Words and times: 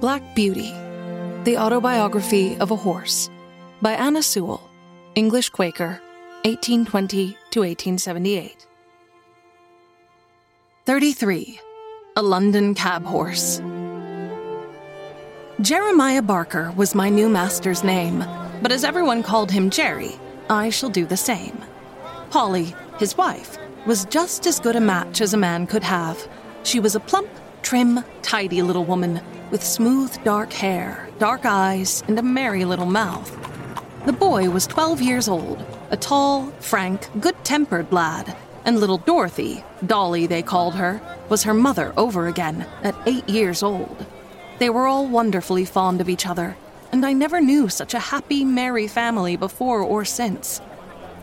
Black 0.00 0.34
Beauty 0.34 0.72
The 1.44 1.56
Autobiography 1.58 2.56
of 2.58 2.70
a 2.70 2.76
Horse 2.76 3.28
by 3.82 3.92
Anna 3.92 4.22
Sewell, 4.22 4.70
English 5.14 5.50
Quaker, 5.50 6.00
1820 6.44 7.36
to 7.50 7.60
1878. 7.60 8.66
33. 10.84 11.60
A 12.16 12.22
London 12.22 12.74
Cab 12.74 13.04
Horse. 13.04 13.60
Jeremiah 15.60 16.22
Barker 16.22 16.72
was 16.76 16.94
my 16.94 17.08
new 17.08 17.28
master's 17.28 17.82
name, 17.82 18.24
but 18.62 18.70
as 18.70 18.84
everyone 18.84 19.22
called 19.22 19.50
him 19.50 19.70
Jerry, 19.70 20.12
I 20.48 20.70
shall 20.70 20.90
do 20.90 21.04
the 21.04 21.16
same. 21.16 21.58
Polly, 22.30 22.74
his 22.98 23.16
wife, 23.16 23.58
was 23.86 24.04
just 24.06 24.46
as 24.48 24.58
good 24.58 24.74
a 24.74 24.80
match 24.80 25.20
as 25.20 25.32
a 25.32 25.36
man 25.36 25.64
could 25.64 25.84
have. 25.84 26.28
She 26.64 26.80
was 26.80 26.96
a 26.96 27.00
plump, 27.00 27.28
trim, 27.62 28.02
tidy 28.20 28.60
little 28.60 28.84
woman 28.84 29.20
with 29.52 29.62
smooth 29.62 30.12
dark 30.24 30.52
hair, 30.52 31.08
dark 31.20 31.46
eyes, 31.46 32.02
and 32.08 32.18
a 32.18 32.22
merry 32.22 32.64
little 32.64 32.86
mouth. 32.86 33.30
The 34.04 34.12
boy 34.12 34.50
was 34.50 34.66
12 34.66 35.00
years 35.00 35.28
old, 35.28 35.64
a 35.90 35.96
tall, 35.96 36.50
frank, 36.58 37.08
good 37.20 37.36
tempered 37.44 37.92
lad, 37.92 38.36
and 38.64 38.80
little 38.80 38.98
Dorothy, 38.98 39.62
Dolly 39.86 40.26
they 40.26 40.42
called 40.42 40.74
her, 40.74 41.00
was 41.28 41.44
her 41.44 41.54
mother 41.54 41.92
over 41.96 42.26
again 42.26 42.66
at 42.82 42.96
eight 43.06 43.28
years 43.28 43.62
old. 43.62 44.04
They 44.58 44.68
were 44.68 44.88
all 44.88 45.06
wonderfully 45.06 45.64
fond 45.64 46.00
of 46.00 46.08
each 46.08 46.26
other, 46.26 46.56
and 46.90 47.06
I 47.06 47.12
never 47.12 47.40
knew 47.40 47.68
such 47.68 47.94
a 47.94 48.00
happy, 48.00 48.44
merry 48.44 48.88
family 48.88 49.36
before 49.36 49.80
or 49.80 50.04
since. 50.04 50.60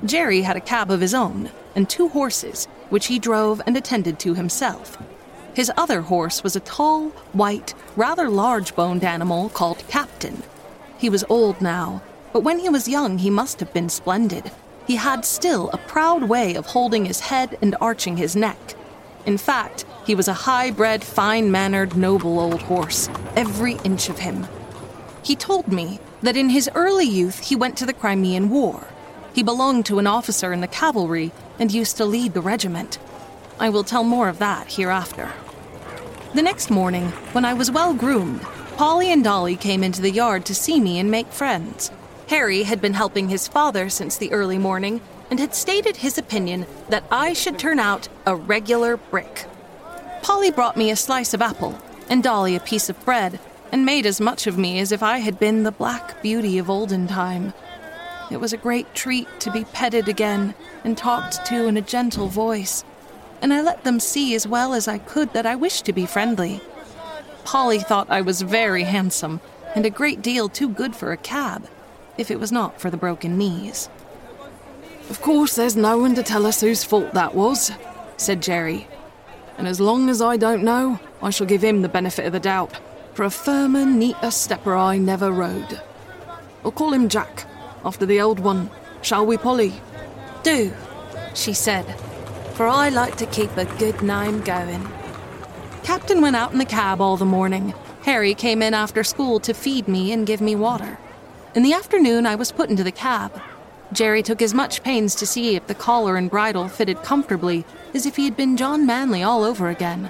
Jerry 0.05 0.41
had 0.41 0.57
a 0.57 0.61
cab 0.61 0.91
of 0.91 1.01
his 1.01 1.13
own 1.13 1.49
and 1.75 1.89
two 1.89 2.09
horses, 2.09 2.65
which 2.89 3.07
he 3.07 3.19
drove 3.19 3.61
and 3.65 3.77
attended 3.77 4.19
to 4.19 4.33
himself. 4.33 4.97
His 5.53 5.71
other 5.77 6.01
horse 6.01 6.43
was 6.43 6.55
a 6.55 6.61
tall, 6.61 7.09
white, 7.31 7.73
rather 7.95 8.29
large 8.29 8.75
boned 8.75 9.03
animal 9.03 9.49
called 9.49 9.87
Captain. 9.87 10.43
He 10.97 11.09
was 11.09 11.23
old 11.29 11.61
now, 11.61 12.01
but 12.33 12.43
when 12.43 12.59
he 12.59 12.69
was 12.69 12.87
young, 12.87 13.19
he 13.19 13.29
must 13.29 13.59
have 13.59 13.73
been 13.73 13.89
splendid. 13.89 14.51
He 14.87 14.97
had 14.97 15.23
still 15.23 15.69
a 15.69 15.77
proud 15.77 16.23
way 16.23 16.55
of 16.55 16.65
holding 16.65 17.05
his 17.05 17.21
head 17.21 17.57
and 17.61 17.75
arching 17.79 18.17
his 18.17 18.35
neck. 18.35 18.75
In 19.25 19.37
fact, 19.37 19.85
he 20.05 20.15
was 20.15 20.27
a 20.27 20.33
high 20.33 20.71
bred, 20.71 21.03
fine 21.03 21.49
mannered, 21.49 21.95
noble 21.95 22.39
old 22.39 22.63
horse, 22.63 23.09
every 23.35 23.77
inch 23.85 24.09
of 24.09 24.19
him. 24.19 24.47
He 25.23 25.35
told 25.35 25.71
me 25.71 25.99
that 26.21 26.35
in 26.35 26.49
his 26.49 26.69
early 26.75 27.05
youth 27.05 27.39
he 27.39 27.55
went 27.55 27.77
to 27.77 27.85
the 27.85 27.93
Crimean 27.93 28.49
War. 28.49 28.87
He 29.33 29.43
belonged 29.43 29.85
to 29.87 29.99
an 29.99 30.07
officer 30.07 30.53
in 30.53 30.61
the 30.61 30.67
cavalry 30.67 31.31
and 31.59 31.71
used 31.71 31.97
to 31.97 32.05
lead 32.05 32.33
the 32.33 32.41
regiment. 32.41 32.99
I 33.59 33.69
will 33.69 33.83
tell 33.83 34.03
more 34.03 34.29
of 34.29 34.39
that 34.39 34.73
hereafter. 34.73 35.31
The 36.33 36.41
next 36.41 36.69
morning, 36.69 37.09
when 37.33 37.45
I 37.45 37.53
was 37.53 37.71
well 37.71 37.93
groomed, 37.93 38.41
Polly 38.77 39.11
and 39.11 39.23
Dolly 39.23 39.55
came 39.55 39.83
into 39.83 40.01
the 40.01 40.11
yard 40.11 40.45
to 40.45 40.55
see 40.55 40.79
me 40.79 40.99
and 40.99 41.11
make 41.11 41.31
friends. 41.31 41.91
Harry 42.27 42.63
had 42.63 42.81
been 42.81 42.93
helping 42.93 43.29
his 43.29 43.47
father 43.47 43.89
since 43.89 44.17
the 44.17 44.31
early 44.31 44.57
morning 44.57 45.01
and 45.29 45.39
had 45.39 45.53
stated 45.53 45.97
his 45.97 46.17
opinion 46.17 46.65
that 46.89 47.03
I 47.11 47.33
should 47.33 47.59
turn 47.59 47.79
out 47.79 48.09
a 48.25 48.35
regular 48.35 48.97
brick. 48.97 49.45
Polly 50.21 50.51
brought 50.51 50.77
me 50.77 50.89
a 50.89 50.95
slice 50.95 51.33
of 51.33 51.41
apple, 51.41 51.79
and 52.09 52.23
Dolly 52.23 52.55
a 52.55 52.59
piece 52.59 52.89
of 52.89 53.03
bread, 53.03 53.39
and 53.71 53.85
made 53.85 54.05
as 54.05 54.21
much 54.21 54.47
of 54.47 54.57
me 54.57 54.79
as 54.79 54.91
if 54.91 55.03
I 55.03 55.17
had 55.17 55.39
been 55.39 55.63
the 55.63 55.71
black 55.71 56.21
beauty 56.21 56.57
of 56.57 56.69
olden 56.69 57.07
time. 57.07 57.53
It 58.31 58.39
was 58.39 58.53
a 58.53 58.57
great 58.57 58.93
treat 58.95 59.27
to 59.41 59.51
be 59.51 59.65
petted 59.65 60.07
again 60.07 60.55
and 60.83 60.97
talked 60.97 61.45
to 61.45 61.67
in 61.67 61.77
a 61.77 61.81
gentle 61.81 62.27
voice, 62.27 62.83
and 63.41 63.53
I 63.53 63.61
let 63.61 63.83
them 63.83 63.99
see 63.99 64.35
as 64.35 64.47
well 64.47 64.73
as 64.73 64.87
I 64.87 64.97
could 64.97 65.33
that 65.33 65.45
I 65.45 65.55
wished 65.55 65.85
to 65.85 65.93
be 65.93 66.05
friendly. 66.05 66.61
Polly 67.43 67.79
thought 67.79 68.09
I 68.09 68.21
was 68.21 68.41
very 68.41 68.83
handsome 68.83 69.41
and 69.75 69.85
a 69.85 69.89
great 69.89 70.21
deal 70.21 70.49
too 70.49 70.69
good 70.69 70.95
for 70.95 71.11
a 71.11 71.17
cab, 71.17 71.67
if 72.17 72.31
it 72.31 72.39
was 72.39 72.51
not 72.51 72.79
for 72.79 72.89
the 72.89 72.97
broken 72.97 73.37
knees. 73.37 73.89
Of 75.09 75.21
course, 75.21 75.55
there's 75.55 75.75
no 75.75 75.97
one 75.97 76.15
to 76.15 76.23
tell 76.23 76.45
us 76.45 76.61
whose 76.61 76.83
fault 76.83 77.13
that 77.13 77.35
was, 77.35 77.71
said 78.17 78.41
Jerry 78.41 78.87
and 79.57 79.67
as 79.67 79.79
long 79.79 80.09
as 80.09 80.21
I 80.21 80.37
don't 80.37 80.63
know, 80.63 80.99
I 81.21 81.29
shall 81.29 81.47
give 81.47 81.63
him 81.63 81.81
the 81.81 81.89
benefit 81.89 82.25
of 82.25 82.33
the 82.33 82.39
doubt, 82.39 82.79
for 83.13 83.23
a 83.23 83.29
firmer, 83.29 83.85
neater 83.85 84.31
stepper 84.31 84.75
I 84.75 84.97
never 84.97 85.31
rode. 85.31 85.81
I'll 86.65 86.71
call 86.71 86.93
him 86.93 87.09
Jack, 87.09 87.45
after 87.85 88.05
the 88.05 88.21
old 88.21 88.39
one. 88.39 88.69
Shall 89.01 89.25
we, 89.25 89.37
Polly? 89.37 89.73
Do, 90.43 90.73
she 91.33 91.53
said, 91.53 91.85
for 92.53 92.67
I 92.67 92.89
like 92.89 93.15
to 93.17 93.25
keep 93.25 93.55
a 93.57 93.65
good 93.77 94.01
name 94.01 94.41
going. 94.41 94.87
Captain 95.83 96.21
went 96.21 96.35
out 96.35 96.51
in 96.51 96.59
the 96.59 96.65
cab 96.65 97.01
all 97.01 97.17
the 97.17 97.25
morning. 97.25 97.73
Harry 98.03 98.33
came 98.33 98.61
in 98.61 98.73
after 98.73 99.03
school 99.03 99.39
to 99.39 99.53
feed 99.53 99.87
me 99.87 100.11
and 100.11 100.27
give 100.27 100.41
me 100.41 100.55
water. 100.55 100.97
In 101.55 101.63
the 101.63 101.73
afternoon, 101.73 102.25
I 102.25 102.35
was 102.35 102.51
put 102.51 102.69
into 102.69 102.83
the 102.83 102.91
cab. 102.91 103.41
Jerry 103.91 104.23
took 104.23 104.41
as 104.41 104.53
much 104.53 104.83
pains 104.83 105.13
to 105.15 105.25
see 105.25 105.55
if 105.55 105.67
the 105.67 105.75
collar 105.75 106.17
and 106.17 106.29
bridle 106.29 106.67
fitted 106.67 107.03
comfortably 107.03 107.65
as 107.93 108.05
if 108.05 108.15
he 108.15 108.25
had 108.25 108.35
been 108.35 108.57
John 108.57 108.85
Manly 108.85 109.23
all 109.23 109.43
over 109.43 109.69
again. 109.69 110.09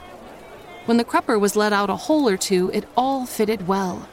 When 0.86 0.98
the 0.98 1.06
crupper 1.06 1.40
was 1.40 1.56
let 1.56 1.74
out 1.74 1.90
a 1.90 1.96
hole 1.96 2.28
or 2.30 2.38
two, 2.38 2.70
it 2.74 2.88
all 2.96 3.26
fitted 3.26 3.68
well. 3.68 4.08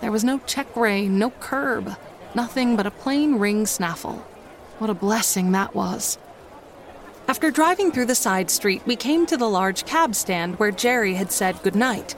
There 0.00 0.12
was 0.12 0.24
no 0.24 0.40
check 0.46 0.74
rein, 0.76 1.18
no 1.18 1.30
curb, 1.30 1.96
nothing 2.34 2.76
but 2.76 2.86
a 2.86 2.90
plain 2.90 3.36
ring 3.36 3.66
snaffle. 3.66 4.24
What 4.78 4.90
a 4.90 4.94
blessing 4.94 5.52
that 5.52 5.74
was. 5.74 6.18
After 7.26 7.50
driving 7.50 7.90
through 7.90 8.06
the 8.06 8.14
side 8.14 8.50
street, 8.50 8.82
we 8.86 8.96
came 8.96 9.24
to 9.26 9.36
the 9.36 9.48
large 9.48 9.86
cab 9.86 10.14
stand 10.14 10.58
where 10.58 10.70
Jerry 10.70 11.14
had 11.14 11.32
said 11.32 11.62
good 11.62 11.74
night. 11.74 12.14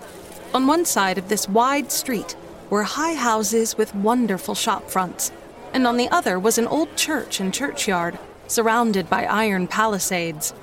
On 0.53 0.67
one 0.67 0.85
side 0.85 1.19
of 1.19 1.29
this 1.29 1.49
wide 1.49 1.93
street 1.93 2.35
were 2.71 2.83
high 2.83 3.15
houses 3.15 3.77
with 3.77 3.95
wonderful 3.95 4.55
shop 4.55 4.91
fronts, 4.91 5.31
and 5.73 5.87
on 5.87 5.97
the 5.97 6.09
other 6.09 6.39
was 6.39 6.59
an 6.59 6.67
old 6.67 6.97
church 6.97 7.39
and 7.39 7.55
churchyard, 7.55 8.19
surrounded 8.49 9.09
by 9.09 9.27
iron 9.27 9.69
palisades. 9.69 10.55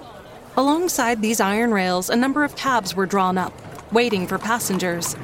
Alongside 0.57 1.21
these 1.21 1.39
iron 1.39 1.73
rails, 1.73 2.09
a 2.09 2.15
number 2.15 2.43
of 2.43 2.55
cabs 2.55 2.95
were 2.95 3.05
drawn 3.05 3.37
up, 3.37 3.53
waiting 3.93 4.27
for 4.27 4.37
passengers. 4.37 5.15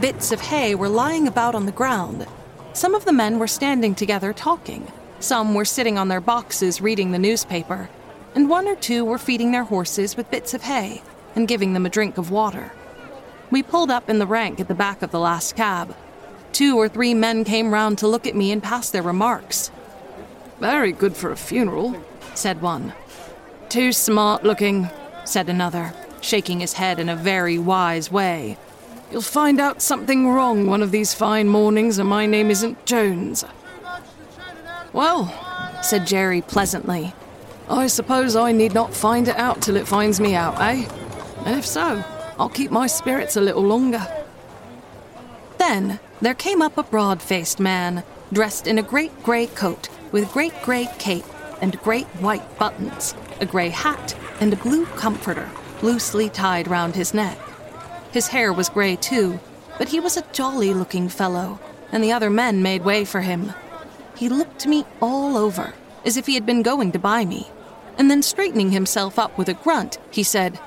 Bits 0.00 0.32
of 0.32 0.40
hay 0.40 0.74
were 0.74 0.88
lying 0.88 1.26
about 1.26 1.54
on 1.54 1.66
the 1.66 1.72
ground. 1.72 2.26
Some 2.72 2.94
of 2.94 3.04
the 3.04 3.12
men 3.12 3.38
were 3.38 3.48
standing 3.48 3.94
together 3.94 4.32
talking. 4.32 4.90
Some 5.18 5.54
were 5.54 5.64
sitting 5.64 5.98
on 5.98 6.08
their 6.08 6.20
boxes 6.20 6.80
reading 6.80 7.10
the 7.10 7.18
newspaper. 7.18 7.90
And 8.34 8.48
one 8.48 8.68
or 8.68 8.76
two 8.76 9.04
were 9.04 9.18
feeding 9.18 9.50
their 9.50 9.64
horses 9.64 10.16
with 10.16 10.30
bits 10.30 10.54
of 10.54 10.62
hay 10.62 11.02
and 11.34 11.48
giving 11.48 11.72
them 11.72 11.84
a 11.84 11.90
drink 11.90 12.16
of 12.16 12.30
water. 12.30 12.72
We 13.50 13.64
pulled 13.64 13.90
up 13.90 14.08
in 14.08 14.20
the 14.20 14.26
rank 14.26 14.60
at 14.60 14.68
the 14.68 14.74
back 14.74 15.02
of 15.02 15.10
the 15.10 15.18
last 15.18 15.56
cab. 15.56 15.96
Two 16.52 16.76
or 16.78 16.88
three 16.88 17.12
men 17.12 17.42
came 17.42 17.74
round 17.74 17.98
to 17.98 18.06
look 18.06 18.26
at 18.26 18.36
me 18.36 18.52
and 18.52 18.62
pass 18.62 18.88
their 18.90 19.02
remarks. 19.02 19.72
Very 20.60 20.92
good 20.92 21.16
for 21.16 21.32
a 21.32 21.36
funeral, 21.36 22.00
said 22.34 22.62
one. 22.62 22.92
Too 23.68 23.92
smart 23.92 24.44
looking, 24.44 24.88
said 25.24 25.48
another, 25.48 25.92
shaking 26.20 26.60
his 26.60 26.74
head 26.74 27.00
in 27.00 27.08
a 27.08 27.16
very 27.16 27.58
wise 27.58 28.12
way. 28.12 28.56
You'll 29.10 29.22
find 29.22 29.60
out 29.60 29.82
something 29.82 30.28
wrong 30.28 30.66
one 30.66 30.82
of 30.82 30.92
these 30.92 31.14
fine 31.14 31.48
mornings, 31.48 31.98
and 31.98 32.08
my 32.08 32.26
name 32.26 32.48
isn't 32.50 32.86
Jones. 32.86 33.44
Well, 34.92 35.32
said 35.82 36.06
Jerry 36.06 36.42
pleasantly, 36.42 37.12
I 37.68 37.88
suppose 37.88 38.36
I 38.36 38.52
need 38.52 38.72
not 38.72 38.94
find 38.94 39.26
it 39.26 39.36
out 39.36 39.62
till 39.62 39.76
it 39.76 39.88
finds 39.88 40.20
me 40.20 40.34
out, 40.34 40.60
eh? 40.60 40.88
And 41.44 41.58
if 41.58 41.66
so, 41.66 42.04
I'll 42.38 42.48
keep 42.48 42.70
my 42.70 42.86
spirits 42.86 43.36
a 43.36 43.40
little 43.40 43.62
longer. 43.62 44.06
Then 45.58 45.98
there 46.20 46.34
came 46.34 46.62
up 46.62 46.78
a 46.78 46.84
broad 46.84 47.20
faced 47.20 47.58
man, 47.58 48.04
dressed 48.32 48.68
in 48.68 48.78
a 48.78 48.82
great 48.82 49.22
grey 49.24 49.48
coat 49.48 49.88
with 50.12 50.32
great 50.32 50.54
grey 50.62 50.88
cape 50.98 51.24
and 51.60 51.80
great 51.80 52.06
white 52.20 52.58
buttons, 52.58 53.14
a 53.40 53.46
grey 53.46 53.70
hat, 53.70 54.16
and 54.40 54.52
a 54.52 54.56
blue 54.56 54.86
comforter 54.86 55.50
loosely 55.82 56.28
tied 56.28 56.68
round 56.68 56.94
his 56.94 57.12
neck. 57.12 57.38
His 58.12 58.28
hair 58.28 58.52
was 58.52 58.68
grey 58.68 58.96
too, 58.96 59.38
but 59.78 59.88
he 59.88 60.00
was 60.00 60.16
a 60.16 60.24
jolly 60.32 60.74
looking 60.74 61.08
fellow, 61.08 61.60
and 61.92 62.02
the 62.02 62.12
other 62.12 62.30
men 62.30 62.62
made 62.62 62.84
way 62.84 63.04
for 63.04 63.20
him. 63.20 63.52
He 64.16 64.28
looked 64.28 64.66
me 64.66 64.84
all 65.00 65.36
over, 65.36 65.74
as 66.04 66.16
if 66.16 66.26
he 66.26 66.34
had 66.34 66.44
been 66.44 66.62
going 66.62 66.92
to 66.92 66.98
buy 66.98 67.24
me, 67.24 67.48
and 67.96 68.10
then 68.10 68.22
straightening 68.22 68.72
himself 68.72 69.18
up 69.18 69.36
with 69.38 69.48
a 69.48 69.54
grunt, 69.54 69.98
he 70.10 70.22
said, 70.22 70.58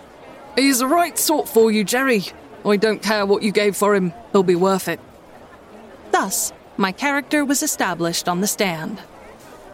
He's 0.56 0.80
the 0.80 0.88
right 0.88 1.18
sort 1.18 1.50
for 1.50 1.72
you, 1.72 1.84
Jerry. 1.84 2.24
I 2.66 2.78
don't 2.78 3.02
care 3.02 3.26
what 3.26 3.44
you 3.44 3.52
gave 3.52 3.76
for 3.76 3.94
him, 3.96 4.14
he'll 4.32 4.44
be 4.44 4.56
worth 4.56 4.88
it. 4.88 5.00
Thus, 6.12 6.54
my 6.78 6.92
character 6.92 7.44
was 7.44 7.62
established 7.62 8.30
on 8.30 8.42
the 8.42 8.48
stand. 8.48 9.02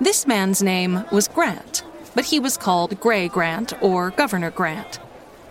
This 0.01 0.25
man's 0.25 0.63
name 0.63 1.05
was 1.11 1.27
Grant, 1.27 1.83
but 2.15 2.25
he 2.25 2.39
was 2.39 2.57
called 2.57 2.99
Grey 2.99 3.27
Grant 3.27 3.73
or 3.81 4.11
Governor 4.11 4.51
Grant. 4.51 4.99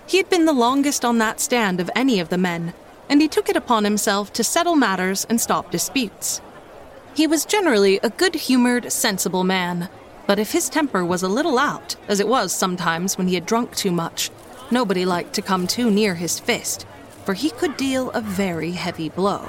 He 0.09 0.17
had 0.17 0.29
been 0.29 0.47
the 0.47 0.53
longest 0.53 1.05
on 1.05 1.19
that 1.19 1.39
stand 1.39 1.79
of 1.79 1.91
any 1.95 2.19
of 2.19 2.29
the 2.29 2.39
men, 2.39 2.75
and 3.09 3.21
he 3.21 3.29
took 3.29 3.49
it 3.49 3.57
upon 3.57 3.85
himself 3.85 4.33
to 4.33 4.43
settle 4.43 4.75
matters 4.75 5.27
and 5.29 5.41
stop 5.41 5.71
disputes. 5.71 6.41
He 7.15 7.27
was 7.27 7.45
generally 7.45 8.01
a 8.03 8.11
good 8.11 8.35
humored, 8.35 8.91
sensible 8.91 9.45
man, 9.45 9.89
but 10.27 10.39
if 10.39 10.53
his 10.53 10.69
temper 10.69 11.05
was 11.05 11.23
a 11.23 11.29
little 11.29 11.59
out, 11.59 11.97
as 12.09 12.21
it 12.21 12.29
was 12.29 12.53
sometimes 12.53 13.17
when 13.17 13.29
he 13.29 13.35
had 13.35 13.47
drunk 13.47 13.77
too 13.77 13.93
much, 13.93 14.31
Nobody 14.71 15.07
liked 15.07 15.33
to 15.35 15.43
come 15.43 15.67
too 15.67 15.91
near 15.91 16.15
his 16.15 16.39
fist, 16.39 16.87
for 17.25 17.33
he 17.33 17.49
could 17.51 17.79
deal 17.79 18.11
a 18.11 18.21
very 18.21 18.73
heavy 18.73 19.09
blow. 19.09 19.49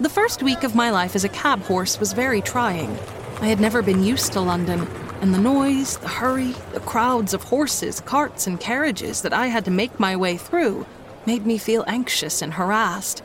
The 0.00 0.08
first 0.08 0.42
week 0.42 0.64
of 0.64 0.74
my 0.74 0.90
life 0.90 1.14
as 1.14 1.22
a 1.22 1.28
cab 1.28 1.62
horse 1.62 2.00
was 2.00 2.12
very 2.12 2.40
trying. 2.40 2.98
I 3.40 3.46
had 3.46 3.60
never 3.60 3.80
been 3.80 4.02
used 4.02 4.32
to 4.32 4.40
London, 4.40 4.88
and 5.22 5.32
the 5.32 5.38
noise, 5.38 5.98
the 5.98 6.08
hurry, 6.08 6.52
the 6.72 6.80
crowds 6.80 7.32
of 7.32 7.44
horses, 7.44 8.00
carts, 8.00 8.48
and 8.48 8.58
carriages 8.58 9.22
that 9.22 9.32
I 9.32 9.46
had 9.46 9.64
to 9.66 9.70
make 9.70 10.00
my 10.00 10.16
way 10.16 10.36
through 10.36 10.84
made 11.24 11.46
me 11.46 11.58
feel 11.58 11.84
anxious 11.86 12.42
and 12.42 12.54
harassed. 12.54 13.22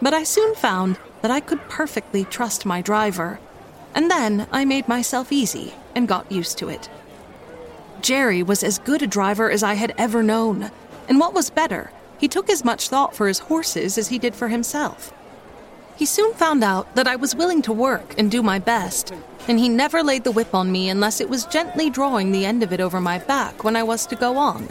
But 0.00 0.14
I 0.14 0.24
soon 0.24 0.54
found 0.54 0.98
that 1.20 1.30
I 1.30 1.40
could 1.40 1.68
perfectly 1.68 2.24
trust 2.24 2.64
my 2.64 2.80
driver, 2.80 3.38
and 3.94 4.10
then 4.10 4.46
I 4.50 4.64
made 4.64 4.88
myself 4.88 5.30
easy 5.30 5.74
and 5.94 6.08
got 6.08 6.32
used 6.32 6.56
to 6.58 6.70
it. 6.70 6.88
Jerry 8.00 8.42
was 8.42 8.64
as 8.64 8.78
good 8.78 9.02
a 9.02 9.06
driver 9.06 9.50
as 9.50 9.62
I 9.62 9.74
had 9.74 9.94
ever 9.98 10.22
known, 10.22 10.70
and 11.06 11.20
what 11.20 11.34
was 11.34 11.50
better, 11.50 11.90
he 12.16 12.28
took 12.28 12.48
as 12.48 12.64
much 12.64 12.88
thought 12.88 13.14
for 13.14 13.28
his 13.28 13.40
horses 13.40 13.98
as 13.98 14.08
he 14.08 14.18
did 14.18 14.34
for 14.34 14.48
himself. 14.48 15.12
He 15.96 16.04
soon 16.04 16.34
found 16.34 16.62
out 16.62 16.94
that 16.94 17.08
I 17.08 17.16
was 17.16 17.34
willing 17.34 17.62
to 17.62 17.72
work 17.72 18.14
and 18.18 18.30
do 18.30 18.42
my 18.42 18.58
best, 18.58 19.14
and 19.48 19.58
he 19.58 19.70
never 19.70 20.02
laid 20.02 20.24
the 20.24 20.30
whip 20.30 20.54
on 20.54 20.70
me 20.70 20.90
unless 20.90 21.22
it 21.22 21.30
was 21.30 21.46
gently 21.46 21.88
drawing 21.88 22.32
the 22.32 22.44
end 22.44 22.62
of 22.62 22.70
it 22.70 22.82
over 22.82 23.00
my 23.00 23.18
back 23.18 23.64
when 23.64 23.76
I 23.76 23.82
was 23.82 24.04
to 24.08 24.14
go 24.14 24.36
on. 24.36 24.68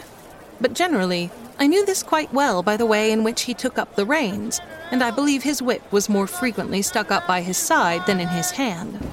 But 0.60 0.74
generally, 0.74 1.32
I 1.58 1.66
knew 1.66 1.84
this 1.84 2.04
quite 2.04 2.32
well 2.32 2.62
by 2.62 2.76
the 2.76 2.86
way 2.86 3.10
in 3.10 3.24
which 3.24 3.42
he 3.42 3.54
took 3.54 3.76
up 3.76 3.96
the 3.96 4.06
reins, 4.06 4.60
and 4.92 5.02
I 5.02 5.10
believe 5.10 5.42
his 5.42 5.60
whip 5.60 5.82
was 5.90 6.08
more 6.08 6.28
frequently 6.28 6.80
stuck 6.80 7.10
up 7.10 7.26
by 7.26 7.40
his 7.40 7.56
side 7.56 8.06
than 8.06 8.20
in 8.20 8.28
his 8.28 8.52
hand. 8.52 9.04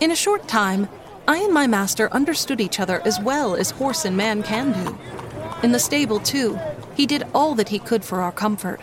In 0.00 0.10
a 0.10 0.16
short 0.16 0.48
time, 0.48 0.88
I 1.26 1.36
and 1.38 1.52
my 1.52 1.66
master 1.66 2.10
understood 2.10 2.58
each 2.58 2.80
other 2.80 3.02
as 3.04 3.20
well 3.20 3.54
as 3.54 3.72
horse 3.72 4.06
and 4.06 4.16
man 4.16 4.42
can 4.42 4.72
do. 4.72 4.98
In 5.62 5.72
the 5.72 5.78
stable, 5.78 6.20
too, 6.20 6.58
he 6.94 7.04
did 7.04 7.26
all 7.34 7.54
that 7.56 7.68
he 7.68 7.78
could 7.78 8.02
for 8.02 8.22
our 8.22 8.32
comfort. 8.32 8.80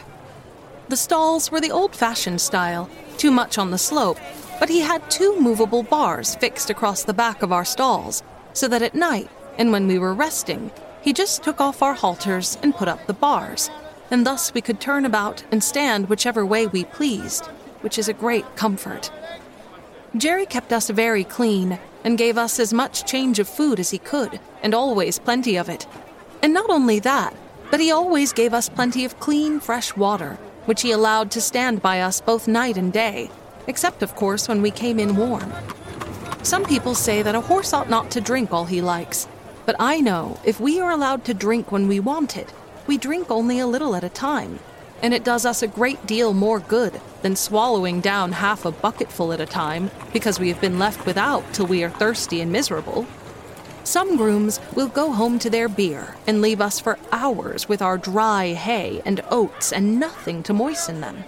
The 0.88 0.98
stalls 0.98 1.52
were 1.52 1.62
the 1.62 1.72
old 1.72 1.96
fashioned 1.96 2.42
style, 2.42 2.90
too 3.18 3.32
much 3.32 3.58
on 3.58 3.72
the 3.72 3.78
slope, 3.78 4.20
but 4.60 4.70
he 4.70 4.82
had 4.82 5.10
two 5.10 5.40
movable 5.40 5.82
bars 5.82 6.36
fixed 6.36 6.70
across 6.70 7.04
the 7.04 7.14
back 7.14 7.42
of 7.42 7.52
our 7.52 7.66
stalls, 7.66 8.22
so 8.54 8.68
that 8.68 8.84
at 8.84 8.94
night, 8.94 9.30
and 9.58 9.72
when 9.72 9.88
we 9.88 9.98
were 9.98 10.14
resting, 10.14 10.70
he 11.02 11.12
just 11.12 11.44
took 11.44 11.60
off 11.60 11.82
our 11.82 11.96
halters 11.96 12.58
and 12.62 12.76
put 12.76 12.88
up 12.88 13.08
the 13.08 13.14
bars, 13.14 13.72
and 14.12 14.28
thus 14.28 14.54
we 14.54 14.62
could 14.62 14.80
turn 14.80 15.06
about 15.06 15.44
and 15.52 15.64
stand 15.64 16.08
whichever 16.08 16.46
way 16.46 16.68
we 16.68 16.84
pleased, 16.84 17.46
which 17.82 17.98
is 17.98 18.08
a 18.08 18.14
great 18.14 18.56
comfort. 18.56 19.12
Jerry 20.16 20.46
kept 20.46 20.72
us 20.72 20.90
very 20.92 21.24
clean 21.24 21.80
and 22.04 22.18
gave 22.18 22.38
us 22.38 22.60
as 22.60 22.72
much 22.72 23.06
change 23.06 23.40
of 23.40 23.50
food 23.50 23.80
as 23.80 23.90
he 23.90 23.98
could, 23.98 24.40
and 24.62 24.76
always 24.76 25.18
plenty 25.18 25.58
of 25.58 25.68
it. 25.68 25.88
And 26.44 26.54
not 26.54 26.70
only 26.70 27.00
that, 27.00 27.36
but 27.72 27.80
he 27.80 27.92
always 27.92 28.32
gave 28.34 28.54
us 28.54 28.70
plenty 28.70 29.04
of 29.04 29.20
clean, 29.20 29.60
fresh 29.60 29.96
water, 29.96 30.38
which 30.66 30.82
he 30.82 30.92
allowed 30.92 31.32
to 31.32 31.42
stand 31.42 31.82
by 31.82 32.02
us 32.02 32.22
both 32.22 32.48
night 32.48 32.78
and 32.78 32.92
day, 32.92 33.30
except, 33.68 34.04
of 34.04 34.16
course, 34.16 34.48
when 34.48 34.62
we 34.62 34.72
came 34.72 35.00
in 35.00 35.16
warm. 35.16 35.52
Some 36.44 36.66
people 36.66 36.94
say 36.94 37.22
that 37.22 37.36
a 37.36 37.42
horse 37.42 37.74
ought 37.74 37.90
not 37.90 38.12
to 38.12 38.22
drink 38.22 38.52
all 38.52 38.66
he 38.66 38.82
likes, 38.82 39.28
but 39.66 39.76
I 39.80 40.00
know 40.00 40.40
if 40.44 40.60
we 40.60 40.80
are 40.80 40.92
allowed 40.92 41.26
to 41.26 41.34
drink 41.34 41.72
when 41.72 41.88
we 41.88 42.00
want 42.00 42.38
it, 42.38 42.54
we 42.86 42.98
drink 42.98 43.32
only 43.32 43.60
a 43.60 43.66
little 43.66 43.96
at 43.96 44.04
a 44.04 44.10
time, 44.10 44.60
and 45.02 45.14
it 45.14 45.24
does 45.24 45.46
us 45.46 45.64
a 45.64 45.68
great 45.68 46.06
deal 46.06 46.34
more 46.34 46.60
good 46.60 47.02
than 47.24 47.36
swallowing 47.36 48.00
down 48.00 48.32
half 48.32 48.66
a 48.66 48.72
bucketful 48.72 49.34
at 49.34 49.42
a 49.42 49.46
time 49.46 49.90
because 50.14 50.40
we 50.40 50.50
have 50.50 50.62
been 50.62 50.78
left 50.78 51.06
without 51.06 51.44
till 51.54 51.66
we 51.66 51.84
are 51.84 51.90
thirsty 51.90 52.42
and 52.42 52.52
miserable. 52.52 53.08
Some 53.86 54.18
grooms 54.18 54.60
will 54.74 54.88
go 54.88 55.12
home 55.12 55.38
to 55.38 55.50
their 55.50 55.70
beer 55.70 56.16
and 56.26 56.42
leave 56.42 56.60
us 56.60 56.80
for 56.80 56.98
hours 57.12 57.70
with 57.70 57.84
our 57.84 58.00
dry 58.00 58.54
hay 58.54 59.00
and 59.06 59.22
oats 59.30 59.72
and 59.72 60.00
nothing 60.00 60.42
to 60.42 60.54
moisten 60.54 61.02
them. 61.02 61.24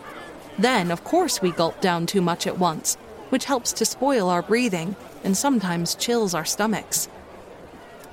Then, 0.58 0.90
of 0.90 1.04
course, 1.04 1.40
we 1.40 1.52
gulp 1.52 1.80
down 1.82 2.08
too 2.08 2.20
much 2.20 2.48
at 2.48 2.58
once, 2.58 2.96
which 3.30 3.46
helps 3.46 3.72
to 3.74 3.86
spoil 3.86 4.28
our 4.28 4.42
breathing 4.42 4.96
and 5.24 5.38
sometimes 5.38 5.94
chills 5.94 6.34
our 6.34 6.46
stomachs. 6.46 7.08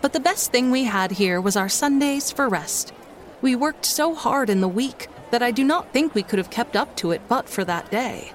But 0.03 0.13
the 0.13 0.21
best 0.21 0.53
thing 0.53 0.71
we 0.71 0.85
had 0.85 1.13
here 1.13 1.41
was 1.41 1.57
our 1.57 1.71
Sundays 1.71 2.31
for 2.31 2.47
rest. 2.47 2.93
We 3.41 3.57
worked 3.57 3.87
so 3.87 4.15
hard 4.15 4.51
in 4.51 4.61
the 4.61 4.69
week 4.69 5.09
that 5.31 5.43
I 5.43 5.53
do 5.53 5.65
not 5.65 5.91
think 5.95 6.15
we 6.15 6.23
could 6.23 6.39
have 6.39 6.51
kept 6.51 6.77
up 6.77 6.95
to 6.97 7.13
it 7.13 7.23
but 7.29 7.49
for 7.49 7.65
that 7.65 7.91
day. 7.91 8.33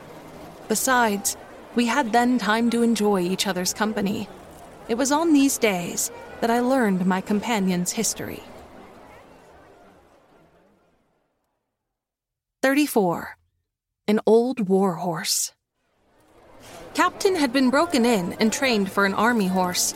Besides, 0.69 1.37
we 1.75 1.85
had 1.85 2.13
then 2.13 2.39
time 2.39 2.71
to 2.71 2.81
enjoy 2.81 3.21
each 3.21 3.45
other's 3.45 3.75
company 3.75 4.27
it 4.89 4.97
was 4.97 5.11
on 5.11 5.31
these 5.33 5.59
days 5.59 6.11
that 6.41 6.49
I 6.49 6.59
learned 6.59 7.05
my 7.05 7.21
companion's 7.21 7.91
history. 7.91 8.43
34. 12.63 13.37
An 14.07 14.19
Old 14.25 14.67
War 14.67 14.95
Horse. 14.95 15.53
Captain 16.95 17.35
had 17.35 17.53
been 17.53 17.69
broken 17.69 18.03
in 18.03 18.33
and 18.33 18.51
trained 18.51 18.91
for 18.91 19.05
an 19.05 19.13
army 19.13 19.47
horse. 19.47 19.93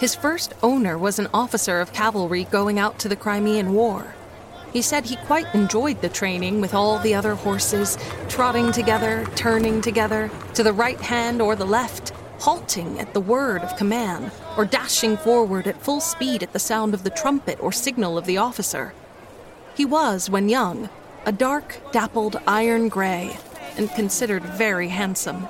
His 0.00 0.16
first 0.16 0.52
owner 0.60 0.98
was 0.98 1.20
an 1.20 1.28
officer 1.32 1.80
of 1.80 1.92
cavalry 1.92 2.44
going 2.44 2.80
out 2.80 2.98
to 2.98 3.08
the 3.08 3.16
Crimean 3.16 3.72
War. 3.72 4.12
He 4.72 4.82
said 4.82 5.04
he 5.04 5.16
quite 5.16 5.54
enjoyed 5.54 6.00
the 6.00 6.08
training 6.08 6.60
with 6.60 6.74
all 6.74 6.98
the 6.98 7.14
other 7.14 7.36
horses, 7.36 7.96
trotting 8.28 8.72
together, 8.72 9.24
turning 9.36 9.80
together, 9.80 10.30
to 10.54 10.62
the 10.64 10.72
right 10.72 11.00
hand 11.00 11.40
or 11.40 11.54
the 11.54 11.66
left, 11.66 12.12
halting 12.42 12.98
at 12.98 13.14
the 13.14 13.20
word 13.20 13.62
of 13.62 13.76
command, 13.76 14.28
or 14.56 14.64
dashing 14.64 15.16
forward 15.16 15.68
at 15.68 15.80
full 15.80 16.00
speed 16.00 16.42
at 16.42 16.52
the 16.52 16.58
sound 16.58 16.92
of 16.92 17.04
the 17.04 17.10
trumpet 17.10 17.56
or 17.60 17.70
signal 17.70 18.18
of 18.18 18.26
the 18.26 18.36
officer. 18.36 18.92
He 19.76 19.84
was, 19.84 20.28
when 20.28 20.48
young, 20.48 20.90
a 21.24 21.30
dark, 21.30 21.80
dappled 21.92 22.40
iron 22.44 22.88
gray, 22.88 23.36
and 23.76 23.88
considered 23.90 24.42
very 24.42 24.88
handsome. 24.88 25.46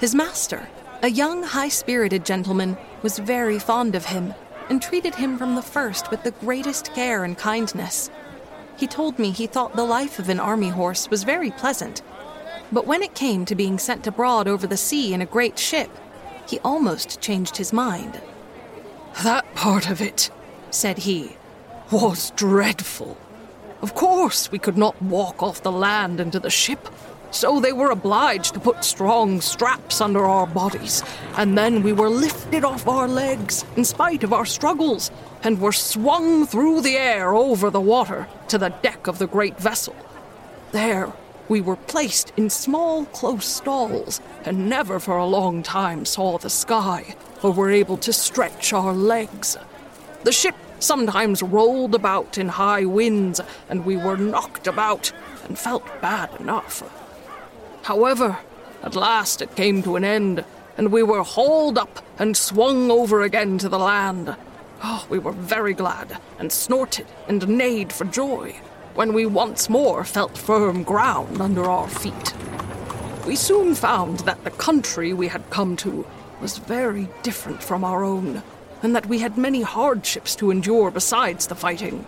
His 0.00 0.16
master, 0.16 0.68
a 1.00 1.10
young, 1.10 1.44
high 1.44 1.68
spirited 1.68 2.26
gentleman, 2.26 2.76
was 3.02 3.20
very 3.20 3.60
fond 3.60 3.94
of 3.94 4.06
him 4.06 4.34
and 4.68 4.82
treated 4.82 5.14
him 5.14 5.38
from 5.38 5.54
the 5.54 5.62
first 5.62 6.10
with 6.10 6.24
the 6.24 6.32
greatest 6.32 6.92
care 6.92 7.22
and 7.22 7.38
kindness. 7.38 8.10
He 8.76 8.88
told 8.88 9.20
me 9.20 9.30
he 9.30 9.46
thought 9.46 9.76
the 9.76 9.84
life 9.84 10.18
of 10.18 10.28
an 10.28 10.40
army 10.40 10.70
horse 10.70 11.08
was 11.08 11.22
very 11.22 11.52
pleasant, 11.52 12.02
but 12.72 12.84
when 12.84 13.04
it 13.04 13.14
came 13.14 13.44
to 13.44 13.54
being 13.54 13.78
sent 13.78 14.08
abroad 14.08 14.48
over 14.48 14.66
the 14.66 14.76
sea 14.76 15.14
in 15.14 15.22
a 15.22 15.26
great 15.26 15.56
ship, 15.56 15.88
he 16.46 16.58
almost 16.60 17.20
changed 17.20 17.56
his 17.56 17.72
mind. 17.72 18.20
That 19.22 19.54
part 19.54 19.90
of 19.90 20.00
it, 20.00 20.30
said 20.70 20.98
he, 20.98 21.36
was 21.90 22.30
dreadful. 22.36 23.16
Of 23.82 23.94
course, 23.94 24.50
we 24.50 24.58
could 24.58 24.76
not 24.76 25.00
walk 25.00 25.42
off 25.42 25.62
the 25.62 25.72
land 25.72 26.20
into 26.20 26.40
the 26.40 26.50
ship, 26.50 26.88
so 27.30 27.60
they 27.60 27.72
were 27.72 27.90
obliged 27.90 28.54
to 28.54 28.60
put 28.60 28.84
strong 28.84 29.40
straps 29.40 30.00
under 30.00 30.24
our 30.24 30.46
bodies, 30.46 31.02
and 31.36 31.56
then 31.56 31.82
we 31.82 31.92
were 31.92 32.08
lifted 32.08 32.64
off 32.64 32.88
our 32.88 33.08
legs 33.08 33.64
in 33.76 33.84
spite 33.84 34.24
of 34.24 34.32
our 34.32 34.46
struggles, 34.46 35.10
and 35.42 35.60
were 35.60 35.72
swung 35.72 36.46
through 36.46 36.80
the 36.80 36.96
air 36.96 37.34
over 37.34 37.70
the 37.70 37.80
water 37.80 38.26
to 38.48 38.58
the 38.58 38.70
deck 38.82 39.06
of 39.06 39.18
the 39.18 39.26
great 39.26 39.58
vessel. 39.58 39.94
There, 40.72 41.12
we 41.48 41.60
were 41.60 41.76
placed 41.76 42.32
in 42.36 42.50
small, 42.50 43.04
close 43.06 43.46
stalls 43.46 44.20
and 44.44 44.68
never 44.68 44.98
for 44.98 45.16
a 45.16 45.26
long 45.26 45.62
time 45.62 46.04
saw 46.04 46.38
the 46.38 46.50
sky 46.50 47.14
or 47.42 47.52
were 47.52 47.70
able 47.70 47.96
to 47.98 48.12
stretch 48.12 48.72
our 48.72 48.92
legs. 48.92 49.56
The 50.24 50.32
ship 50.32 50.56
sometimes 50.80 51.42
rolled 51.42 51.94
about 51.94 52.36
in 52.38 52.48
high 52.48 52.84
winds 52.84 53.40
and 53.68 53.84
we 53.84 53.96
were 53.96 54.16
knocked 54.16 54.66
about 54.66 55.12
and 55.44 55.58
felt 55.58 55.84
bad 56.00 56.30
enough. 56.40 56.82
However, 57.82 58.38
at 58.82 58.96
last 58.96 59.40
it 59.40 59.54
came 59.54 59.82
to 59.84 59.96
an 59.96 60.04
end 60.04 60.44
and 60.76 60.92
we 60.92 61.02
were 61.02 61.22
hauled 61.22 61.78
up 61.78 62.04
and 62.18 62.36
swung 62.36 62.90
over 62.90 63.22
again 63.22 63.58
to 63.58 63.68
the 63.68 63.78
land. 63.78 64.34
Oh, 64.82 65.06
we 65.08 65.18
were 65.18 65.32
very 65.32 65.74
glad 65.74 66.18
and 66.38 66.52
snorted 66.52 67.06
and 67.28 67.46
neighed 67.48 67.92
for 67.92 68.04
joy 68.04 68.56
when 68.96 69.12
we 69.12 69.26
once 69.26 69.68
more 69.68 70.04
felt 70.04 70.38
firm 70.38 70.82
ground 70.82 71.40
under 71.40 71.64
our 71.64 71.86
feet. 71.86 72.32
We 73.26 73.36
soon 73.36 73.74
found 73.74 74.20
that 74.20 74.42
the 74.42 74.50
country 74.50 75.12
we 75.12 75.28
had 75.28 75.50
come 75.50 75.76
to 75.76 76.06
was 76.40 76.56
very 76.56 77.08
different 77.22 77.62
from 77.62 77.84
our 77.84 78.02
own, 78.02 78.42
and 78.82 78.96
that 78.96 79.06
we 79.06 79.18
had 79.18 79.36
many 79.36 79.60
hardships 79.60 80.34
to 80.36 80.50
endure 80.50 80.90
besides 80.90 81.46
the 81.46 81.54
fighting. 81.54 82.06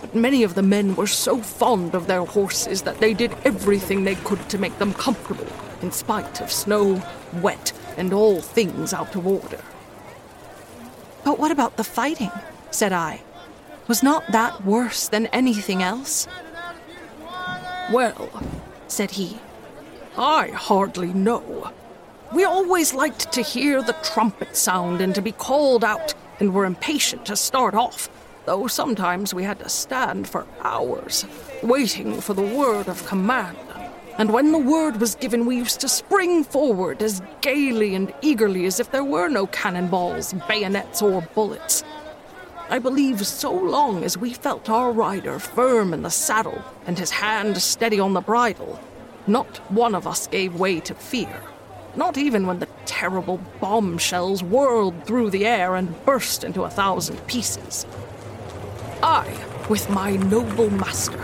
But 0.00 0.14
many 0.14 0.42
of 0.42 0.54
the 0.54 0.62
men 0.62 0.96
were 0.96 1.06
so 1.06 1.38
fond 1.38 1.94
of 1.94 2.06
their 2.06 2.24
horses 2.24 2.82
that 2.82 2.98
they 2.98 3.12
did 3.12 3.36
everything 3.44 4.04
they 4.04 4.14
could 4.14 4.48
to 4.48 4.58
make 4.58 4.78
them 4.78 4.94
comfortable, 4.94 5.46
in 5.82 5.92
spite 5.92 6.40
of 6.40 6.50
snow, 6.50 7.02
wet, 7.42 7.72
and 7.98 8.12
all 8.14 8.40
things 8.40 8.94
out 8.94 9.14
of 9.14 9.26
order. 9.26 9.60
But 11.24 11.38
what 11.38 11.50
about 11.50 11.76
the 11.76 11.84
fighting? 11.84 12.32
said 12.70 12.92
I. 12.92 13.20
Was 13.88 14.02
not 14.02 14.30
that 14.32 14.64
worse 14.64 15.08
than 15.08 15.26
anything 15.26 15.82
else? 15.82 16.28
Well, 17.92 18.30
said 18.88 19.10
he, 19.12 19.38
I 20.16 20.48
hardly 20.48 21.12
know. 21.12 21.72
We 22.32 22.44
always 22.44 22.94
liked 22.94 23.32
to 23.32 23.42
hear 23.42 23.82
the 23.82 23.96
trumpet 24.02 24.56
sound 24.56 25.00
and 25.00 25.14
to 25.14 25.20
be 25.20 25.32
called 25.32 25.84
out, 25.84 26.14
and 26.40 26.54
were 26.54 26.64
impatient 26.64 27.26
to 27.26 27.36
start 27.36 27.74
off. 27.74 28.08
though 28.44 28.66
sometimes 28.66 29.32
we 29.32 29.44
had 29.44 29.58
to 29.60 29.68
stand 29.68 30.28
for 30.28 30.46
hours, 30.62 31.24
waiting 31.62 32.20
for 32.20 32.34
the 32.34 32.42
word 32.42 32.88
of 32.88 33.06
command. 33.06 33.56
And 34.18 34.32
when 34.32 34.52
the 34.52 34.58
word 34.58 35.00
was 35.00 35.14
given, 35.14 35.46
we 35.46 35.56
used 35.56 35.80
to 35.80 35.88
spring 35.88 36.44
forward 36.44 37.02
as 37.02 37.22
gaily 37.40 37.94
and 37.94 38.12
eagerly 38.20 38.66
as 38.66 38.78
if 38.78 38.90
there 38.90 39.04
were 39.04 39.28
no 39.28 39.46
cannonballs, 39.46 40.34
bayonets, 40.48 41.00
or 41.00 41.22
bullets. 41.34 41.82
I 42.72 42.78
believe 42.78 43.26
so 43.26 43.52
long 43.52 44.02
as 44.02 44.16
we 44.16 44.32
felt 44.32 44.70
our 44.70 44.92
rider 44.92 45.38
firm 45.38 45.92
in 45.92 46.00
the 46.00 46.10
saddle 46.10 46.64
and 46.86 46.98
his 46.98 47.10
hand 47.10 47.58
steady 47.60 48.00
on 48.00 48.14
the 48.14 48.22
bridle, 48.22 48.80
not 49.26 49.58
one 49.70 49.94
of 49.94 50.06
us 50.06 50.26
gave 50.26 50.58
way 50.58 50.80
to 50.80 50.94
fear. 50.94 51.42
Not 51.96 52.16
even 52.16 52.46
when 52.46 52.60
the 52.60 52.68
terrible 52.86 53.42
bombshells 53.60 54.42
whirled 54.42 55.04
through 55.04 55.28
the 55.28 55.44
air 55.44 55.76
and 55.76 56.02
burst 56.06 56.44
into 56.44 56.62
a 56.62 56.70
thousand 56.70 57.26
pieces. 57.26 57.84
I, 59.02 59.36
with 59.68 59.90
my 59.90 60.16
noble 60.16 60.70
master, 60.70 61.20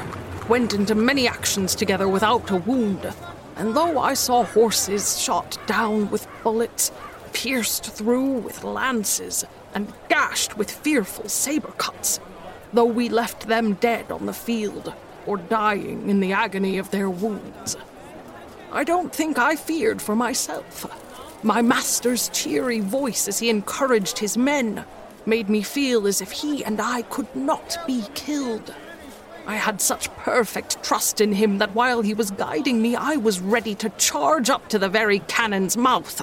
went 0.50 0.74
into 0.74 0.94
many 0.94 1.26
actions 1.26 1.74
together 1.74 2.10
without 2.10 2.50
a 2.50 2.56
wound, 2.56 3.10
and 3.56 3.74
though 3.74 3.98
I 3.98 4.12
saw 4.12 4.44
horses 4.44 5.18
shot 5.18 5.58
down 5.66 6.10
with 6.10 6.28
bullets, 6.42 6.92
pierced 7.32 7.86
through 7.86 8.32
with 8.32 8.64
lances, 8.64 9.46
and 9.74 9.92
gashed 10.08 10.56
with 10.56 10.70
fearful 10.70 11.28
saber 11.28 11.72
cuts, 11.78 12.20
though 12.72 12.84
we 12.84 13.08
left 13.08 13.48
them 13.48 13.74
dead 13.74 14.10
on 14.10 14.26
the 14.26 14.32
field 14.32 14.92
or 15.26 15.36
dying 15.36 16.08
in 16.08 16.20
the 16.20 16.32
agony 16.32 16.78
of 16.78 16.90
their 16.90 17.10
wounds, 17.10 17.76
I 18.70 18.84
don't 18.84 19.12
think 19.12 19.38
I 19.38 19.56
feared 19.56 20.02
for 20.02 20.14
myself. 20.14 20.86
My 21.42 21.62
master's 21.62 22.28
cheery 22.30 22.80
voice 22.80 23.28
as 23.28 23.38
he 23.38 23.48
encouraged 23.48 24.18
his 24.18 24.36
men 24.36 24.84
made 25.24 25.48
me 25.48 25.62
feel 25.62 26.06
as 26.06 26.20
if 26.20 26.30
he 26.30 26.64
and 26.64 26.80
I 26.80 27.02
could 27.02 27.34
not 27.34 27.78
be 27.86 28.04
killed. 28.14 28.74
I 29.46 29.56
had 29.56 29.80
such 29.80 30.12
perfect 30.16 30.82
trust 30.82 31.20
in 31.20 31.32
him 31.32 31.58
that 31.58 31.74
while 31.74 32.02
he 32.02 32.12
was 32.12 32.30
guiding 32.30 32.82
me, 32.82 32.96
I 32.96 33.16
was 33.16 33.40
ready 33.40 33.74
to 33.76 33.88
charge 33.90 34.50
up 34.50 34.68
to 34.68 34.78
the 34.78 34.88
very 34.88 35.20
cannon's 35.20 35.76
mouth. 35.76 36.20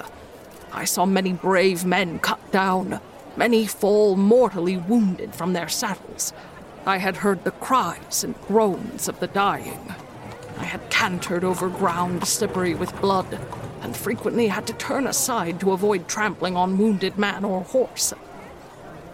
I 0.72 0.84
saw 0.84 1.06
many 1.06 1.32
brave 1.32 1.84
men 1.84 2.20
cut 2.20 2.52
down, 2.52 3.00
many 3.36 3.66
fall 3.66 4.16
mortally 4.16 4.76
wounded 4.76 5.34
from 5.34 5.52
their 5.52 5.68
saddles. 5.68 6.32
I 6.86 6.98
had 6.98 7.16
heard 7.16 7.44
the 7.44 7.50
cries 7.50 8.24
and 8.24 8.40
groans 8.42 9.08
of 9.08 9.20
the 9.20 9.26
dying. 9.26 9.94
I 10.58 10.64
had 10.64 10.88
cantered 10.90 11.44
over 11.44 11.68
ground 11.68 12.26
slippery 12.26 12.74
with 12.74 13.00
blood, 13.00 13.38
and 13.82 13.96
frequently 13.96 14.48
had 14.48 14.66
to 14.66 14.72
turn 14.72 15.06
aside 15.06 15.60
to 15.60 15.72
avoid 15.72 16.08
trampling 16.08 16.56
on 16.56 16.78
wounded 16.78 17.18
man 17.18 17.44
or 17.44 17.62
horse. 17.62 18.12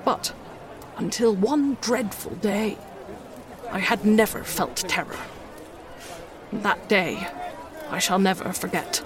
But 0.05 0.35
until 0.97 1.35
one 1.35 1.77
dreadful 1.81 2.37
day, 2.37 2.79
I 3.71 3.81
had 3.81 4.05
never 4.05 4.45
felt 4.45 4.77
terror. 4.77 5.19
That 6.53 6.89
day, 6.89 7.27
I 7.91 7.99
shall 7.99 8.19
never 8.19 8.53
forget. 8.53 9.03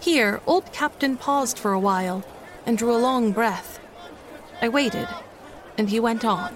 Here, 0.00 0.40
old 0.46 0.72
Captain 0.72 1.16
paused 1.16 1.58
for 1.58 1.72
a 1.72 1.80
while 1.80 2.24
and 2.66 2.76
drew 2.76 2.94
a 2.94 2.98
long 2.98 3.32
breath. 3.32 3.71
I 4.62 4.68
waited, 4.68 5.08
and 5.76 5.90
he 5.90 5.98
went 5.98 6.24
on. 6.24 6.54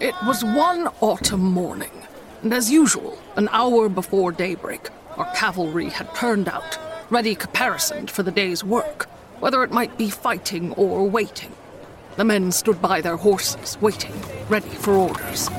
It 0.00 0.14
was 0.24 0.42
one 0.42 0.88
autumn 1.02 1.44
morning, 1.44 1.90
and 2.42 2.54
as 2.54 2.70
usual, 2.70 3.18
an 3.36 3.50
hour 3.52 3.90
before 3.90 4.32
daybreak, 4.32 4.88
our 5.18 5.30
cavalry 5.34 5.90
had 5.90 6.14
turned 6.14 6.48
out, 6.48 6.78
ready 7.10 7.34
caparisoned 7.34 8.10
for 8.10 8.22
the 8.22 8.30
day's 8.30 8.64
work, 8.64 9.10
whether 9.40 9.62
it 9.62 9.72
might 9.72 9.98
be 9.98 10.08
fighting 10.08 10.72
or 10.72 11.06
waiting. 11.06 11.52
The 12.16 12.24
men 12.24 12.50
stood 12.50 12.80
by 12.80 13.02
their 13.02 13.18
horses, 13.18 13.76
waiting, 13.82 14.14
ready 14.48 14.70
for 14.70 14.94
orders. 14.94 15.50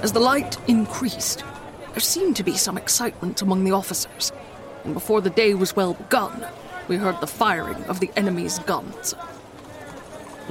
As 0.00 0.12
the 0.12 0.20
light 0.20 0.56
increased, 0.68 1.42
there 1.90 1.98
seemed 1.98 2.36
to 2.36 2.44
be 2.44 2.56
some 2.56 2.78
excitement 2.78 3.42
among 3.42 3.64
the 3.64 3.72
officers, 3.72 4.30
and 4.84 4.94
before 4.94 5.22
the 5.22 5.30
day 5.30 5.54
was 5.54 5.74
well 5.74 5.94
begun, 5.94 6.46
we 6.86 6.98
heard 6.98 7.20
the 7.20 7.26
firing 7.26 7.82
of 7.86 7.98
the 7.98 8.12
enemy's 8.16 8.60
guns. 8.60 9.16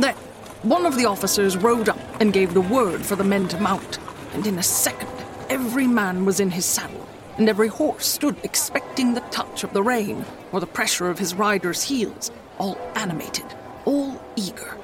Then, 0.02 0.16
one 0.64 0.88
of 0.88 0.96
the 0.96 1.06
officers 1.06 1.56
rode 1.56 1.88
up 1.88 2.00
and 2.20 2.34
gave 2.34 2.56
the 2.56 2.62
word 2.62 3.06
for 3.06 3.16
the 3.16 3.24
men 3.24 3.48
to 3.50 3.60
mount, 3.60 4.00
and 4.34 4.48
in 4.48 4.58
a 4.58 4.64
second, 4.64 5.12
every 5.48 5.86
man 5.86 6.26
was 6.26 6.40
in 6.40 6.50
his 6.50 6.66
saddle, 6.66 7.08
and 7.38 7.48
every 7.48 7.68
horse 7.68 8.08
stood 8.08 8.36
expecting 8.44 9.14
the 9.14 9.28
touch 9.30 9.64
of 9.64 9.74
the 9.74 9.84
rein 9.84 10.26
or 10.52 10.60
the 10.60 10.66
pressure 10.66 11.08
of 11.12 11.20
his 11.20 11.36
rider's 11.36 11.84
heels, 11.84 12.32
all 12.58 12.80
animated, 12.96 13.46
all 13.86 14.20
eager. 14.36 14.76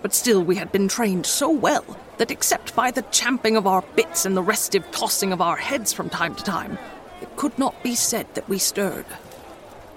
But 0.00 0.14
still, 0.14 0.42
we 0.42 0.56
had 0.56 0.72
been 0.72 0.88
trained 0.88 1.26
so 1.26 1.50
well 1.50 1.84
that, 2.16 2.30
except 2.30 2.74
by 2.74 2.90
the 2.90 3.02
champing 3.10 3.58
of 3.58 3.66
our 3.66 3.82
bits 3.96 4.24
and 4.24 4.34
the 4.34 4.42
restive 4.42 4.90
tossing 4.92 5.30
of 5.30 5.42
our 5.42 5.56
heads 5.56 5.92
from 5.92 6.08
time 6.08 6.34
to 6.36 6.42
time, 6.42 6.78
it 7.20 7.36
could 7.36 7.58
not 7.58 7.82
be 7.82 7.94
said 7.94 8.26
that 8.34 8.48
we 8.48 8.58
stirred. 8.58 9.06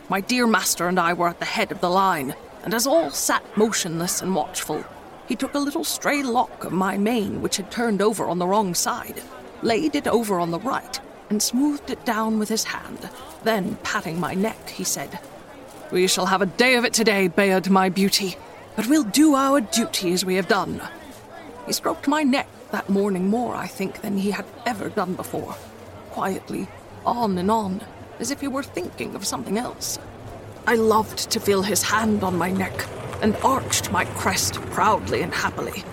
My 0.09 0.19
dear 0.19 0.45
master 0.45 0.89
and 0.89 0.99
I 0.99 1.13
were 1.13 1.29
at 1.29 1.39
the 1.39 1.45
head 1.45 1.71
of 1.71 1.79
the 1.79 1.89
line, 1.89 2.35
and 2.67 2.73
as 2.73 2.85
all 2.85 3.09
sat 3.09 3.45
motionless 3.55 4.21
and 4.21 4.35
watchful, 4.35 4.83
he 5.25 5.37
took 5.37 5.53
a 5.53 5.59
little 5.59 5.85
stray 5.85 6.21
lock 6.21 6.65
of 6.65 6.73
my 6.73 6.97
mane 6.97 7.41
which 7.41 7.55
had 7.55 7.71
turned 7.71 8.01
over 8.01 8.27
on 8.27 8.39
the 8.39 8.47
wrong 8.47 8.75
side, 8.75 9.23
laid 9.61 9.95
it 9.95 10.05
over 10.05 10.37
on 10.37 10.51
the 10.51 10.59
right, 10.59 10.99
and 11.29 11.41
smoothed 11.41 11.89
it 11.89 12.03
down 12.03 12.37
with 12.37 12.49
his 12.49 12.65
hand. 12.65 13.09
Then, 13.45 13.77
patting 13.83 14.19
my 14.19 14.33
neck, 14.33 14.67
he 14.67 14.83
said, 14.83 15.17
We 15.93 16.07
shall 16.07 16.25
have 16.25 16.41
a 16.41 16.45
day 16.45 16.75
of 16.75 16.83
it 16.83 16.93
today, 16.93 17.29
Bayard, 17.29 17.69
my 17.69 17.87
beauty 17.87 18.35
but 18.75 18.85
we'll 18.85 19.03
do 19.03 19.33
our 19.33 19.59
duty 19.59 20.13
as 20.13 20.23
we 20.23 20.35
have 20.35 20.47
done. 20.47 20.79
He 21.65 21.73
stroked 21.73 22.07
my 22.07 22.21
neck 22.21 22.47
that 22.71 22.91
morning 22.91 23.27
more, 23.27 23.55
I 23.55 23.65
think, 23.65 24.01
than 24.01 24.17
he 24.17 24.29
had 24.29 24.45
ever 24.67 24.89
done 24.89 25.15
before. 25.15 25.55
Quietly, 26.11 26.67
on 27.03 27.39
and 27.39 27.49
on, 27.49 27.81
as 28.19 28.29
if 28.29 28.39
he 28.39 28.47
were 28.47 28.61
thinking 28.61 29.15
of 29.15 29.25
something 29.25 29.57
else. 29.57 29.97
I 30.67 30.75
loved 30.75 31.31
to 31.31 31.39
feel 31.39 31.63
his 31.63 31.81
hand 31.81 32.23
on 32.23 32.37
my 32.37 32.51
neck 32.51 32.87
and 33.23 33.35
arched 33.37 33.91
my 33.91 34.05
crest 34.05 34.61
proudly 34.71 35.23
and 35.23 35.33
happily. 35.33 35.83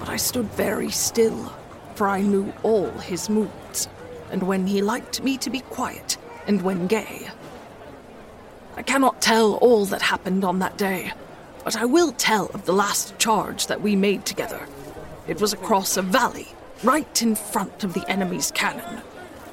But 0.00 0.08
I 0.08 0.16
stood 0.16 0.46
very 0.54 0.90
still, 0.90 1.52
for 1.94 2.08
I 2.08 2.22
knew 2.22 2.52
all 2.64 2.90
his 2.90 3.30
moods, 3.30 3.88
and 4.32 4.42
when 4.42 4.66
he 4.66 4.82
liked 4.82 5.22
me 5.22 5.36
to 5.38 5.50
be 5.50 5.60
quiet 5.60 6.16
and 6.48 6.62
when 6.62 6.88
gay. 6.88 7.28
I 8.76 8.82
cannot 8.82 9.22
tell 9.22 9.54
all 9.54 9.84
that 9.86 10.02
happened 10.02 10.42
on 10.42 10.58
that 10.58 10.76
day 10.76 11.12
but 11.68 11.76
I 11.76 11.84
will 11.84 12.12
tell 12.12 12.46
of 12.54 12.64
the 12.64 12.72
last 12.72 13.18
charge 13.18 13.66
that 13.66 13.82
we 13.82 13.94
made 13.94 14.24
together. 14.24 14.66
It 15.26 15.38
was 15.38 15.52
across 15.52 15.98
a 15.98 16.02
valley, 16.02 16.48
right 16.82 17.20
in 17.20 17.34
front 17.34 17.84
of 17.84 17.92
the 17.92 18.08
enemy's 18.08 18.50
cannon. 18.50 19.02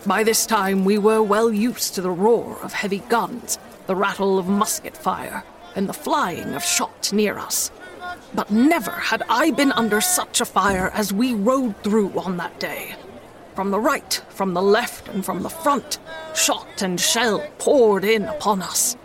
By 0.06 0.24
this 0.24 0.46
time, 0.46 0.86
we 0.86 0.98
were 0.98 1.22
well 1.22 1.52
used 1.52 1.94
to 1.96 2.02
the 2.02 2.10
roar 2.10 2.58
of 2.64 2.72
heavy 2.72 3.00
guns, 3.10 3.58
the 3.88 3.96
rattle 3.96 4.40
of 4.40 4.48
musket 4.48 4.96
fire, 4.96 5.44
and 5.76 5.88
the 5.90 5.94
flying 5.94 6.56
of 6.56 6.64
shot 6.64 7.12
near 7.12 7.38
us. 7.38 7.72
But 8.34 8.52
never 8.52 8.92
had 8.92 9.24
I 9.30 9.52
been 9.52 9.72
under 9.72 10.02
such 10.02 10.42
a 10.42 10.46
fire 10.46 10.92
as 10.94 11.14
we 11.14 11.34
rode 11.34 11.76
through 11.84 12.18
on 12.20 12.38
that 12.38 12.60
day. 12.60 12.96
From 13.56 13.72
the 13.72 13.80
right, 13.80 14.22
from 14.30 14.54
the 14.54 14.62
left, 14.62 15.08
and 15.08 15.26
from 15.26 15.44
the 15.44 15.50
front, 15.50 16.00
shot 16.36 16.82
and 16.82 17.00
shell 17.00 17.46
poured 17.60 18.04
in 18.04 18.24
upon 18.24 18.62
us. 18.62 18.98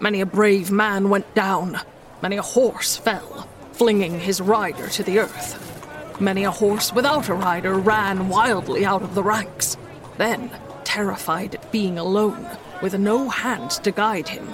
Many 0.00 0.20
a 0.20 0.26
brave 0.26 0.70
man 0.70 1.10
went 1.10 1.34
down, 1.34 1.80
Many 2.22 2.36
a 2.36 2.42
horse 2.42 2.96
fell, 2.96 3.48
flinging 3.72 4.20
his 4.20 4.40
rider 4.40 4.88
to 4.90 5.02
the 5.02 5.18
earth. 5.18 6.20
Many 6.20 6.44
a 6.44 6.52
horse 6.52 6.92
without 6.92 7.28
a 7.28 7.34
rider 7.34 7.74
ran 7.74 8.28
wildly 8.28 8.84
out 8.84 9.02
of 9.02 9.16
the 9.16 9.24
ranks. 9.24 9.76
Then, 10.18 10.52
terrified 10.84 11.56
at 11.56 11.72
being 11.72 11.98
alone, 11.98 12.46
with 12.82 12.98
no 12.98 13.28
hand 13.28 13.70
to 13.70 13.90
guide 13.90 14.28
him, 14.28 14.48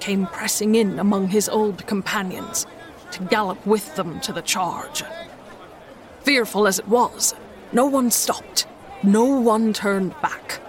came 0.00 0.26
pressing 0.26 0.74
in 0.74 0.98
among 0.98 1.28
his 1.28 1.48
old 1.48 1.86
companions 1.86 2.66
to 3.12 3.22
gallop 3.24 3.64
with 3.66 3.94
them 3.94 4.18
to 4.20 4.32
the 4.32 4.42
charge. 4.42 5.04
Fearful 6.22 6.66
as 6.66 6.78
it 6.78 6.88
was, 6.88 7.34
no 7.72 7.86
one 7.86 8.10
stopped, 8.10 8.66
no 9.02 9.24
one 9.24 9.72
turned 9.72 10.20
back. 10.20 10.60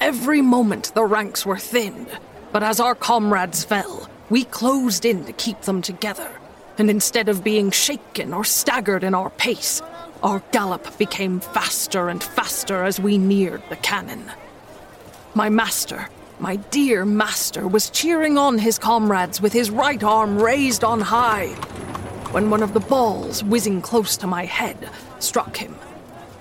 Every 0.00 0.42
moment 0.42 0.92
the 0.94 1.04
ranks 1.04 1.46
were 1.46 1.56
thinned, 1.56 2.08
but 2.52 2.62
as 2.62 2.80
our 2.80 2.94
comrades 2.94 3.64
fell, 3.64 4.08
we 4.28 4.44
closed 4.44 5.04
in 5.04 5.24
to 5.24 5.32
keep 5.32 5.60
them 5.62 5.80
together, 5.80 6.30
and 6.78 6.90
instead 6.90 7.28
of 7.28 7.44
being 7.44 7.70
shaken 7.70 8.34
or 8.34 8.44
staggered 8.44 9.04
in 9.04 9.14
our 9.14 9.30
pace, 9.30 9.80
our 10.22 10.42
gallop 10.52 10.98
became 10.98 11.40
faster 11.40 12.08
and 12.08 12.22
faster 12.22 12.82
as 12.82 12.98
we 12.98 13.18
neared 13.18 13.62
the 13.68 13.76
cannon. 13.76 14.30
My 15.34 15.48
master, 15.48 16.08
my 16.38 16.56
dear 16.56 17.04
master, 17.04 17.66
was 17.66 17.90
cheering 17.90 18.36
on 18.38 18.58
his 18.58 18.78
comrades 18.78 19.40
with 19.40 19.52
his 19.52 19.70
right 19.70 20.02
arm 20.02 20.40
raised 20.40 20.84
on 20.84 21.00
high 21.00 21.48
when 22.32 22.50
one 22.50 22.62
of 22.62 22.74
the 22.74 22.80
balls, 22.80 23.44
whizzing 23.44 23.80
close 23.80 24.16
to 24.16 24.26
my 24.26 24.44
head, 24.44 24.90
struck 25.20 25.56
him. 25.56 25.76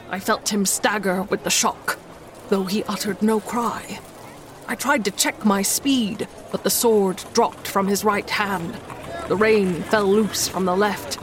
I 0.10 0.20
felt 0.20 0.52
him 0.52 0.66
stagger 0.66 1.22
with 1.24 1.44
the 1.44 1.52
shock, 1.52 2.00
though 2.50 2.64
he 2.64 2.84
uttered 2.86 3.22
no 3.22 3.40
cry. 3.40 4.00
I 4.68 4.76
tried 4.76 5.06
to 5.06 5.12
check 5.12 5.46
my 5.46 5.62
speed, 5.62 6.28
but 6.52 6.64
the 6.64 6.70
sword 6.70 7.24
dropped 7.34 7.68
from 7.68 7.88
his 7.88 8.04
right 8.04 8.30
hand. 8.30 8.76
The 9.28 9.36
rein 9.36 9.84
fell 9.84 10.06
loose 10.06 10.48
from 10.48 10.66
the 10.66 10.76
left. 10.76 11.20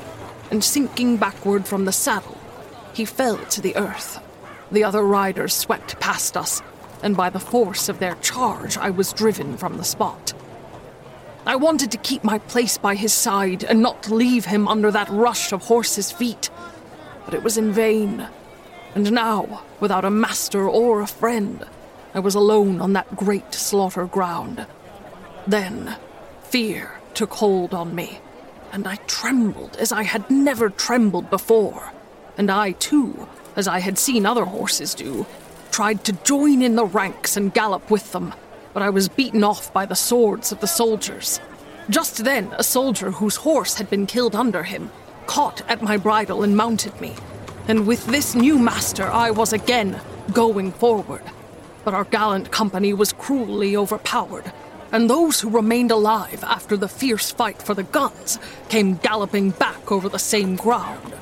and 0.50 0.64
sinking 0.64 1.16
backward 1.16 1.66
from 1.66 1.84
the 1.84 1.92
saddle, 1.92 2.36
he 2.92 3.04
fell 3.04 3.38
to 3.38 3.60
the 3.60 3.76
earth. 3.76 4.20
The 4.72 4.84
other 4.84 5.02
riders 5.02 5.54
swept 5.54 5.98
past 6.00 6.36
us, 6.36 6.60
and 7.02 7.16
by 7.16 7.30
the 7.30 7.40
force 7.40 7.88
of 7.88 7.98
their 7.98 8.14
charge, 8.16 8.76
I 8.76 8.90
was 8.90 9.12
driven 9.12 9.56
from 9.56 9.76
the 9.76 9.84
spot. 9.84 10.32
I 11.46 11.56
wanted 11.56 11.90
to 11.92 11.98
keep 11.98 12.22
my 12.22 12.38
place 12.38 12.76
by 12.76 12.94
his 12.94 13.12
side 13.12 13.64
and 13.64 13.80
not 13.80 14.10
leave 14.10 14.44
him 14.44 14.68
under 14.68 14.90
that 14.90 15.08
rush 15.08 15.52
of 15.52 15.64
horses' 15.64 16.12
feet, 16.12 16.50
but 17.24 17.34
it 17.34 17.42
was 17.42 17.56
in 17.56 17.72
vain. 17.72 18.28
And 18.94 19.12
now, 19.12 19.62
without 19.80 20.04
a 20.04 20.10
master 20.10 20.68
or 20.68 21.00
a 21.00 21.06
friend, 21.06 21.64
I 22.12 22.18
was 22.20 22.34
alone 22.34 22.80
on 22.80 22.92
that 22.92 23.16
great 23.16 23.54
slaughter 23.54 24.04
ground. 24.04 24.66
Then, 25.46 25.96
fear 26.42 27.00
took 27.14 27.34
hold 27.34 27.72
on 27.72 27.94
me, 27.94 28.18
and 28.72 28.86
I 28.86 28.96
trembled 29.06 29.76
as 29.76 29.92
I 29.92 30.02
had 30.02 30.30
never 30.30 30.68
trembled 30.68 31.30
before. 31.30 31.92
And 32.36 32.50
I, 32.50 32.72
too, 32.72 33.28
as 33.56 33.66
I 33.66 33.78
had 33.80 33.98
seen 33.98 34.26
other 34.26 34.44
horses 34.44 34.94
do, 34.94 35.26
tried 35.70 36.04
to 36.04 36.12
join 36.12 36.62
in 36.62 36.76
the 36.76 36.84
ranks 36.84 37.36
and 37.36 37.54
gallop 37.54 37.90
with 37.90 38.12
them, 38.12 38.34
but 38.72 38.82
I 38.82 38.90
was 38.90 39.08
beaten 39.08 39.44
off 39.44 39.72
by 39.72 39.86
the 39.86 39.94
swords 39.94 40.52
of 40.52 40.60
the 40.60 40.66
soldiers. 40.66 41.40
Just 41.88 42.24
then, 42.24 42.52
a 42.56 42.62
soldier 42.62 43.10
whose 43.10 43.36
horse 43.36 43.74
had 43.74 43.90
been 43.90 44.06
killed 44.06 44.36
under 44.36 44.62
him 44.62 44.90
caught 45.26 45.62
at 45.68 45.82
my 45.82 45.96
bridle 45.96 46.42
and 46.42 46.56
mounted 46.56 47.00
me. 47.00 47.14
And 47.68 47.86
with 47.86 48.06
this 48.06 48.34
new 48.34 48.58
master, 48.58 49.04
I 49.04 49.30
was 49.30 49.52
again 49.52 50.00
going 50.32 50.72
forward. 50.72 51.22
But 51.84 51.94
our 51.94 52.04
gallant 52.04 52.50
company 52.50 52.92
was 52.92 53.12
cruelly 53.12 53.76
overpowered, 53.76 54.52
and 54.92 55.08
those 55.08 55.40
who 55.40 55.48
remained 55.50 55.90
alive 55.90 56.42
after 56.44 56.76
the 56.76 56.88
fierce 56.88 57.30
fight 57.30 57.62
for 57.62 57.74
the 57.74 57.84
guns 57.84 58.38
came 58.68 58.96
galloping 58.96 59.50
back 59.50 59.90
over 59.90 60.08
the 60.08 60.18
same 60.18 60.56
ground. 60.56 61.14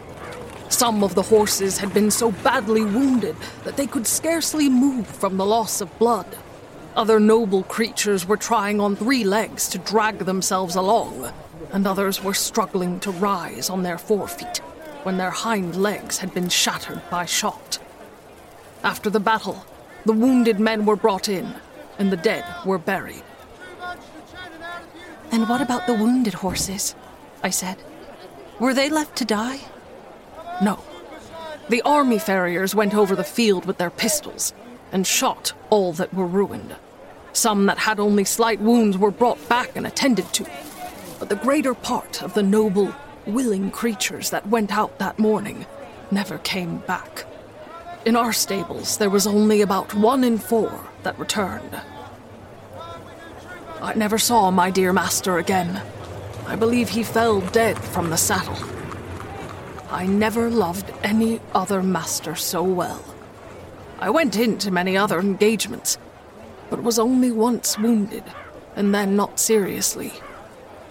Some 0.69 1.03
of 1.03 1.15
the 1.15 1.23
horses 1.23 1.79
had 1.79 1.95
been 1.95 2.11
so 2.11 2.31
badly 2.31 2.85
wounded 2.85 3.37
that 3.65 3.77
they 3.77 3.87
could 3.87 4.07
scarcely 4.07 4.69
move 4.69 5.07
from 5.07 5.37
the 5.37 5.47
loss 5.47 5.81
of 5.81 5.99
blood. 5.99 6.37
Other 6.95 7.19
noble 7.19 7.63
creatures 7.63 8.27
were 8.27 8.37
trying 8.37 8.81
on 8.81 8.95
three 8.95 9.25
legs 9.25 9.69
to 9.71 9.79
drag 9.79 10.19
themselves 10.19 10.77
along, 10.77 11.33
and 11.73 11.87
others 11.87 12.23
were 12.23 12.35
struggling 12.35 13.01
to 13.01 13.11
rise 13.11 13.71
on 13.71 13.83
their 13.83 13.99
forefeet 13.99 14.59
when 15.05 15.17
their 15.17 15.31
hind 15.31 15.75
legs 15.77 16.19
had 16.19 16.35
been 16.35 16.49
shattered 16.49 17.01
by 17.09 17.25
shot. 17.25 17.79
After 18.85 19.09
the 19.09 19.21
battle, 19.21 19.65
the 20.05 20.13
wounded 20.13 20.61
men 20.61 20.85
were 20.85 20.97
brought 20.97 21.29
in, 21.29 21.55
and 21.99 22.13
the 22.13 22.17
dead 22.17 22.45
were 22.67 22.79
buried. 22.79 23.23
And 25.31 25.49
what 25.49 25.61
about 25.61 25.87
the 25.87 25.95
wounded 25.95 26.35
horses? 26.35 26.95
I 27.43 27.51
said. 27.51 27.79
Were 28.59 28.75
they 28.75 28.91
left 28.91 29.17
to 29.17 29.25
die? 29.25 29.61
No. 30.63 30.83
The 31.69 31.83
army 31.83 32.19
farriers 32.19 32.75
went 32.75 32.95
over 32.95 33.15
the 33.15 33.25
field 33.25 33.67
with 33.67 33.79
their 33.79 33.91
pistols 33.91 34.53
and 34.91 35.07
shot 35.07 35.53
all 35.71 35.93
that 35.95 36.15
were 36.15 36.27
ruined. 36.27 36.75
Some 37.33 37.67
that 37.67 37.79
had 37.79 38.01
only 38.01 38.25
slight 38.25 38.61
wounds 38.61 38.97
were 38.97 39.11
brought 39.11 39.49
back 39.49 39.77
and 39.77 39.87
attended 39.87 40.33
to. 40.33 40.47
But 41.19 41.29
the 41.29 41.37
greater 41.37 41.75
part 41.75 42.23
of 42.23 42.35
the 42.35 42.43
noble, 42.43 42.95
willing 43.27 43.71
creatures 43.71 44.31
that 44.31 44.49
went 44.49 44.73
out 44.73 44.99
that 44.99 45.19
morning 45.19 45.67
never 46.11 46.39
came 46.39 46.79
back. 46.79 47.27
In 48.07 48.17
our 48.17 48.33
stables, 48.33 48.97
there 48.97 49.11
was 49.11 49.27
only 49.27 49.61
about 49.61 49.95
one 49.95 50.25
in 50.25 50.39
four 50.39 50.89
that 51.03 51.19
returned. 51.19 51.81
I 53.81 53.95
never 53.95 54.19
saw 54.19 54.51
my 54.51 54.71
dear 54.71 54.93
master 54.93 55.39
again. 55.39 55.83
I 56.47 56.57
believe 56.57 56.89
he 56.89 57.03
fell 57.03 57.41
dead 57.41 57.79
from 57.79 58.11
the 58.11 58.17
saddle. 58.17 58.57
I 59.91 60.07
never 60.07 60.51
loved 60.51 60.93
any 61.03 61.41
other 61.55 61.83
master 61.83 62.35
so 62.35 62.63
well. 62.63 63.03
I 63.99 64.11
went 64.11 64.37
into 64.37 64.71
many 64.71 64.97
other 64.97 65.19
engagements, 65.19 65.97
but 66.69 66.83
was 66.83 66.99
only 66.99 67.33
once 67.33 67.79
wounded, 67.79 68.25
and 68.77 68.95
then 68.95 69.17
not 69.17 69.41
seriously. 69.41 70.13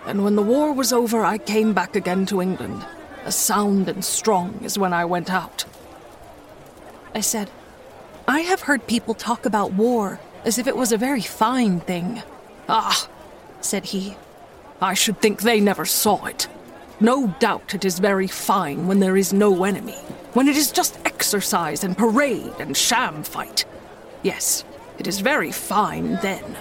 And 0.05 0.23
when 0.23 0.35
the 0.35 0.41
war 0.41 0.73
was 0.73 0.91
over, 0.91 1.23
I 1.23 1.37
came 1.37 1.73
back 1.73 1.95
again 1.95 2.25
to 2.27 2.41
England, 2.41 2.85
as 3.23 3.35
sound 3.35 3.87
and 3.87 4.03
strong 4.03 4.59
as 4.63 4.79
when 4.79 4.93
I 4.93 5.05
went 5.05 5.29
out. 5.29 5.65
I 7.13 7.21
said, 7.21 7.51
I 8.27 8.41
have 8.41 8.61
heard 8.61 8.87
people 8.87 9.13
talk 9.13 9.45
about 9.45 9.73
war 9.73 10.19
as 10.43 10.57
if 10.57 10.65
it 10.65 10.75
was 10.75 10.91
a 10.91 10.97
very 10.97 11.21
fine 11.21 11.81
thing. 11.81 12.23
Ah, 12.67 13.07
said 13.61 13.85
he, 13.85 14.17
I 14.81 14.93
should 14.95 15.21
think 15.21 15.41
they 15.41 15.59
never 15.59 15.85
saw 15.85 16.25
it. 16.25 16.47
No 16.99 17.27
doubt 17.39 17.73
it 17.73 17.85
is 17.85 17.99
very 17.99 18.27
fine 18.27 18.87
when 18.87 18.99
there 18.99 19.17
is 19.17 19.33
no 19.33 19.63
enemy, 19.63 19.97
when 20.33 20.47
it 20.47 20.57
is 20.57 20.71
just 20.71 20.99
exercise 21.05 21.83
and 21.83 21.97
parade 21.97 22.53
and 22.59 22.75
sham 22.75 23.23
fight. 23.23 23.65
Yes, 24.23 24.63
it 24.97 25.07
is 25.07 25.19
very 25.19 25.51
fine 25.51 26.19
then. 26.21 26.57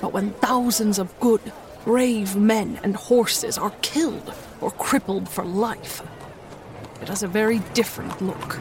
But 0.00 0.12
when 0.12 0.32
thousands 0.34 0.98
of 0.98 1.18
good, 1.20 1.52
brave 1.84 2.36
men 2.36 2.78
and 2.82 2.94
horses 2.96 3.56
are 3.56 3.72
killed 3.82 4.34
or 4.60 4.70
crippled 4.70 5.28
for 5.28 5.44
life, 5.44 6.02
it 7.00 7.08
has 7.08 7.22
a 7.22 7.28
very 7.28 7.60
different 7.74 8.20
look. 8.20 8.58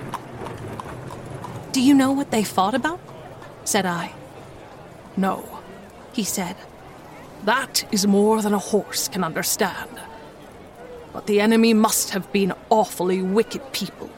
Do 1.72 1.82
you 1.82 1.94
know 1.94 2.12
what 2.12 2.32
they 2.32 2.44
fought 2.44 2.74
about? 2.74 3.00
said 3.64 3.86
I. 3.86 4.14
No 5.18 5.60
he 6.14 6.24
said. 6.26 6.56
That 7.46 7.86
is 7.94 8.06
more 8.06 8.42
than 8.42 8.54
a 8.54 8.60
horse 8.60 9.08
can 9.08 9.24
understand. 9.24 10.02
But 11.14 11.28
the 11.28 11.42
enemy 11.42 11.74
must 11.74 12.12
have 12.12 12.32
been 12.32 12.54
awfully 12.70 13.22
wicked 13.22 13.72
people 13.72 14.10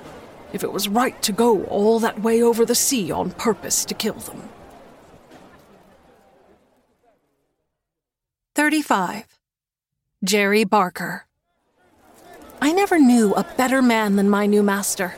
if 0.53 0.63
it 0.63 0.71
was 0.71 0.89
right 0.89 1.21
to 1.23 1.31
go 1.31 1.63
all 1.65 1.99
that 1.99 2.21
way 2.21 2.41
over 2.41 2.65
the 2.65 2.75
sea 2.75 3.11
on 3.11 3.31
purpose 3.31 3.85
to 3.85 3.93
kill 3.93 4.15
them. 4.15 4.49
35. 8.55 9.39
Jerry 10.23 10.63
Barker. 10.65 11.25
I 12.61 12.73
never 12.73 12.99
knew 12.99 13.33
a 13.33 13.47
better 13.55 13.81
man 13.81 14.17
than 14.17 14.29
my 14.29 14.45
new 14.45 14.61
master. 14.61 15.15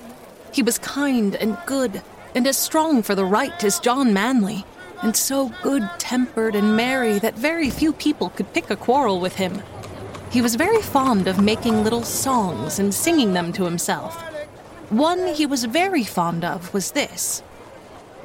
He 0.54 0.62
was 0.62 0.78
kind 0.78 1.36
and 1.36 1.58
good, 1.66 2.02
and 2.36 2.48
as 2.48 2.58
strong 2.58 3.02
for 3.02 3.16
the 3.16 3.26
right 3.26 3.64
as 3.64 3.80
John 3.80 4.14
Manly 4.14 4.66
and 5.02 5.18
so 5.18 5.52
good 5.62 5.90
tempered 5.98 6.56
and 6.56 6.78
merry 6.78 7.20
that 7.20 7.36
very 7.36 7.70
few 7.70 7.92
people 7.92 8.30
could 8.30 8.54
pick 8.54 8.70
a 8.70 8.78
quarrel 8.78 9.20
with 9.20 9.36
him. 9.36 9.62
He 10.34 10.42
was 10.42 10.56
very 10.56 10.82
fond 10.82 11.28
of 11.28 11.40
making 11.40 11.84
little 11.84 12.02
songs 12.02 12.80
and 12.80 12.92
singing 12.92 13.34
them 13.34 13.54
to 13.54 13.66
himself. 13.66 14.20
One 14.90 15.28
he 15.28 15.46
was 15.46 15.66
very 15.66 16.04
fond 16.04 16.44
of 16.44 16.74
was 16.74 16.94
this 16.94 17.44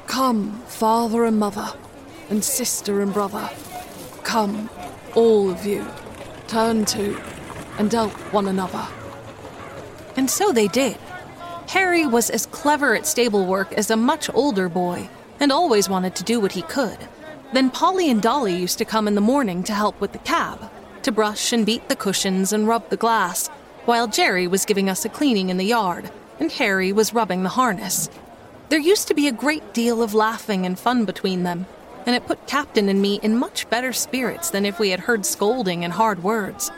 Come, 0.07 0.63
father 0.65 1.23
and 1.23 1.37
mother, 1.37 1.71
and 2.31 2.43
sister 2.43 3.01
and 3.01 3.13
brother. 3.13 3.47
Come, 4.23 4.71
all 5.13 5.51
of 5.51 5.67
you, 5.67 5.85
turn 6.47 6.83
to 6.85 7.15
and 7.77 7.93
help 7.93 8.11
one 8.33 8.47
another. 8.47 8.87
And 10.15 10.31
so 10.31 10.51
they 10.51 10.67
did. 10.67 10.97
Harry 11.67 12.07
was 12.07 12.31
as 12.31 12.47
clever 12.47 12.95
at 12.95 13.05
stable 13.05 13.45
work 13.45 13.71
as 13.73 13.91
a 13.91 13.95
much 13.95 14.31
older 14.33 14.67
boy, 14.67 15.07
and 15.39 15.51
always 15.51 15.87
wanted 15.87 16.15
to 16.15 16.23
do 16.23 16.39
what 16.39 16.53
he 16.53 16.63
could. 16.63 16.97
Then 17.53 17.69
Polly 17.69 18.09
and 18.09 18.19
Dolly 18.19 18.55
used 18.55 18.79
to 18.79 18.85
come 18.85 19.07
in 19.07 19.13
the 19.13 19.21
morning 19.21 19.61
to 19.65 19.75
help 19.75 20.01
with 20.01 20.11
the 20.11 20.17
cab, 20.17 20.71
to 21.03 21.11
brush 21.11 21.53
and 21.53 21.65
beat 21.65 21.89
the 21.89 21.95
cushions 21.95 22.53
and 22.53 22.67
rub 22.67 22.89
the 22.89 22.97
glass, 22.97 23.47
while 23.85 24.07
Jerry 24.07 24.47
was 24.47 24.65
giving 24.65 24.89
us 24.89 25.05
a 25.05 25.09
cleaning 25.09 25.49
in 25.49 25.57
the 25.57 25.65
yard, 25.65 26.11
and 26.39 26.51
Harry 26.53 26.91
was 26.91 27.13
rubbing 27.13 27.43
the 27.43 27.49
harness. 27.49 28.09
There 28.69 28.79
used 28.79 29.07
to 29.07 29.13
be 29.13 29.27
a 29.27 29.31
great 29.31 29.73
deal 29.73 30.03
of 30.03 30.13
laughing 30.13 30.65
and 30.65 30.77
fun 30.77 31.05
between 31.05 31.43
them, 31.43 31.65
and 32.05 32.15
it 32.15 32.27
put 32.27 32.47
Captain 32.47 32.89
and 32.89 33.01
me 33.01 33.19
in 33.23 33.37
much 33.37 33.69
better 33.69 33.93
spirits 33.93 34.49
than 34.49 34.65
if 34.65 34.79
we 34.79 34.89
had 34.89 35.01
heard 35.01 35.25
scolding 35.25 35.83
and 35.83 35.93
hard 35.93 36.23
words. 36.23 36.71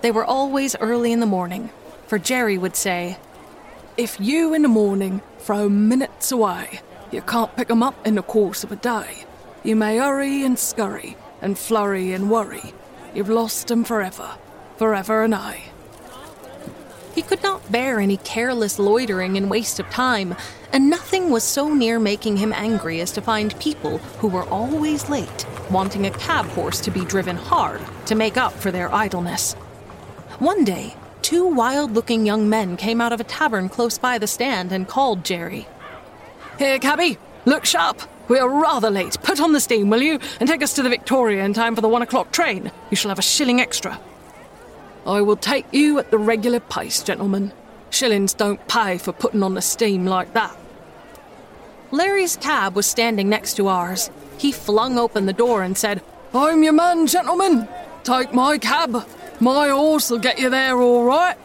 They 0.00 0.10
were 0.10 0.24
always 0.24 0.76
early 0.76 1.12
in 1.12 1.20
the 1.20 1.26
morning, 1.26 1.70
for 2.06 2.18
Jerry 2.18 2.58
would 2.58 2.76
say, 2.76 3.18
If 3.96 4.20
you 4.20 4.54
in 4.54 4.62
the 4.62 4.68
morning 4.68 5.22
throw 5.38 5.68
minutes 5.68 6.32
away, 6.32 6.80
you 7.10 7.22
can't 7.22 7.54
pick 7.56 7.70
'em 7.70 7.82
up 7.82 8.06
in 8.06 8.14
the 8.14 8.22
course 8.22 8.64
of 8.64 8.72
a 8.72 8.76
day. 8.76 9.24
You 9.62 9.76
may 9.76 9.98
hurry 9.98 10.44
and 10.44 10.58
scurry, 10.58 11.16
and 11.40 11.58
flurry 11.58 12.12
and 12.12 12.30
worry. 12.30 12.72
You've 13.14 13.28
lost 13.28 13.70
'em 13.70 13.84
forever, 13.84 14.30
forever 14.76 15.22
and 15.22 15.34
aye. 15.34 15.64
He 17.14 17.20
could 17.22 17.42
not 17.42 17.70
bear 17.70 18.00
any 18.00 18.16
careless 18.16 18.78
loitering 18.78 19.36
and 19.36 19.50
waste 19.50 19.78
of 19.78 19.90
time, 19.90 20.34
and 20.72 20.88
nothing 20.88 21.28
was 21.28 21.44
so 21.44 21.68
near 21.68 21.98
making 21.98 22.38
him 22.38 22.54
angry 22.54 23.02
as 23.02 23.10
to 23.12 23.20
find 23.20 23.58
people 23.58 23.98
who 24.20 24.28
were 24.28 24.48
always 24.48 25.10
late 25.10 25.44
wanting 25.70 26.06
a 26.06 26.10
cab 26.10 26.46
horse 26.50 26.80
to 26.80 26.90
be 26.90 27.04
driven 27.04 27.36
hard 27.36 27.80
to 28.06 28.14
make 28.14 28.36
up 28.36 28.52
for 28.54 28.70
their 28.70 28.92
idleness. 28.94 29.54
One 30.38 30.64
day, 30.64 30.94
two 31.20 31.46
wild 31.46 31.92
looking 31.92 32.24
young 32.26 32.48
men 32.48 32.76
came 32.76 33.00
out 33.00 33.12
of 33.12 33.20
a 33.20 33.24
tavern 33.24 33.68
close 33.68 33.98
by 33.98 34.18
the 34.18 34.26
stand 34.26 34.72
and 34.72 34.88
called 34.88 35.24
Jerry. 35.24 35.66
Here, 36.58 36.78
cabby, 36.78 37.18
look 37.44 37.64
sharp. 37.64 38.02
We 38.28 38.38
are 38.38 38.48
rather 38.48 38.90
late. 38.90 39.18
Put 39.22 39.40
on 39.40 39.52
the 39.52 39.60
steam, 39.60 39.90
will 39.90 40.02
you, 40.02 40.18
and 40.40 40.48
take 40.48 40.62
us 40.62 40.74
to 40.74 40.82
the 40.82 40.88
Victoria 40.88 41.44
in 41.44 41.52
time 41.52 41.74
for 41.74 41.80
the 41.80 41.88
one 41.88 42.02
o'clock 42.02 42.32
train. 42.32 42.70
You 42.90 42.96
shall 42.96 43.10
have 43.10 43.18
a 43.18 43.22
shilling 43.22 43.60
extra. 43.60 44.00
I 45.06 45.20
will 45.20 45.36
take 45.36 45.66
you 45.72 45.98
at 45.98 46.10
the 46.10 46.18
regular 46.18 46.60
pace, 46.60 47.02
gentlemen. 47.02 47.52
Shillings 47.90 48.34
don't 48.34 48.66
pay 48.68 48.98
for 48.98 49.12
putting 49.12 49.42
on 49.42 49.54
the 49.54 49.62
steam 49.62 50.06
like 50.06 50.32
that. 50.34 50.56
Larry's 51.90 52.36
cab 52.36 52.74
was 52.74 52.86
standing 52.86 53.28
next 53.28 53.54
to 53.54 53.68
ours. 53.68 54.10
He 54.38 54.50
flung 54.50 54.98
open 54.98 55.26
the 55.26 55.32
door 55.32 55.62
and 55.62 55.76
said, 55.76 56.02
I'm 56.32 56.62
your 56.62 56.72
man, 56.72 57.06
gentlemen. 57.06 57.68
Take 58.04 58.32
my 58.32 58.56
cab. 58.56 59.06
My 59.40 59.68
horse'll 59.68 60.18
get 60.18 60.38
you 60.38 60.48
there 60.48 60.80
all 60.80 61.04
right. 61.04 61.36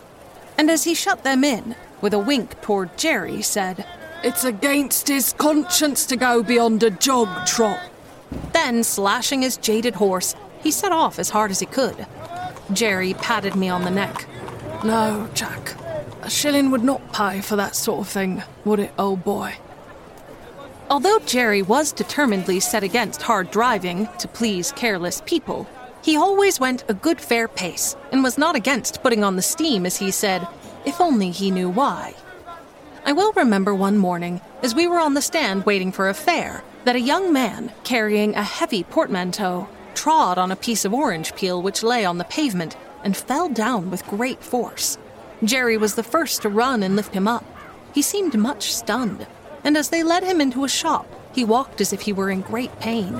And 0.57 0.71
as 0.71 0.85
he 0.85 0.93
shut 0.93 1.23
them 1.23 1.43
in, 1.43 1.75
with 1.99 2.13
a 2.13 2.19
wink 2.19 2.61
toward 2.61 2.97
Jerry, 2.97 3.41
said, 3.41 3.85
It's 4.23 4.43
against 4.43 5.07
his 5.07 5.33
conscience 5.33 6.05
to 6.07 6.15
go 6.15 6.41
beyond 6.41 6.83
a 6.83 6.89
jog 6.89 7.45
trot. 7.45 7.79
Then, 8.51 8.83
slashing 8.83 9.41
his 9.41 9.57
jaded 9.57 9.95
horse, 9.95 10.35
he 10.61 10.71
set 10.71 10.91
off 10.91 11.19
as 11.19 11.29
hard 11.29 11.51
as 11.51 11.59
he 11.59 11.65
could. 11.65 12.05
Jerry 12.73 13.13
patted 13.13 13.55
me 13.55 13.69
on 13.69 13.83
the 13.83 13.91
neck. 13.91 14.25
No, 14.83 15.29
Jack. 15.33 15.75
A 16.23 16.29
shilling 16.29 16.71
would 16.71 16.83
not 16.83 17.13
pay 17.13 17.41
for 17.41 17.55
that 17.55 17.75
sort 17.75 18.01
of 18.01 18.09
thing, 18.09 18.43
would 18.65 18.79
it, 18.79 18.91
old 18.97 19.23
boy? 19.23 19.55
Although 20.89 21.19
Jerry 21.19 21.61
was 21.61 21.91
determinedly 21.91 22.59
set 22.59 22.83
against 22.83 23.21
hard 23.21 23.51
driving 23.51 24.09
to 24.19 24.27
please 24.27 24.71
careless 24.71 25.21
people, 25.25 25.67
he 26.01 26.17
always 26.17 26.59
went 26.59 26.85
a 26.87 26.93
good 26.93 27.19
fair 27.21 27.47
pace 27.47 27.95
and 28.11 28.23
was 28.23 28.37
not 28.37 28.55
against 28.55 29.03
putting 29.03 29.23
on 29.23 29.35
the 29.35 29.41
steam, 29.41 29.85
as 29.85 29.97
he 29.97 30.11
said, 30.11 30.47
if 30.85 30.99
only 31.01 31.31
he 31.31 31.51
knew 31.51 31.69
why. 31.69 32.13
I 33.07 33.13
will 33.13 33.31
remember 33.37 33.73
one 33.73 33.97
morning, 33.97 34.41
as 34.61 34.75
we 34.75 34.85
were 34.85 34.99
on 34.99 35.13
the 35.13 35.21
stand 35.21 35.65
waiting 35.65 35.93
for 35.93 36.09
a 36.09 36.13
fare, 36.13 36.61
that 36.83 36.97
a 36.97 36.99
young 36.99 37.31
man, 37.31 37.71
carrying 37.85 38.35
a 38.35 38.43
heavy 38.43 38.83
portmanteau, 38.83 39.69
trod 39.95 40.37
on 40.37 40.51
a 40.51 40.57
piece 40.57 40.83
of 40.83 40.93
orange 40.93 41.33
peel 41.33 41.61
which 41.61 41.83
lay 41.83 42.03
on 42.03 42.17
the 42.17 42.25
pavement 42.25 42.75
and 43.05 43.15
fell 43.15 43.47
down 43.47 43.89
with 43.89 44.05
great 44.07 44.43
force. 44.43 44.97
Jerry 45.41 45.77
was 45.77 45.95
the 45.95 46.03
first 46.03 46.41
to 46.41 46.49
run 46.49 46.83
and 46.83 46.97
lift 46.97 47.13
him 47.13 47.29
up. 47.29 47.45
He 47.93 48.01
seemed 48.01 48.37
much 48.37 48.73
stunned, 48.73 49.25
and 49.63 49.77
as 49.77 49.87
they 49.87 50.03
led 50.03 50.25
him 50.25 50.41
into 50.41 50.65
a 50.65 50.69
shop, 50.69 51.07
he 51.33 51.45
walked 51.45 51.79
as 51.79 51.93
if 51.93 52.01
he 52.01 52.11
were 52.11 52.29
in 52.29 52.41
great 52.41 52.77
pain. 52.81 53.17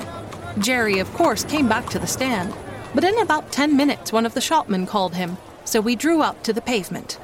Jerry, 0.60 1.00
of 1.00 1.14
course, 1.14 1.46
came 1.46 1.70
back 1.70 1.88
to 1.92 2.00
the 2.00 2.08
stand, 2.08 2.54
but 2.94 3.06
in 3.06 3.18
about 3.20 3.54
ten 3.54 3.78
minutes 3.78 4.12
one 4.12 4.26
of 4.26 4.34
the 4.34 4.42
shopmen 4.42 4.86
called 4.86 5.16
him, 5.16 5.38
so 5.64 5.80
we 5.80 5.96
drew 5.96 6.22
up 6.22 6.44
to 6.44 6.52
the 6.52 6.62
pavement. 6.62 7.20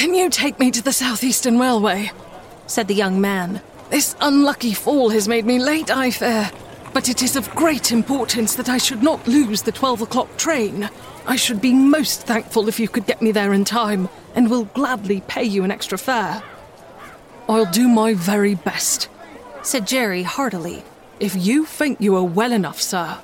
Can 0.00 0.14
you 0.14 0.30
take 0.30 0.58
me 0.58 0.70
to 0.70 0.82
the 0.82 0.94
Southeastern 0.94 1.58
Railway? 1.58 2.10
said 2.66 2.88
the 2.88 2.94
young 2.94 3.20
man. 3.20 3.60
This 3.90 4.16
unlucky 4.22 4.72
fall 4.72 5.10
has 5.10 5.28
made 5.28 5.44
me 5.44 5.58
late, 5.58 5.90
I 5.90 6.10
fear. 6.10 6.50
But 6.94 7.10
it 7.10 7.22
is 7.22 7.36
of 7.36 7.54
great 7.54 7.92
importance 7.92 8.54
that 8.54 8.70
I 8.70 8.78
should 8.78 9.02
not 9.02 9.28
lose 9.28 9.60
the 9.60 9.72
12 9.72 10.00
o'clock 10.00 10.34
train. 10.38 10.88
I 11.26 11.36
should 11.36 11.60
be 11.60 11.74
most 11.74 12.22
thankful 12.22 12.66
if 12.66 12.80
you 12.80 12.88
could 12.88 13.04
get 13.04 13.20
me 13.20 13.30
there 13.30 13.52
in 13.52 13.66
time, 13.66 14.08
and 14.34 14.48
will 14.48 14.64
gladly 14.64 15.20
pay 15.28 15.44
you 15.44 15.64
an 15.64 15.70
extra 15.70 15.98
fare. 15.98 16.42
I'll 17.46 17.70
do 17.70 17.86
my 17.86 18.14
very 18.14 18.54
best, 18.54 19.10
said 19.60 19.86
Jerry 19.86 20.22
heartily. 20.22 20.82
If 21.20 21.36
you 21.36 21.66
think 21.66 22.00
you 22.00 22.16
are 22.16 22.24
well 22.24 22.52
enough, 22.52 22.80
sir. 22.80 23.18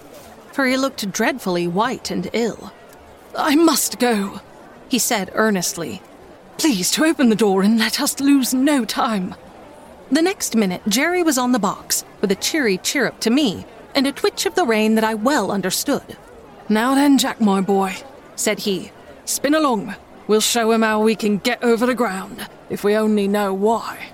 For 0.52 0.66
he 0.66 0.76
looked 0.76 1.10
dreadfully 1.10 1.68
white 1.68 2.10
and 2.10 2.28
ill. 2.34 2.70
I 3.34 3.54
must 3.56 3.98
go, 3.98 4.42
he 4.90 4.98
said 4.98 5.30
earnestly. 5.32 6.02
Please 6.58 6.90
to 6.92 7.04
open 7.04 7.28
the 7.28 7.36
door 7.36 7.62
and 7.62 7.78
let 7.78 8.00
us 8.00 8.18
lose 8.18 8.54
no 8.54 8.84
time. 8.84 9.34
The 10.10 10.22
next 10.22 10.56
minute, 10.56 10.80
Jerry 10.88 11.22
was 11.22 11.36
on 11.36 11.52
the 11.52 11.58
box 11.58 12.04
with 12.20 12.32
a 12.32 12.36
cheery 12.36 12.78
chirrup 12.78 13.20
to 13.20 13.30
me 13.30 13.66
and 13.94 14.06
a 14.06 14.12
twitch 14.12 14.46
of 14.46 14.54
the 14.54 14.64
rein 14.64 14.94
that 14.94 15.04
I 15.04 15.14
well 15.14 15.50
understood. 15.50 16.16
Now 16.68 16.94
then, 16.94 17.18
Jack, 17.18 17.40
my 17.40 17.60
boy, 17.60 17.96
said 18.36 18.60
he, 18.60 18.90
spin 19.26 19.54
along. 19.54 19.96
We'll 20.26 20.40
show 20.40 20.72
him 20.72 20.82
how 20.82 21.00
we 21.00 21.14
can 21.14 21.38
get 21.38 21.62
over 21.62 21.86
the 21.86 21.94
ground, 21.94 22.48
if 22.70 22.82
we 22.82 22.96
only 22.96 23.28
know 23.28 23.52
why. 23.52 24.08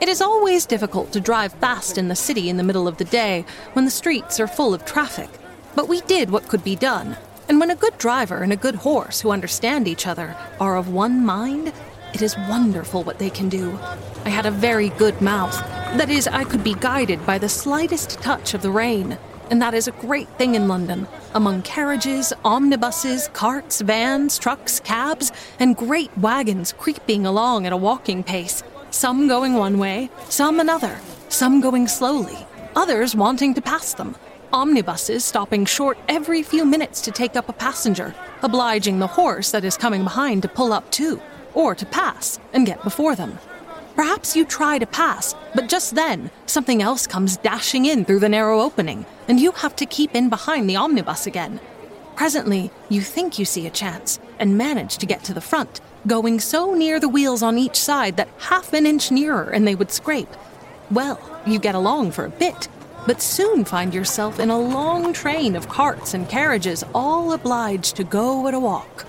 It 0.00 0.08
is 0.08 0.20
always 0.20 0.66
difficult 0.66 1.12
to 1.12 1.20
drive 1.20 1.52
fast 1.54 1.96
in 1.96 2.08
the 2.08 2.16
city 2.16 2.48
in 2.48 2.56
the 2.56 2.64
middle 2.64 2.88
of 2.88 2.96
the 2.96 3.04
day 3.04 3.44
when 3.72 3.84
the 3.84 3.90
streets 3.90 4.40
are 4.40 4.48
full 4.48 4.74
of 4.74 4.84
traffic. 4.84 5.30
But 5.76 5.88
we 5.88 6.00
did 6.02 6.30
what 6.30 6.48
could 6.48 6.64
be 6.64 6.74
done. 6.74 7.16
And 7.48 7.58
when 7.60 7.70
a 7.70 7.76
good 7.76 7.98
driver 7.98 8.38
and 8.38 8.52
a 8.52 8.56
good 8.56 8.76
horse 8.76 9.20
who 9.20 9.30
understand 9.30 9.88
each 9.88 10.06
other 10.06 10.36
are 10.60 10.76
of 10.76 10.88
one 10.88 11.24
mind, 11.24 11.72
it 12.14 12.22
is 12.22 12.36
wonderful 12.48 13.02
what 13.02 13.18
they 13.18 13.30
can 13.30 13.48
do. 13.48 13.78
I 14.24 14.28
had 14.28 14.46
a 14.46 14.50
very 14.50 14.90
good 14.90 15.20
mouth. 15.20 15.56
That 15.96 16.10
is, 16.10 16.28
I 16.28 16.44
could 16.44 16.62
be 16.62 16.74
guided 16.74 17.24
by 17.26 17.38
the 17.38 17.48
slightest 17.48 18.20
touch 18.20 18.54
of 18.54 18.62
the 18.62 18.70
rein. 18.70 19.18
And 19.50 19.60
that 19.60 19.74
is 19.74 19.88
a 19.88 19.92
great 19.92 20.28
thing 20.38 20.54
in 20.54 20.68
London. 20.68 21.06
Among 21.34 21.62
carriages, 21.62 22.32
omnibuses, 22.44 23.28
carts, 23.32 23.80
vans, 23.80 24.38
trucks, 24.38 24.80
cabs, 24.80 25.32
and 25.58 25.76
great 25.76 26.16
wagons 26.16 26.72
creeping 26.72 27.26
along 27.26 27.66
at 27.66 27.72
a 27.72 27.76
walking 27.76 28.22
pace, 28.22 28.62
some 28.90 29.28
going 29.28 29.54
one 29.54 29.78
way, 29.78 30.10
some 30.28 30.60
another, 30.60 30.98
some 31.28 31.60
going 31.60 31.88
slowly, 31.88 32.46
others 32.76 33.14
wanting 33.14 33.52
to 33.54 33.60
pass 33.60 33.94
them. 33.94 34.14
Omnibuses 34.54 35.24
stopping 35.24 35.64
short 35.64 35.96
every 36.10 36.42
few 36.42 36.66
minutes 36.66 37.00
to 37.00 37.10
take 37.10 37.36
up 37.36 37.48
a 37.48 37.54
passenger, 37.54 38.14
obliging 38.42 38.98
the 38.98 39.06
horse 39.06 39.50
that 39.50 39.64
is 39.64 39.78
coming 39.78 40.04
behind 40.04 40.42
to 40.42 40.48
pull 40.48 40.74
up 40.74 40.90
too, 40.90 41.22
or 41.54 41.74
to 41.74 41.86
pass 41.86 42.38
and 42.52 42.66
get 42.66 42.82
before 42.84 43.16
them. 43.16 43.38
Perhaps 43.96 44.36
you 44.36 44.44
try 44.44 44.78
to 44.78 44.86
pass, 44.86 45.34
but 45.54 45.70
just 45.70 45.94
then 45.94 46.30
something 46.44 46.82
else 46.82 47.06
comes 47.06 47.38
dashing 47.38 47.86
in 47.86 48.04
through 48.04 48.18
the 48.18 48.28
narrow 48.28 48.60
opening, 48.60 49.06
and 49.26 49.40
you 49.40 49.52
have 49.52 49.74
to 49.76 49.86
keep 49.86 50.14
in 50.14 50.28
behind 50.28 50.68
the 50.68 50.76
omnibus 50.76 51.26
again. 51.26 51.58
Presently, 52.14 52.70
you 52.90 53.00
think 53.00 53.38
you 53.38 53.46
see 53.46 53.66
a 53.66 53.70
chance 53.70 54.20
and 54.38 54.58
manage 54.58 54.98
to 54.98 55.06
get 55.06 55.24
to 55.24 55.32
the 55.32 55.40
front, 55.40 55.80
going 56.06 56.40
so 56.40 56.74
near 56.74 57.00
the 57.00 57.08
wheels 57.08 57.42
on 57.42 57.56
each 57.56 57.76
side 57.76 58.18
that 58.18 58.28
half 58.38 58.74
an 58.74 58.84
inch 58.84 59.10
nearer 59.10 59.48
and 59.48 59.66
they 59.66 59.74
would 59.74 59.90
scrape. 59.90 60.28
Well, 60.90 61.18
you 61.46 61.58
get 61.58 61.74
along 61.74 62.10
for 62.10 62.26
a 62.26 62.30
bit, 62.30 62.68
but 63.06 63.22
soon 63.22 63.64
find 63.64 63.92
yourself 63.92 64.38
in 64.38 64.50
a 64.50 64.58
long 64.58 65.12
train 65.12 65.56
of 65.56 65.68
carts 65.68 66.14
and 66.14 66.28
carriages, 66.28 66.84
all 66.94 67.32
obliged 67.32 67.96
to 67.96 68.04
go 68.04 68.46
at 68.46 68.54
a 68.54 68.60
walk. 68.60 69.06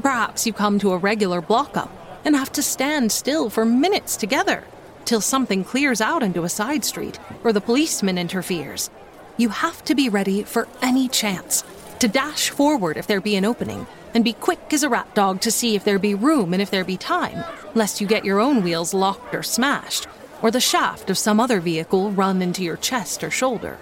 Perhaps 0.00 0.46
you 0.46 0.52
come 0.52 0.78
to 0.78 0.92
a 0.92 0.98
regular 0.98 1.40
block 1.40 1.76
up 1.76 1.90
and 2.24 2.34
have 2.34 2.52
to 2.52 2.62
stand 2.62 3.12
still 3.12 3.50
for 3.50 3.64
minutes 3.64 4.16
together 4.16 4.64
till 5.04 5.20
something 5.20 5.64
clears 5.64 6.00
out 6.00 6.22
into 6.22 6.44
a 6.44 6.48
side 6.48 6.84
street 6.84 7.18
or 7.42 7.52
the 7.52 7.60
policeman 7.60 8.18
interferes. 8.18 8.90
You 9.36 9.50
have 9.50 9.84
to 9.84 9.94
be 9.94 10.08
ready 10.08 10.42
for 10.42 10.68
any 10.80 11.08
chance, 11.08 11.64
to 11.98 12.08
dash 12.08 12.50
forward 12.50 12.96
if 12.96 13.06
there 13.06 13.20
be 13.20 13.36
an 13.36 13.44
opening, 13.44 13.86
and 14.14 14.24
be 14.24 14.32
quick 14.32 14.72
as 14.72 14.82
a 14.82 14.88
rat 14.88 15.12
dog 15.14 15.40
to 15.42 15.50
see 15.50 15.74
if 15.74 15.84
there 15.84 15.98
be 15.98 16.14
room 16.14 16.52
and 16.52 16.62
if 16.62 16.70
there 16.70 16.84
be 16.84 16.96
time, 16.96 17.44
lest 17.74 18.00
you 18.00 18.06
get 18.06 18.24
your 18.24 18.40
own 18.40 18.62
wheels 18.62 18.94
locked 18.94 19.34
or 19.34 19.42
smashed, 19.42 20.06
or 20.44 20.50
the 20.50 20.60
shaft 20.60 21.08
of 21.08 21.16
some 21.16 21.40
other 21.40 21.58
vehicle 21.58 22.10
run 22.10 22.42
into 22.42 22.62
your 22.62 22.76
chest 22.76 23.24
or 23.24 23.30
shoulder. 23.30 23.78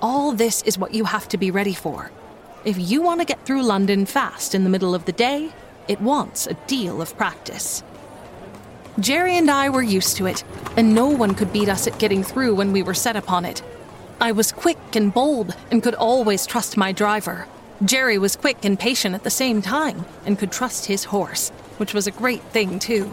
All 0.00 0.32
this 0.32 0.62
is 0.62 0.78
what 0.78 0.94
you 0.94 1.04
have 1.04 1.28
to 1.28 1.36
be 1.36 1.50
ready 1.50 1.74
for. 1.74 2.10
If 2.64 2.78
you 2.78 3.02
want 3.02 3.20
to 3.20 3.26
get 3.26 3.44
through 3.44 3.62
London 3.62 4.06
fast 4.06 4.54
in 4.54 4.64
the 4.64 4.70
middle 4.70 4.94
of 4.94 5.04
the 5.04 5.12
day, 5.12 5.52
it 5.86 6.00
wants 6.00 6.46
a 6.46 6.54
deal 6.66 7.02
of 7.02 7.14
practice. 7.18 7.82
Jerry 8.98 9.36
and 9.36 9.50
I 9.50 9.68
were 9.68 9.82
used 9.82 10.16
to 10.16 10.24
it, 10.24 10.44
and 10.78 10.94
no 10.94 11.08
one 11.08 11.34
could 11.34 11.52
beat 11.52 11.68
us 11.68 11.86
at 11.86 11.98
getting 11.98 12.24
through 12.24 12.54
when 12.54 12.72
we 12.72 12.82
were 12.82 12.94
set 12.94 13.14
upon 13.14 13.44
it. 13.44 13.62
I 14.18 14.32
was 14.32 14.52
quick 14.52 14.96
and 14.96 15.12
bold 15.12 15.54
and 15.70 15.82
could 15.82 15.94
always 15.94 16.46
trust 16.46 16.78
my 16.78 16.92
driver. 16.92 17.46
Jerry 17.84 18.16
was 18.16 18.34
quick 18.34 18.64
and 18.64 18.78
patient 18.78 19.14
at 19.14 19.24
the 19.24 19.30
same 19.30 19.60
time 19.60 20.06
and 20.24 20.38
could 20.38 20.52
trust 20.52 20.86
his 20.86 21.04
horse, 21.04 21.50
which 21.76 21.92
was 21.92 22.06
a 22.06 22.12
great 22.12 22.42
thing, 22.44 22.78
too. 22.78 23.10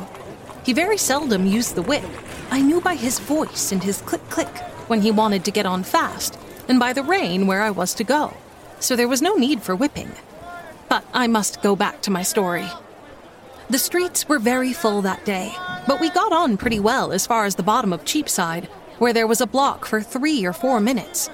He 0.63 0.73
very 0.73 0.97
seldom 0.97 1.45
used 1.45 1.75
the 1.75 1.81
whip. 1.81 2.05
I 2.49 2.61
knew 2.61 2.79
by 2.79 2.95
his 2.95 3.19
voice 3.19 3.71
and 3.71 3.83
his 3.83 4.01
click 4.01 4.27
click 4.29 4.57
when 4.87 5.01
he 5.01 5.11
wanted 5.11 5.43
to 5.45 5.51
get 5.51 5.65
on 5.65 5.83
fast, 5.83 6.37
and 6.67 6.79
by 6.79 6.93
the 6.93 7.03
rein 7.03 7.47
where 7.47 7.61
I 7.61 7.71
was 7.71 7.93
to 7.95 8.03
go, 8.03 8.37
so 8.79 8.95
there 8.95 9.07
was 9.07 9.21
no 9.21 9.35
need 9.35 9.61
for 9.61 9.75
whipping. 9.75 10.11
But 10.89 11.05
I 11.13 11.27
must 11.27 11.61
go 11.61 11.75
back 11.75 12.01
to 12.03 12.11
my 12.11 12.23
story. 12.23 12.67
The 13.69 13.79
streets 13.79 14.27
were 14.29 14.39
very 14.39 14.73
full 14.73 15.01
that 15.01 15.25
day, 15.25 15.53
but 15.87 15.99
we 15.99 16.09
got 16.09 16.31
on 16.31 16.57
pretty 16.57 16.79
well 16.79 17.11
as 17.11 17.25
far 17.25 17.45
as 17.45 17.55
the 17.55 17.63
bottom 17.63 17.91
of 17.91 18.05
Cheapside, 18.05 18.65
where 18.99 19.13
there 19.13 19.27
was 19.27 19.41
a 19.41 19.47
block 19.47 19.85
for 19.85 20.01
three 20.01 20.45
or 20.45 20.53
four 20.53 20.79
minutes. 20.79 21.29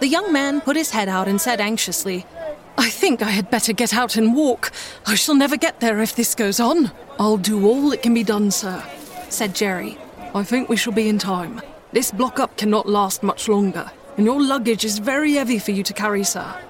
The 0.00 0.08
young 0.08 0.32
man 0.32 0.60
put 0.60 0.76
his 0.76 0.90
head 0.90 1.08
out 1.08 1.28
and 1.28 1.40
said 1.40 1.60
anxiously, 1.60 2.26
I 2.76 2.90
think 2.90 3.22
I 3.22 3.30
had 3.30 3.50
better 3.50 3.72
get 3.72 3.94
out 3.94 4.16
and 4.16 4.34
walk. 4.34 4.72
I 5.06 5.14
shall 5.14 5.34
never 5.34 5.56
get 5.56 5.80
there 5.80 6.00
if 6.00 6.16
this 6.16 6.34
goes 6.34 6.58
on. 6.58 6.90
I'll 7.18 7.36
do 7.36 7.66
all 7.66 7.90
that 7.90 8.02
can 8.02 8.14
be 8.14 8.24
done, 8.24 8.50
sir, 8.50 8.82
said 9.28 9.54
Jerry. 9.54 9.98
I 10.34 10.42
think 10.42 10.68
we 10.68 10.76
shall 10.76 10.92
be 10.92 11.08
in 11.08 11.18
time. 11.18 11.62
This 11.92 12.10
block 12.10 12.40
up 12.40 12.56
cannot 12.56 12.88
last 12.88 13.22
much 13.22 13.48
longer, 13.48 13.90
and 14.16 14.26
your 14.26 14.42
luggage 14.42 14.84
is 14.84 14.98
very 14.98 15.34
heavy 15.34 15.60
for 15.60 15.70
you 15.70 15.84
to 15.84 15.92
carry, 15.92 16.24
sir. 16.24 16.60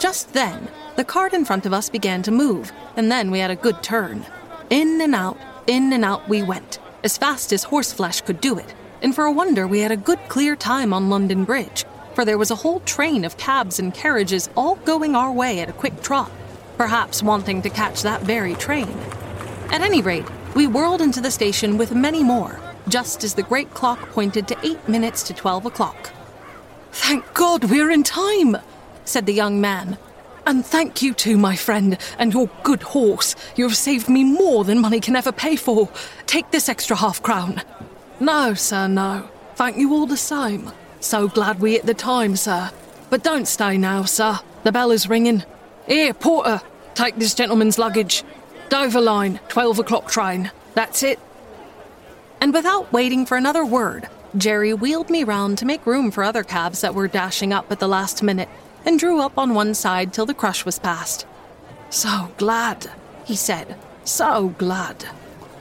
Just 0.00 0.32
then, 0.32 0.66
the 0.96 1.04
cart 1.04 1.32
in 1.32 1.44
front 1.44 1.64
of 1.64 1.72
us 1.72 1.88
began 1.88 2.22
to 2.24 2.32
move, 2.32 2.72
and 2.96 3.10
then 3.10 3.30
we 3.30 3.38
had 3.38 3.52
a 3.52 3.56
good 3.56 3.82
turn. 3.82 4.26
In 4.68 5.00
and 5.00 5.14
out, 5.14 5.38
in 5.68 5.92
and 5.92 6.04
out 6.04 6.28
we 6.28 6.42
went, 6.42 6.80
as 7.04 7.16
fast 7.16 7.52
as 7.52 7.66
horseflesh 7.66 8.24
could 8.24 8.40
do 8.40 8.58
it, 8.58 8.74
and 9.00 9.14
for 9.14 9.24
a 9.24 9.32
wonder 9.32 9.68
we 9.68 9.80
had 9.80 9.92
a 9.92 9.96
good 9.96 10.18
clear 10.28 10.56
time 10.56 10.92
on 10.92 11.08
London 11.08 11.44
Bridge, 11.44 11.84
for 12.14 12.24
there 12.24 12.38
was 12.38 12.50
a 12.50 12.56
whole 12.56 12.80
train 12.80 13.24
of 13.24 13.36
cabs 13.36 13.78
and 13.78 13.94
carriages 13.94 14.48
all 14.56 14.76
going 14.76 15.14
our 15.16 15.32
way 15.32 15.60
at 15.60 15.68
a 15.68 15.72
quick 15.72 16.02
trot. 16.02 16.30
perhaps 16.76 17.22
wanting 17.22 17.62
to 17.62 17.70
catch 17.70 18.02
that 18.02 18.22
very 18.22 18.54
train. 18.54 18.88
At 19.70 19.82
any 19.82 20.02
rate, 20.02 20.26
we 20.54 20.66
whirled 20.66 21.00
into 21.00 21.20
the 21.20 21.30
station 21.30 21.78
with 21.78 21.94
many 21.94 22.22
more, 22.22 22.58
just 22.88 23.22
as 23.22 23.34
the 23.34 23.42
great 23.44 23.72
clock 23.72 24.00
pointed 24.10 24.48
to 24.48 24.58
eight 24.64 24.88
minutes 24.88 25.22
to 25.24 25.32
twelve 25.34 25.64
o'clock. 25.64 26.10
Thank 26.90 27.32
God 27.34 27.70
we're 27.70 27.90
in 27.90 28.02
time, 28.02 28.56
said 29.04 29.26
the 29.26 29.32
young 29.32 29.60
man. 29.60 29.96
And 30.44 30.66
thank 30.66 31.02
you 31.02 31.14
too, 31.14 31.38
my 31.38 31.54
friend, 31.54 31.96
and 32.18 32.34
your 32.34 32.50
good 32.64 32.82
horse. 32.82 33.36
You 33.54 33.68
have 33.68 33.76
saved 33.76 34.08
me 34.08 34.24
more 34.24 34.64
than 34.64 34.80
money 34.80 34.98
can 34.98 35.14
ever 35.14 35.30
pay 35.30 35.54
for. 35.54 35.88
Take 36.26 36.50
this 36.50 36.68
extra 36.68 36.96
half 36.96 37.22
crown. 37.22 37.62
No, 38.18 38.54
sir, 38.54 38.88
no. 38.88 39.28
Thank 39.54 39.76
you 39.76 39.92
all 39.94 40.06
the 40.06 40.16
same. 40.16 40.72
So 41.02 41.26
glad 41.26 41.58
we 41.58 41.72
hit 41.72 41.84
the 41.84 41.94
time, 41.94 42.36
sir. 42.36 42.70
But 43.10 43.24
don't 43.24 43.48
stay 43.48 43.76
now, 43.76 44.04
sir. 44.04 44.38
The 44.62 44.70
bell 44.70 44.92
is 44.92 45.08
ringing. 45.08 45.44
Here, 45.86 46.14
porter, 46.14 46.62
take 46.94 47.16
this 47.16 47.34
gentleman's 47.34 47.76
luggage. 47.76 48.22
Dover 48.68 49.00
line, 49.00 49.40
12 49.48 49.80
o'clock 49.80 50.08
train. 50.08 50.52
That's 50.74 51.02
it. 51.02 51.18
And 52.40 52.54
without 52.54 52.92
waiting 52.92 53.26
for 53.26 53.36
another 53.36 53.66
word, 53.66 54.08
Jerry 54.36 54.72
wheeled 54.74 55.10
me 55.10 55.24
round 55.24 55.58
to 55.58 55.66
make 55.66 55.84
room 55.86 56.12
for 56.12 56.22
other 56.22 56.44
cabs 56.44 56.80
that 56.82 56.94
were 56.94 57.08
dashing 57.08 57.52
up 57.52 57.70
at 57.72 57.80
the 57.80 57.88
last 57.88 58.22
minute 58.22 58.48
and 58.86 58.96
drew 58.96 59.20
up 59.20 59.36
on 59.36 59.54
one 59.54 59.74
side 59.74 60.12
till 60.12 60.24
the 60.24 60.34
crush 60.34 60.64
was 60.64 60.78
past. 60.78 61.26
So 61.90 62.32
glad, 62.36 62.88
he 63.24 63.34
said. 63.34 63.76
So 64.04 64.50
glad. 64.56 65.04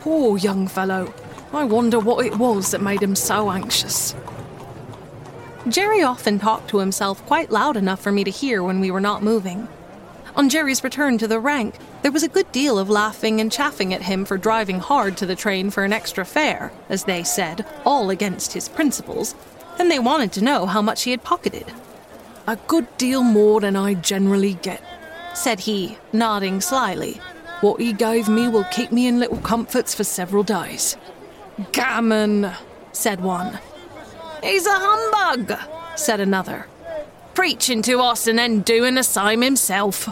Poor 0.01 0.37
young 0.37 0.67
fellow. 0.67 1.11
I 1.51 1.63
wonder 1.63 1.99
what 1.99 2.27
it 2.27 2.37
was 2.37 2.71
that 2.71 2.81
made 2.81 3.01
him 3.01 3.15
so 3.15 3.49
anxious. 3.49 4.15
Jerry 5.67 6.01
often 6.01 6.39
talked 6.39 6.69
to 6.69 6.79
himself 6.79 7.23
quite 7.27 7.51
loud 7.51 7.77
enough 7.77 8.01
for 8.01 8.11
me 8.11 8.23
to 8.23 8.31
hear 8.31 8.63
when 8.63 8.79
we 8.79 8.89
were 8.89 8.99
not 8.99 9.21
moving. 9.21 9.67
On 10.35 10.49
Jerry's 10.49 10.83
return 10.83 11.19
to 11.19 11.27
the 11.27 11.39
rank, 11.39 11.75
there 12.01 12.11
was 12.11 12.23
a 12.23 12.29
good 12.29 12.51
deal 12.51 12.79
of 12.79 12.89
laughing 12.89 13.39
and 13.39 13.51
chaffing 13.51 13.93
at 13.93 14.01
him 14.01 14.25
for 14.25 14.37
driving 14.37 14.79
hard 14.79 15.17
to 15.17 15.25
the 15.25 15.35
train 15.35 15.69
for 15.69 15.83
an 15.83 15.93
extra 15.93 16.25
fare, 16.25 16.71
as 16.89 17.03
they 17.03 17.23
said, 17.23 17.65
all 17.85 18.09
against 18.09 18.53
his 18.53 18.69
principles, 18.69 19.35
and 19.77 19.91
they 19.91 19.99
wanted 19.99 20.31
to 20.31 20.43
know 20.43 20.65
how 20.65 20.81
much 20.81 21.03
he 21.03 21.11
had 21.11 21.23
pocketed. 21.23 21.71
A 22.47 22.55
good 22.67 22.87
deal 22.97 23.21
more 23.21 23.61
than 23.61 23.75
I 23.75 23.93
generally 23.93 24.55
get, 24.55 24.81
said 25.35 25.59
he, 25.59 25.97
nodding 26.11 26.59
slyly. 26.59 27.21
What 27.59 27.79
he 27.79 27.93
gave 27.93 28.27
me 28.27 28.47
will 28.47 28.63
keep 28.65 28.91
me 28.91 29.05
in 29.05 29.19
little 29.19 29.37
comforts 29.37 29.93
for 29.93 30.03
several 30.03 30.41
days. 30.41 30.97
Gammon, 31.71 32.51
said 32.93 33.21
one. 33.21 33.59
He's 34.43 34.65
a 34.65 34.73
humbug, 34.73 35.59
said 35.95 36.19
another. 36.19 36.67
Preaching 37.33 37.81
to 37.83 37.99
us 37.99 38.27
and 38.27 38.39
then 38.39 38.61
doing 38.61 38.95
the 38.95 39.03
same 39.03 39.41
himself. 39.41 40.09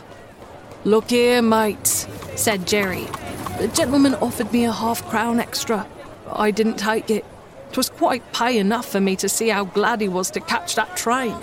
Look 0.83 1.09
here, 1.09 1.41
mates, 1.41 2.07
said 2.35 2.67
Jerry. 2.67 3.07
The 3.59 3.67
gentleman 3.73 4.15
offered 4.15 4.53
me 4.53 4.65
a 4.65 4.71
half 4.71 5.05
crown 5.09 5.39
extra, 5.39 5.85
but 6.25 6.39
I 6.39 6.51
didn't 6.51 6.77
take 6.77 7.09
it. 7.09 7.25
'Twas 7.71 7.89
quite 7.89 8.31
pay 8.33 8.57
enough 8.57 8.87
for 8.87 8.99
me 8.99 9.15
to 9.17 9.29
see 9.29 9.49
how 9.49 9.65
glad 9.65 10.01
he 10.01 10.07
was 10.07 10.31
to 10.31 10.39
catch 10.39 10.75
that 10.75 10.95
train. 10.95 11.35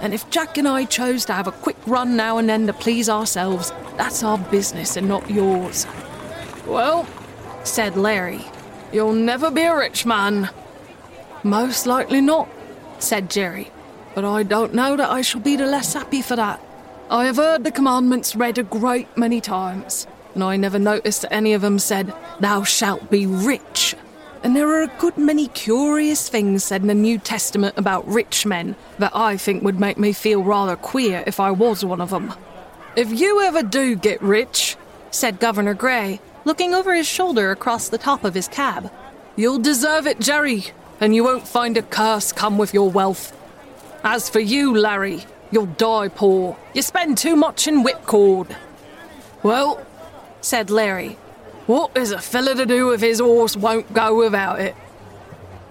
And 0.00 0.14
if 0.14 0.28
Jack 0.30 0.58
and 0.58 0.68
I 0.68 0.84
chose 0.84 1.24
to 1.26 1.32
have 1.32 1.46
a 1.46 1.52
quick 1.52 1.76
run 1.86 2.16
now 2.16 2.38
and 2.38 2.48
then 2.48 2.66
to 2.66 2.72
please 2.72 3.08
ourselves, 3.08 3.72
that's 3.96 4.22
our 4.22 4.38
business 4.38 4.96
and 4.96 5.08
not 5.08 5.30
yours. 5.30 5.86
Well, 6.66 7.06
said 7.64 7.96
Larry, 7.96 8.44
you'll 8.92 9.12
never 9.12 9.50
be 9.50 9.62
a 9.62 9.76
rich 9.76 10.06
man. 10.06 10.50
Most 11.46 11.86
likely 11.86 12.20
not, 12.20 12.48
said 12.98 13.30
Jerry, 13.30 13.70
but 14.16 14.24
I 14.24 14.42
don't 14.42 14.74
know 14.74 14.96
that 14.96 15.08
I 15.08 15.22
shall 15.22 15.40
be 15.40 15.54
the 15.54 15.64
less 15.64 15.94
happy 15.94 16.20
for 16.20 16.34
that. 16.34 16.60
I 17.08 17.26
have 17.26 17.36
heard 17.36 17.62
the 17.62 17.70
commandments 17.70 18.34
read 18.34 18.58
a 18.58 18.64
great 18.64 19.16
many 19.16 19.40
times, 19.40 20.08
and 20.34 20.42
I 20.42 20.56
never 20.56 20.80
noticed 20.80 21.22
that 21.22 21.32
any 21.32 21.52
of 21.52 21.62
them 21.62 21.78
said, 21.78 22.12
Thou 22.40 22.64
shalt 22.64 23.12
be 23.12 23.28
rich. 23.28 23.94
And 24.42 24.56
there 24.56 24.68
are 24.70 24.82
a 24.82 24.98
good 24.98 25.16
many 25.16 25.46
curious 25.46 26.28
things 26.28 26.64
said 26.64 26.80
in 26.80 26.88
the 26.88 26.94
New 26.94 27.16
Testament 27.16 27.78
about 27.78 28.08
rich 28.08 28.44
men 28.44 28.74
that 28.98 29.14
I 29.14 29.36
think 29.36 29.62
would 29.62 29.78
make 29.78 29.98
me 29.98 30.12
feel 30.12 30.42
rather 30.42 30.74
queer 30.74 31.22
if 31.28 31.38
I 31.38 31.52
was 31.52 31.84
one 31.84 32.00
of 32.00 32.10
them. 32.10 32.34
If 32.96 33.20
you 33.20 33.40
ever 33.42 33.62
do 33.62 33.94
get 33.94 34.20
rich, 34.20 34.76
said 35.12 35.38
Governor 35.38 35.74
Gray, 35.74 36.18
looking 36.44 36.74
over 36.74 36.92
his 36.92 37.06
shoulder 37.06 37.52
across 37.52 37.88
the 37.88 37.98
top 37.98 38.24
of 38.24 38.34
his 38.34 38.48
cab, 38.48 38.90
you'll 39.36 39.60
deserve 39.60 40.08
it, 40.08 40.18
Jerry, 40.18 40.72
and 41.00 41.14
you 41.14 41.24
won't 41.24 41.46
find 41.46 41.76
a 41.76 41.82
curse 41.82 42.32
come 42.32 42.58
with 42.58 42.72
your 42.74 42.90
wealth. 42.90 43.32
As 44.04 44.30
for 44.30 44.40
you, 44.40 44.76
Larry, 44.76 45.24
you'll 45.50 45.66
die 45.66 46.08
poor. 46.08 46.56
You 46.74 46.82
spend 46.82 47.18
too 47.18 47.36
much 47.36 47.66
in 47.66 47.84
whipcord. 47.84 48.54
Well, 49.42 49.84
said 50.40 50.70
Larry, 50.70 51.18
what 51.66 51.96
is 51.96 52.12
a 52.12 52.20
fella 52.20 52.54
to 52.54 52.66
do 52.66 52.92
if 52.92 53.00
his 53.00 53.20
horse 53.20 53.56
won't 53.56 53.92
go 53.92 54.16
without 54.16 54.60
it? 54.60 54.74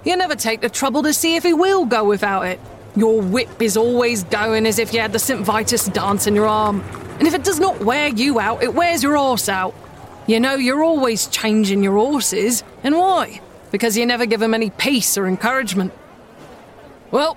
You 0.04 0.16
never 0.16 0.36
take 0.36 0.62
the 0.62 0.70
trouble 0.70 1.02
to 1.04 1.14
see 1.14 1.36
if 1.36 1.44
he 1.44 1.54
will 1.54 1.86
go 1.86 2.04
without 2.04 2.44
it. 2.44 2.60
Your 2.96 3.22
whip 3.22 3.62
is 3.62 3.76
always 3.76 4.24
going 4.26 4.66
as 4.66 4.80
if 4.80 4.94
you 4.94 5.00
had 5.00 5.12
the 5.12 5.20
St. 5.20 5.42
Vitus 5.42 5.86
dance 5.86 6.28
in 6.28 6.36
your 6.36 6.46
arm. 6.46 6.82
And 7.20 7.28
if 7.28 7.34
it 7.34 7.44
does 7.44 7.60
not 7.60 7.80
wear 7.80 8.10
you 8.10 8.40
out, 8.40 8.62
it 8.62 8.74
wears 8.74 9.02
your 9.02 9.16
horse 9.16 9.50
out. 9.50 9.74
You 10.28 10.40
know, 10.40 10.56
you're 10.56 10.84
always 10.84 11.28
changing 11.28 11.84
your 11.84 11.94
horses. 11.94 12.64
And 12.84 12.98
why? 12.98 13.42
Because 13.76 13.98
you 13.98 14.06
never 14.06 14.26
give 14.26 14.42
him 14.42 14.54
any 14.54 14.70
peace 14.70 15.18
or 15.18 15.28
encouragement. 15.28 15.92
Well, 17.12 17.36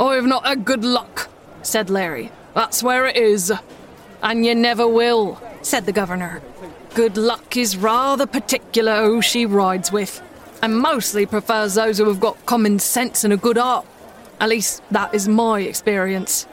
oh, 0.00 0.08
I've 0.08 0.24
not 0.24 0.44
had 0.44 0.64
good 0.64 0.84
luck, 0.84 1.28
said 1.62 1.88
Larry. 1.88 2.32
That's 2.52 2.82
where 2.82 3.06
it 3.06 3.16
is. 3.16 3.52
And 4.20 4.44
you 4.44 4.56
never 4.56 4.88
will, 4.88 5.40
said 5.62 5.86
the 5.86 5.92
governor. 5.92 6.42
Good 6.96 7.16
luck 7.16 7.56
is 7.56 7.76
rather 7.76 8.26
particular 8.26 9.04
who 9.04 9.22
she 9.22 9.46
rides 9.46 9.92
with, 9.92 10.20
and 10.62 10.76
mostly 10.76 11.26
prefers 11.26 11.76
those 11.76 11.98
who 11.98 12.08
have 12.08 12.18
got 12.18 12.44
common 12.44 12.80
sense 12.80 13.22
and 13.22 13.32
a 13.32 13.36
good 13.36 13.56
heart. 13.56 13.86
At 14.40 14.48
least, 14.48 14.82
that 14.90 15.14
is 15.14 15.28
my 15.28 15.60
experience. 15.60 16.48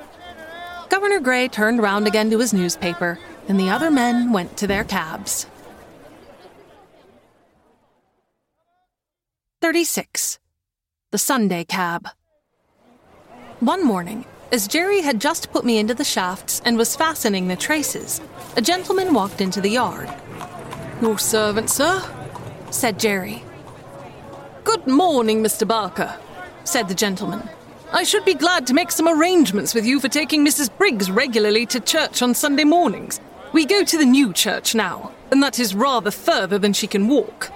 Governor 0.89 1.19
Gray 1.19 1.47
turned 1.47 1.81
round 1.81 2.05
again 2.05 2.29
to 2.29 2.37
his 2.37 2.53
newspaper, 2.53 3.17
and 3.47 3.59
the 3.59 3.71
other 3.71 3.89
men 3.89 4.31
went 4.31 4.55
to 4.57 4.67
their 4.67 4.83
cabs. 4.83 5.47
36. 9.65 10.37
The 11.09 11.17
Sunday 11.17 11.63
Cab. 11.63 12.09
One 13.61 13.83
morning, 13.83 14.23
as 14.51 14.67
Jerry 14.67 15.01
had 15.01 15.19
just 15.19 15.51
put 15.51 15.65
me 15.65 15.79
into 15.79 15.95
the 15.95 16.03
shafts 16.03 16.61
and 16.65 16.77
was 16.77 16.95
fastening 16.95 17.47
the 17.47 17.55
traces, 17.55 18.21
a 18.55 18.61
gentleman 18.61 19.11
walked 19.11 19.41
into 19.41 19.61
the 19.61 19.71
yard. 19.71 20.07
Your 21.01 21.17
servant, 21.17 21.71
sir, 21.71 21.99
said 22.69 22.99
Jerry. 22.99 23.43
Good 24.65 24.85
morning, 24.85 25.41
Mr. 25.41 25.67
Barker, 25.67 26.15
said 26.63 26.87
the 26.87 26.93
gentleman. 26.93 27.49
I 27.91 28.03
should 28.03 28.23
be 28.23 28.35
glad 28.35 28.67
to 28.67 28.75
make 28.75 28.91
some 28.91 29.07
arrangements 29.07 29.73
with 29.73 29.83
you 29.83 29.99
for 29.99 30.09
taking 30.09 30.45
Mrs. 30.45 30.69
Briggs 30.77 31.09
regularly 31.09 31.65
to 31.65 31.79
church 31.79 32.21
on 32.21 32.35
Sunday 32.35 32.65
mornings. 32.65 33.19
We 33.51 33.65
go 33.65 33.83
to 33.83 33.97
the 33.97 34.05
new 34.05 34.31
church 34.31 34.75
now, 34.75 35.11
and 35.31 35.41
that 35.41 35.57
is 35.57 35.73
rather 35.73 36.11
further 36.11 36.59
than 36.59 36.73
she 36.73 36.85
can 36.85 37.07
walk. 37.07 37.51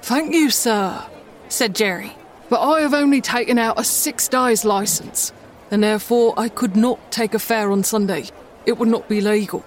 Thank 0.00 0.32
you, 0.32 0.48
sir, 0.48 1.04
said 1.52 1.74
Jerry, 1.74 2.16
but 2.48 2.60
I 2.60 2.80
have 2.80 2.94
only 2.94 3.20
taken 3.20 3.58
out 3.58 3.78
a 3.78 3.84
six 3.84 4.28
days 4.28 4.64
license, 4.64 5.32
and 5.70 5.82
therefore 5.82 6.34
I 6.36 6.48
could 6.48 6.76
not 6.76 7.10
take 7.10 7.34
a 7.34 7.38
fare 7.38 7.70
on 7.70 7.84
Sunday. 7.84 8.26
It 8.66 8.78
would 8.78 8.88
not 8.88 9.08
be 9.08 9.20
legal. 9.20 9.64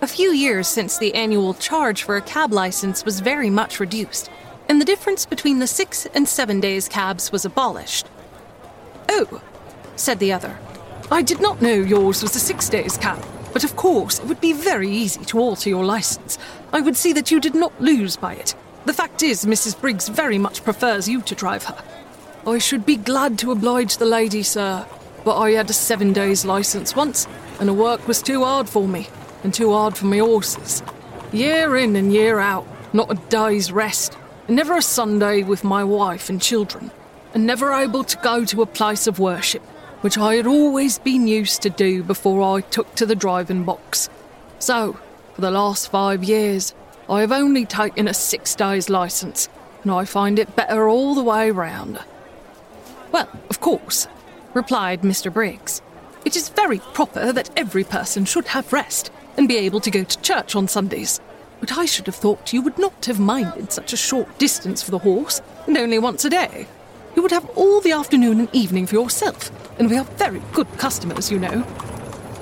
A 0.00 0.06
few 0.06 0.30
years 0.30 0.68
since 0.68 0.98
the 0.98 1.14
annual 1.14 1.54
charge 1.54 2.02
for 2.04 2.16
a 2.16 2.22
cab 2.22 2.52
license 2.52 3.04
was 3.04 3.20
very 3.20 3.50
much 3.50 3.80
reduced, 3.80 4.30
and 4.68 4.80
the 4.80 4.84
difference 4.84 5.26
between 5.26 5.58
the 5.58 5.66
six 5.66 6.06
and 6.14 6.28
seven 6.28 6.60
days 6.60 6.88
cabs 6.88 7.32
was 7.32 7.44
abolished. 7.44 8.06
Oh, 9.08 9.40
said 9.96 10.18
the 10.18 10.32
other. 10.32 10.58
I 11.10 11.22
did 11.22 11.40
not 11.40 11.62
know 11.62 11.72
yours 11.72 12.22
was 12.22 12.36
a 12.36 12.40
six 12.40 12.68
days 12.68 12.96
cab, 12.96 13.24
but 13.52 13.64
of 13.64 13.76
course 13.76 14.18
it 14.18 14.26
would 14.26 14.40
be 14.40 14.52
very 14.52 14.90
easy 14.90 15.24
to 15.24 15.38
alter 15.40 15.68
your 15.68 15.84
license. 15.84 16.38
I 16.72 16.80
would 16.80 16.96
see 16.96 17.12
that 17.14 17.30
you 17.30 17.40
did 17.40 17.54
not 17.54 17.80
lose 17.80 18.16
by 18.16 18.34
it. 18.34 18.54
The 18.88 18.94
fact 18.94 19.22
is, 19.22 19.44
Mrs. 19.44 19.78
Briggs 19.78 20.08
very 20.08 20.38
much 20.38 20.64
prefers 20.64 21.06
you 21.06 21.20
to 21.20 21.34
drive 21.34 21.64
her. 21.64 21.76
I 22.46 22.56
should 22.56 22.86
be 22.86 22.96
glad 22.96 23.38
to 23.40 23.52
oblige 23.52 23.98
the 23.98 24.06
lady, 24.06 24.42
sir, 24.42 24.86
but 25.26 25.36
I 25.36 25.50
had 25.50 25.68
a 25.68 25.74
seven 25.74 26.14
days 26.14 26.46
license 26.46 26.96
once, 26.96 27.26
and 27.60 27.68
the 27.68 27.74
work 27.74 28.08
was 28.08 28.22
too 28.22 28.44
hard 28.44 28.66
for 28.66 28.88
me 28.88 29.08
and 29.44 29.52
too 29.52 29.74
hard 29.74 29.94
for 29.94 30.06
my 30.06 30.16
horses. 30.16 30.82
Year 31.32 31.76
in 31.76 31.96
and 31.96 32.14
year 32.14 32.38
out, 32.38 32.66
not 32.94 33.12
a 33.12 33.20
day's 33.28 33.70
rest, 33.70 34.16
and 34.46 34.56
never 34.56 34.74
a 34.74 34.80
Sunday 34.80 35.42
with 35.42 35.64
my 35.64 35.84
wife 35.84 36.30
and 36.30 36.40
children, 36.40 36.90
and 37.34 37.46
never 37.46 37.74
able 37.74 38.04
to 38.04 38.16
go 38.22 38.46
to 38.46 38.62
a 38.62 38.66
place 38.66 39.06
of 39.06 39.18
worship, 39.18 39.60
which 40.00 40.16
I 40.16 40.36
had 40.36 40.46
always 40.46 40.98
been 40.98 41.26
used 41.26 41.60
to 41.60 41.68
do 41.68 42.02
before 42.02 42.56
I 42.56 42.62
took 42.62 42.94
to 42.94 43.04
the 43.04 43.14
driving 43.14 43.64
box. 43.64 44.08
So, 44.58 44.98
for 45.34 45.42
the 45.42 45.50
last 45.50 45.90
five 45.90 46.24
years, 46.24 46.72
I 47.10 47.20
have 47.20 47.32
only 47.32 47.64
taken 47.64 48.06
a 48.06 48.12
six 48.12 48.54
days 48.54 48.90
license, 48.90 49.48
and 49.82 49.90
I 49.90 50.04
find 50.04 50.38
it 50.38 50.54
better 50.54 50.88
all 50.88 51.14
the 51.14 51.22
way 51.22 51.50
round. 51.50 52.00
Well, 53.10 53.30
of 53.48 53.60
course, 53.60 54.06
replied 54.52 55.00
Mr. 55.00 55.32
Briggs. 55.32 55.80
It 56.26 56.36
is 56.36 56.50
very 56.50 56.80
proper 56.80 57.32
that 57.32 57.50
every 57.56 57.84
person 57.84 58.26
should 58.26 58.48
have 58.48 58.74
rest, 58.74 59.10
and 59.38 59.48
be 59.48 59.56
able 59.56 59.80
to 59.80 59.90
go 59.90 60.04
to 60.04 60.20
church 60.20 60.54
on 60.54 60.68
Sundays. 60.68 61.18
But 61.60 61.78
I 61.78 61.86
should 61.86 62.06
have 62.06 62.14
thought 62.14 62.52
you 62.52 62.60
would 62.60 62.78
not 62.78 63.06
have 63.06 63.18
minded 63.18 63.72
such 63.72 63.94
a 63.94 63.96
short 63.96 64.38
distance 64.38 64.82
for 64.82 64.90
the 64.90 64.98
horse, 64.98 65.40
and 65.66 65.78
only 65.78 65.98
once 65.98 66.26
a 66.26 66.30
day. 66.30 66.66
You 67.16 67.22
would 67.22 67.30
have 67.30 67.48
all 67.56 67.80
the 67.80 67.92
afternoon 67.92 68.40
and 68.40 68.54
evening 68.54 68.86
for 68.86 68.96
yourself, 68.96 69.50
and 69.78 69.88
we 69.88 69.96
are 69.96 70.04
very 70.04 70.42
good 70.52 70.70
customers, 70.76 71.32
you 71.32 71.38
know. 71.38 71.66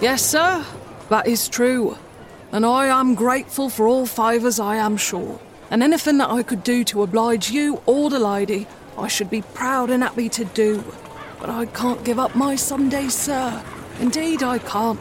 Yes, 0.02 0.26
sir, 0.26 0.64
that 1.08 1.28
is 1.28 1.48
true. 1.48 1.96
And 2.56 2.64
I 2.64 2.86
am 2.86 3.14
grateful 3.14 3.68
for 3.68 3.86
all 3.86 4.06
favours, 4.06 4.58
I 4.58 4.76
am 4.76 4.96
sure. 4.96 5.38
And 5.70 5.82
anything 5.82 6.16
that 6.16 6.30
I 6.30 6.42
could 6.42 6.64
do 6.64 6.84
to 6.84 7.02
oblige 7.02 7.50
you 7.50 7.82
or 7.84 8.08
the 8.08 8.18
lady, 8.18 8.66
I 8.96 9.08
should 9.08 9.28
be 9.28 9.42
proud 9.42 9.90
and 9.90 10.02
happy 10.02 10.30
to 10.30 10.44
do. 10.46 10.82
But 11.38 11.50
I 11.50 11.66
can't 11.66 12.02
give 12.02 12.18
up 12.18 12.34
my 12.34 12.56
Sunday, 12.56 13.08
sir. 13.08 13.62
Indeed, 14.00 14.42
I 14.42 14.56
can't. 14.56 14.98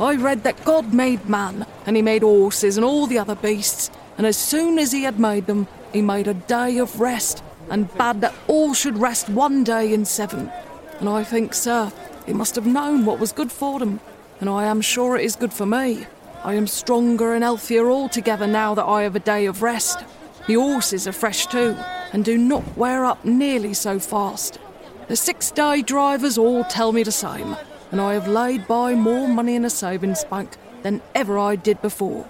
I 0.00 0.16
read 0.16 0.42
that 0.42 0.64
God 0.64 0.92
made 0.92 1.28
man, 1.28 1.64
and 1.86 1.94
he 1.94 2.02
made 2.02 2.22
horses 2.22 2.76
and 2.76 2.84
all 2.84 3.06
the 3.06 3.20
other 3.20 3.36
beasts, 3.36 3.88
and 4.18 4.26
as 4.26 4.36
soon 4.36 4.76
as 4.76 4.90
he 4.90 5.04
had 5.04 5.20
made 5.20 5.46
them, 5.46 5.68
he 5.92 6.02
made 6.02 6.26
a 6.26 6.34
day 6.34 6.76
of 6.78 6.98
rest, 6.98 7.40
and 7.70 7.86
bade 7.96 8.20
that 8.22 8.34
all 8.48 8.74
should 8.74 8.98
rest 8.98 9.28
one 9.28 9.62
day 9.62 9.94
in 9.94 10.04
seven. 10.04 10.50
And 10.98 11.08
I 11.08 11.22
think, 11.22 11.54
sir, 11.54 11.92
he 12.26 12.32
must 12.32 12.56
have 12.56 12.66
known 12.66 13.06
what 13.06 13.20
was 13.20 13.30
good 13.30 13.52
for 13.52 13.78
them, 13.78 14.00
and 14.40 14.50
I 14.50 14.64
am 14.64 14.80
sure 14.80 15.16
it 15.16 15.24
is 15.24 15.36
good 15.36 15.52
for 15.52 15.66
me. 15.66 16.06
I 16.46 16.54
am 16.54 16.68
stronger 16.68 17.34
and 17.34 17.42
healthier 17.42 17.90
altogether 17.90 18.46
now 18.46 18.72
that 18.76 18.84
I 18.84 19.02
have 19.02 19.16
a 19.16 19.18
day 19.18 19.46
of 19.46 19.62
rest. 19.62 20.04
The 20.46 20.54
horses 20.54 21.08
are 21.08 21.12
fresh 21.12 21.48
too, 21.48 21.76
and 22.12 22.24
do 22.24 22.38
not 22.38 22.76
wear 22.76 23.04
up 23.04 23.24
nearly 23.24 23.74
so 23.74 23.98
fast. 23.98 24.60
The 25.08 25.16
six 25.16 25.50
day 25.50 25.82
drivers 25.82 26.38
all 26.38 26.62
tell 26.62 26.92
me 26.92 27.02
the 27.02 27.10
same, 27.10 27.56
and 27.90 28.00
I 28.00 28.14
have 28.14 28.28
laid 28.28 28.68
by 28.68 28.94
more 28.94 29.26
money 29.26 29.56
in 29.56 29.64
a 29.64 29.70
savings 29.70 30.22
bank 30.22 30.50
than 30.84 31.02
ever 31.16 31.36
I 31.36 31.56
did 31.56 31.82
before. 31.82 32.28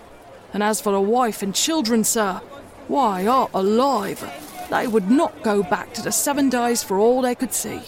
And 0.55 0.63
as 0.63 0.81
for 0.81 0.93
the 0.93 1.01
wife 1.01 1.43
and 1.43 1.55
children, 1.55 2.03
sir, 2.03 2.41
why, 2.89 3.27
art 3.27 3.51
alive, 3.53 4.25
they 4.71 4.87
would 4.87 5.11
not 5.11 5.43
go 5.43 5.63
back 5.63 5.93
to 5.93 6.01
the 6.01 6.11
seven 6.11 6.49
days 6.49 6.83
for 6.83 6.99
all 6.99 7.21
they 7.21 7.35
could 7.35 7.53
see. 7.53 7.83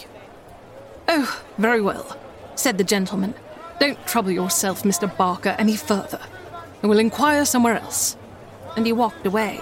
Oh, 1.07 1.41
very 1.57 1.81
well, 1.81 2.19
said 2.53 2.77
the 2.77 2.83
gentleman. 2.83 3.33
Don't 3.79 4.05
trouble 4.05 4.31
yourself, 4.31 4.83
Mr. 4.83 5.15
Barker, 5.17 5.55
any 5.57 5.75
further. 5.75 6.19
I 6.83 6.87
will 6.87 6.99
inquire 6.99 7.45
somewhere 7.45 7.79
else. 7.79 8.17
And 8.75 8.85
he 8.85 8.93
walked 8.93 9.25
away. 9.25 9.61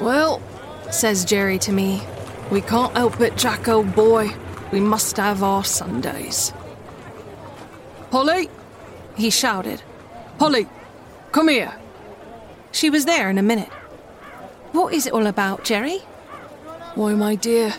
Well, 0.00 0.40
says 0.90 1.24
Jerry 1.24 1.58
to 1.60 1.72
me, 1.72 2.02
we 2.50 2.60
can't 2.60 2.96
help 2.96 3.20
it, 3.20 3.36
Jack, 3.36 3.68
old 3.68 3.94
boy. 3.94 4.30
We 4.72 4.80
must 4.80 5.16
have 5.16 5.42
our 5.42 5.64
Sundays. 5.64 6.52
Polly! 8.10 8.48
He 9.16 9.30
shouted. 9.30 9.82
Polly, 10.38 10.68
come 11.32 11.48
here. 11.48 11.74
She 12.70 12.90
was 12.90 13.04
there 13.04 13.28
in 13.30 13.38
a 13.38 13.42
minute. 13.42 13.72
What 14.72 14.92
is 14.92 15.06
it 15.06 15.12
all 15.12 15.26
about, 15.26 15.64
Jerry? 15.64 15.98
Why, 16.94 17.14
my 17.14 17.34
dear, 17.34 17.74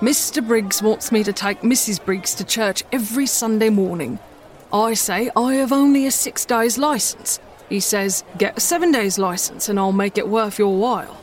Mr. 0.00 0.46
Briggs 0.46 0.82
wants 0.82 1.12
me 1.12 1.22
to 1.24 1.32
take 1.32 1.60
Mrs. 1.60 2.04
Briggs 2.04 2.34
to 2.34 2.44
church 2.44 2.82
every 2.92 3.26
Sunday 3.26 3.70
morning. 3.70 4.18
I 4.72 4.94
say 4.94 5.30
I 5.36 5.54
have 5.56 5.70
only 5.70 6.06
a 6.06 6.10
six 6.10 6.46
days 6.46 6.78
license. 6.78 7.38
He 7.68 7.78
says, 7.78 8.24
get 8.38 8.56
a 8.56 8.60
seven 8.60 8.90
days 8.90 9.18
license 9.18 9.68
and 9.68 9.78
I'll 9.78 9.92
make 9.92 10.16
it 10.16 10.28
worth 10.28 10.58
your 10.58 10.74
while. 10.76 11.22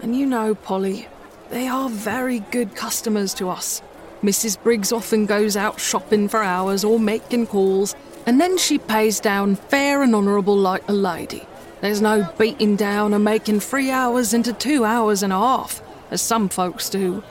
And 0.00 0.16
you 0.16 0.26
know, 0.26 0.56
Polly, 0.56 1.06
they 1.50 1.68
are 1.68 1.88
very 1.88 2.40
good 2.50 2.74
customers 2.74 3.34
to 3.34 3.50
us. 3.50 3.82
Mrs. 4.22 4.60
Briggs 4.60 4.92
often 4.92 5.26
goes 5.26 5.56
out 5.56 5.78
shopping 5.78 6.28
for 6.28 6.42
hours 6.42 6.82
or 6.82 6.98
making 6.98 7.46
calls, 7.46 7.94
and 8.26 8.40
then 8.40 8.56
she 8.58 8.78
pays 8.78 9.20
down 9.20 9.56
fair 9.56 10.02
and 10.02 10.14
honourable 10.14 10.56
like 10.56 10.88
a 10.88 10.92
lady. 10.92 11.46
There's 11.80 12.00
no 12.00 12.28
beating 12.38 12.76
down 12.76 13.14
and 13.14 13.24
making 13.24 13.60
three 13.60 13.90
hours 13.90 14.32
into 14.32 14.52
two 14.52 14.84
hours 14.84 15.22
and 15.22 15.32
a 15.32 15.38
half, 15.38 15.82
as 16.10 16.22
some 16.22 16.48
folks 16.48 16.88
do. 16.88 17.22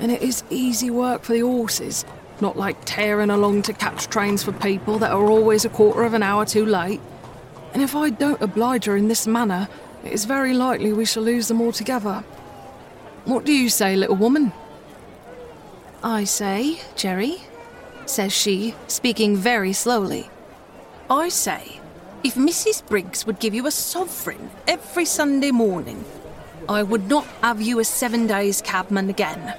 And 0.00 0.10
it 0.10 0.22
is 0.22 0.42
easy 0.48 0.90
work 0.90 1.22
for 1.22 1.34
the 1.34 1.40
horses, 1.40 2.04
not 2.40 2.56
like 2.56 2.76
tearing 2.84 3.30
along 3.30 3.62
to 3.62 3.72
catch 3.72 4.08
trains 4.08 4.42
for 4.42 4.52
people 4.52 4.98
that 4.98 5.12
are 5.12 5.30
always 5.30 5.64
a 5.64 5.68
quarter 5.68 6.04
of 6.04 6.14
an 6.14 6.22
hour 6.22 6.44
too 6.44 6.64
late. 6.64 7.00
And 7.72 7.82
if 7.82 7.94
I 7.94 8.10
don't 8.10 8.40
oblige 8.42 8.86
her 8.86 8.96
in 8.96 9.08
this 9.08 9.26
manner, 9.26 9.68
it 10.04 10.12
is 10.12 10.24
very 10.24 10.54
likely 10.54 10.92
we 10.92 11.04
shall 11.04 11.22
lose 11.22 11.48
them 11.48 11.60
altogether. 11.60 12.24
What 13.24 13.44
do 13.44 13.52
you 13.52 13.68
say, 13.68 13.96
little 13.96 14.16
woman? 14.16 14.52
I 16.02 16.24
say, 16.24 16.80
Jerry, 16.96 17.38
says 18.06 18.32
she, 18.32 18.74
speaking 18.86 19.36
very 19.36 19.72
slowly. 19.72 20.30
I 21.10 21.28
say, 21.28 21.80
if 22.24 22.34
Mrs. 22.34 22.86
Briggs 22.86 23.26
would 23.26 23.38
give 23.38 23.54
you 23.54 23.66
a 23.66 23.70
sovereign 23.70 24.50
every 24.66 25.04
Sunday 25.04 25.50
morning, 25.50 26.04
I 26.68 26.82
would 26.82 27.08
not 27.08 27.26
have 27.42 27.60
you 27.60 27.78
a 27.78 27.84
seven 27.84 28.26
days 28.26 28.62
cabman 28.62 29.08
again. 29.10 29.54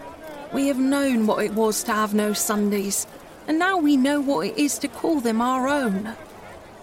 We 0.52 0.68
have 0.68 0.80
known 0.80 1.28
what 1.28 1.46
it 1.46 1.54
was 1.54 1.84
to 1.84 1.94
have 1.94 2.16
no 2.16 2.34
Sundays, 2.34 3.06
and 3.48 3.60
now 3.60 3.78
we 3.78 3.96
know 3.96 4.20
what 4.20 4.48
it 4.48 4.58
is 4.58 4.80
to 4.80 4.88
call 4.88 5.20
them 5.20 5.42
our 5.42 5.68
own. 5.68 6.16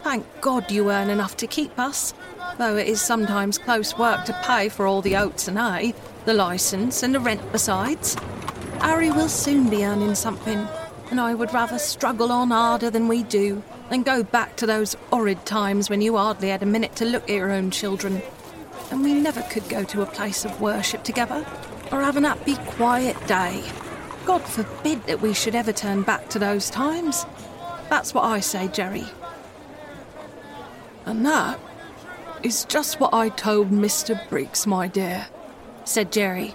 Thank 0.04 0.24
God 0.40 0.70
you 0.70 0.90
earn 0.92 1.10
enough 1.10 1.36
to 1.38 1.48
keep 1.48 1.76
us, 1.76 2.14
though 2.58 2.76
it 2.76 2.86
is 2.86 3.00
sometimes 3.00 3.58
close 3.58 3.98
work 3.98 4.24
to 4.26 4.40
pay 4.44 4.68
for 4.68 4.86
all 4.86 5.02
the 5.02 5.16
oats 5.16 5.48
and 5.48 5.58
hay, 5.58 5.94
the 6.26 6.34
licence, 6.34 7.02
and 7.02 7.12
the 7.12 7.18
rent 7.18 7.40
besides. 7.50 8.14
Harry 8.80 9.10
will 9.10 9.28
soon 9.28 9.68
be 9.68 9.84
earning 9.84 10.14
something, 10.14 10.68
and 11.10 11.20
I 11.20 11.34
would 11.34 11.52
rather 11.52 11.78
struggle 11.78 12.30
on 12.30 12.52
harder 12.52 12.88
than 12.88 13.08
we 13.08 13.24
do 13.24 13.64
than 13.90 14.04
go 14.04 14.22
back 14.22 14.54
to 14.56 14.66
those 14.66 14.94
horrid 15.10 15.44
times 15.44 15.90
when 15.90 16.00
you 16.00 16.16
hardly 16.16 16.50
had 16.50 16.62
a 16.62 16.66
minute 16.66 16.94
to 16.96 17.04
look 17.04 17.24
at 17.24 17.36
your 17.36 17.50
own 17.50 17.72
children. 17.72 18.22
And 18.92 19.02
we 19.02 19.12
never 19.12 19.42
could 19.42 19.68
go 19.68 19.82
to 19.84 20.02
a 20.02 20.06
place 20.06 20.44
of 20.44 20.60
worship 20.60 21.02
together, 21.02 21.44
or 21.92 22.00
have 22.02 22.16
an 22.16 22.24
happy, 22.24 22.56
quiet 22.56 23.16
day. 23.26 23.62
God 24.24 24.42
forbid 24.42 25.04
that 25.06 25.20
we 25.20 25.32
should 25.32 25.54
ever 25.54 25.72
turn 25.72 26.02
back 26.02 26.28
to 26.30 26.38
those 26.38 26.68
times. 26.68 27.24
That's 27.88 28.12
what 28.12 28.24
I 28.24 28.40
say, 28.40 28.68
Jerry. 28.68 29.04
And 31.04 31.24
that 31.24 31.60
is 32.42 32.64
just 32.64 32.98
what 32.98 33.14
I 33.14 33.28
told 33.28 33.70
Mr. 33.70 34.28
Briggs, 34.28 34.66
my 34.66 34.88
dear, 34.88 35.28
said 35.84 36.10
Jerry, 36.10 36.54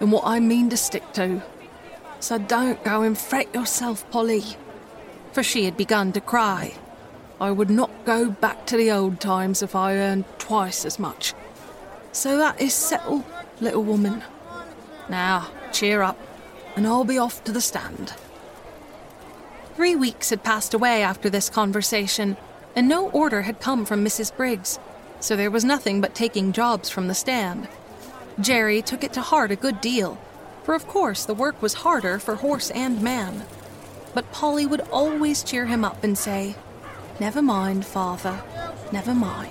and 0.00 0.10
what 0.10 0.24
I 0.26 0.40
mean 0.40 0.70
to 0.70 0.76
stick 0.76 1.12
to. 1.12 1.42
So 2.20 2.38
don't 2.38 2.82
go 2.84 3.02
and 3.02 3.16
fret 3.16 3.54
yourself, 3.54 4.08
Polly. 4.10 4.44
For 5.32 5.42
she 5.42 5.64
had 5.64 5.76
begun 5.76 6.12
to 6.12 6.20
cry. 6.20 6.74
I 7.40 7.50
would 7.50 7.70
not 7.70 7.90
go 8.04 8.30
back 8.30 8.66
to 8.66 8.76
the 8.76 8.90
old 8.90 9.20
times 9.20 9.62
if 9.62 9.74
I 9.74 9.96
earned 9.96 10.24
twice 10.38 10.84
as 10.84 10.98
much. 10.98 11.34
So 12.12 12.36
that 12.36 12.60
is 12.60 12.74
settled, 12.74 13.24
little 13.60 13.84
woman. 13.84 14.22
Now, 15.10 15.48
cheer 15.72 16.02
up, 16.02 16.16
and 16.76 16.86
I'll 16.86 17.02
be 17.02 17.18
off 17.18 17.42
to 17.42 17.52
the 17.52 17.60
stand. 17.60 18.14
Three 19.74 19.96
weeks 19.96 20.30
had 20.30 20.44
passed 20.44 20.72
away 20.72 21.02
after 21.02 21.28
this 21.28 21.50
conversation, 21.50 22.36
and 22.76 22.88
no 22.88 23.10
order 23.10 23.42
had 23.42 23.60
come 23.60 23.84
from 23.84 24.04
Mrs. 24.04 24.34
Briggs, 24.34 24.78
so 25.18 25.34
there 25.34 25.50
was 25.50 25.64
nothing 25.64 26.00
but 26.00 26.14
taking 26.14 26.52
jobs 26.52 26.88
from 26.88 27.08
the 27.08 27.14
stand. 27.14 27.66
Jerry 28.38 28.80
took 28.82 29.02
it 29.02 29.12
to 29.14 29.20
heart 29.20 29.50
a 29.50 29.56
good 29.56 29.80
deal, 29.80 30.16
for 30.62 30.76
of 30.76 30.86
course 30.86 31.24
the 31.24 31.34
work 31.34 31.60
was 31.60 31.74
harder 31.74 32.20
for 32.20 32.36
horse 32.36 32.70
and 32.70 33.02
man. 33.02 33.44
But 34.14 34.30
Polly 34.30 34.64
would 34.64 34.82
always 34.92 35.42
cheer 35.42 35.66
him 35.66 35.84
up 35.84 36.04
and 36.04 36.16
say, 36.16 36.54
Never 37.18 37.42
mind, 37.42 37.84
father, 37.84 38.42
never 38.92 39.14
mind. 39.14 39.50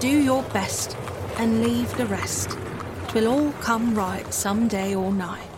Do 0.00 0.08
your 0.08 0.42
best 0.42 0.96
and 1.38 1.62
leave 1.62 1.96
the 1.96 2.06
rest. 2.06 2.58
Twill 3.14 3.28
all 3.28 3.52
come 3.60 3.94
right 3.94 4.34
some 4.34 4.66
day 4.66 4.92
or 4.92 5.12
night. 5.12 5.48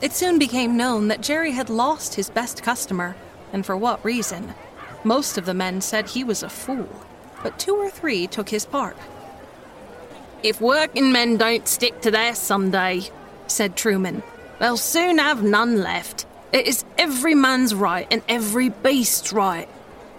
It 0.00 0.14
soon 0.14 0.38
became 0.38 0.74
known 0.74 1.08
that 1.08 1.20
Jerry 1.20 1.52
had 1.52 1.68
lost 1.68 2.14
his 2.14 2.30
best 2.30 2.62
customer, 2.62 3.16
and 3.52 3.66
for 3.66 3.76
what 3.76 4.02
reason. 4.02 4.54
Most 5.04 5.36
of 5.36 5.44
the 5.44 5.52
men 5.52 5.82
said 5.82 6.08
he 6.08 6.24
was 6.24 6.42
a 6.42 6.48
fool, 6.48 6.88
but 7.42 7.58
two 7.58 7.74
or 7.74 7.90
three 7.90 8.26
took 8.26 8.48
his 8.48 8.64
part. 8.64 8.96
If 10.42 10.58
working 10.58 11.12
men 11.12 11.36
don't 11.36 11.68
stick 11.68 12.00
to 12.00 12.10
their 12.10 12.34
Sunday, 12.34 13.02
said 13.46 13.76
Truman, 13.76 14.22
they'll 14.58 14.78
soon 14.78 15.18
have 15.18 15.42
none 15.42 15.82
left. 15.82 16.24
It 16.50 16.66
is 16.66 16.82
every 16.96 17.34
man's 17.34 17.74
right 17.74 18.08
and 18.10 18.22
every 18.26 18.70
beast's 18.70 19.34
right. 19.34 19.68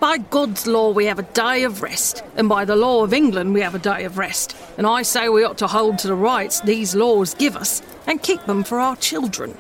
By 0.02 0.18
God's 0.18 0.66
law, 0.66 0.90
we 0.90 1.06
have 1.06 1.20
a 1.20 1.34
day 1.34 1.62
of 1.62 1.84
rest, 1.84 2.24
and 2.36 2.50
by 2.50 2.66
the 2.66 2.76
law 2.76 3.04
of 3.04 3.14
England, 3.14 3.54
we 3.54 3.62
have 3.62 3.76
a 3.76 3.80
day 3.80 4.04
of 4.06 4.18
rest. 4.18 4.58
And 4.76 4.88
I 4.88 5.04
say 5.04 5.30
we 5.30 5.44
ought 5.44 5.60
to 5.60 5.68
hold 5.68 6.00
to 6.00 6.08
the 6.08 6.16
rights 6.16 6.60
these 6.62 6.96
laws 6.96 7.36
give 7.36 7.56
us 7.56 7.84
and 8.08 8.24
keep 8.24 8.44
them 8.46 8.64
for 8.64 8.80
our 8.80 8.96
children. 8.96 9.56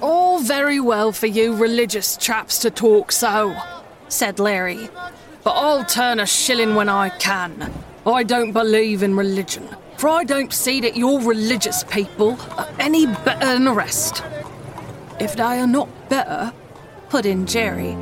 All 0.00 0.40
very 0.40 0.80
well 0.80 1.12
for 1.12 1.28
you 1.28 1.54
religious 1.54 2.16
chaps 2.16 2.58
to 2.62 2.70
talk 2.72 3.12
so, 3.12 3.56
said 4.08 4.40
Larry. 4.40 4.88
But 5.44 5.52
I'll 5.52 5.84
turn 5.84 6.18
a 6.18 6.26
shilling 6.26 6.74
when 6.74 6.88
I 6.88 7.10
can. 7.10 7.72
I 8.04 8.24
don't 8.24 8.50
believe 8.50 9.04
in 9.04 9.14
religion, 9.14 9.68
for 9.98 10.08
I 10.08 10.24
don't 10.24 10.52
see 10.52 10.80
that 10.80 10.96
your 10.96 11.20
religious 11.20 11.84
people 11.84 12.36
are 12.58 12.68
any 12.80 13.06
better 13.06 13.46
than 13.46 13.66
the 13.66 13.72
rest. 13.72 14.24
If 15.20 15.36
they 15.36 15.60
are 15.60 15.66
not 15.68 16.08
better, 16.08 16.52
put 17.08 17.24
in 17.24 17.46
Jerry, 17.46 17.96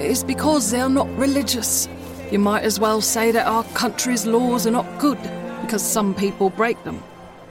it 0.00 0.10
is 0.10 0.22
because 0.22 0.70
they 0.70 0.80
are 0.80 0.88
not 0.88 1.08
religious. 1.16 1.88
you 2.30 2.38
might 2.38 2.62
as 2.62 2.78
well 2.78 3.00
say 3.00 3.32
that 3.32 3.46
our 3.46 3.64
country's 3.74 4.26
laws 4.26 4.66
are 4.66 4.70
not 4.70 4.98
good 4.98 5.18
because 5.62 5.82
some 5.82 6.14
people 6.14 6.50
break 6.50 6.82
them. 6.84 7.02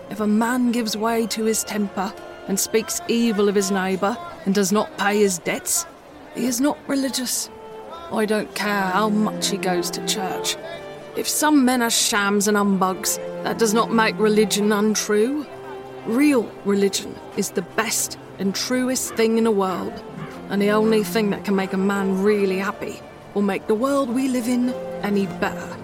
If 0.09 0.19
a 0.19 0.27
man 0.27 0.71
gives 0.71 0.95
way 0.95 1.27
to 1.27 1.43
his 1.43 1.63
temper 1.63 2.13
and 2.47 2.59
speaks 2.59 3.01
evil 3.07 3.49
of 3.49 3.55
his 3.55 3.71
neighbour 3.71 4.17
and 4.45 4.55
does 4.55 4.71
not 4.71 4.97
pay 4.97 5.19
his 5.19 5.39
debts, 5.39 5.85
he 6.35 6.45
is 6.45 6.61
not 6.61 6.77
religious. 6.87 7.49
I 8.11 8.25
don't 8.25 8.53
care 8.55 8.83
how 8.83 9.09
much 9.09 9.49
he 9.49 9.57
goes 9.57 9.91
to 9.91 10.05
church. 10.05 10.55
If 11.17 11.27
some 11.27 11.65
men 11.65 11.81
are 11.81 11.89
shams 11.89 12.47
and 12.47 12.55
humbugs, 12.55 13.17
that 13.43 13.57
does 13.57 13.73
not 13.73 13.91
make 13.91 14.17
religion 14.19 14.71
untrue. 14.71 15.45
Real 16.05 16.49
religion 16.63 17.13
is 17.35 17.49
the 17.49 17.63
best 17.63 18.17
and 18.39 18.55
truest 18.55 19.15
thing 19.15 19.37
in 19.37 19.43
the 19.43 19.51
world, 19.51 19.91
and 20.49 20.61
the 20.61 20.71
only 20.71 21.03
thing 21.03 21.29
that 21.31 21.43
can 21.45 21.55
make 21.55 21.73
a 21.73 21.77
man 21.77 22.21
really 22.23 22.57
happy 22.57 23.01
will 23.33 23.41
make 23.41 23.67
the 23.67 23.75
world 23.75 24.09
we 24.09 24.27
live 24.27 24.47
in 24.47 24.69
any 25.03 25.25
better. 25.25 25.77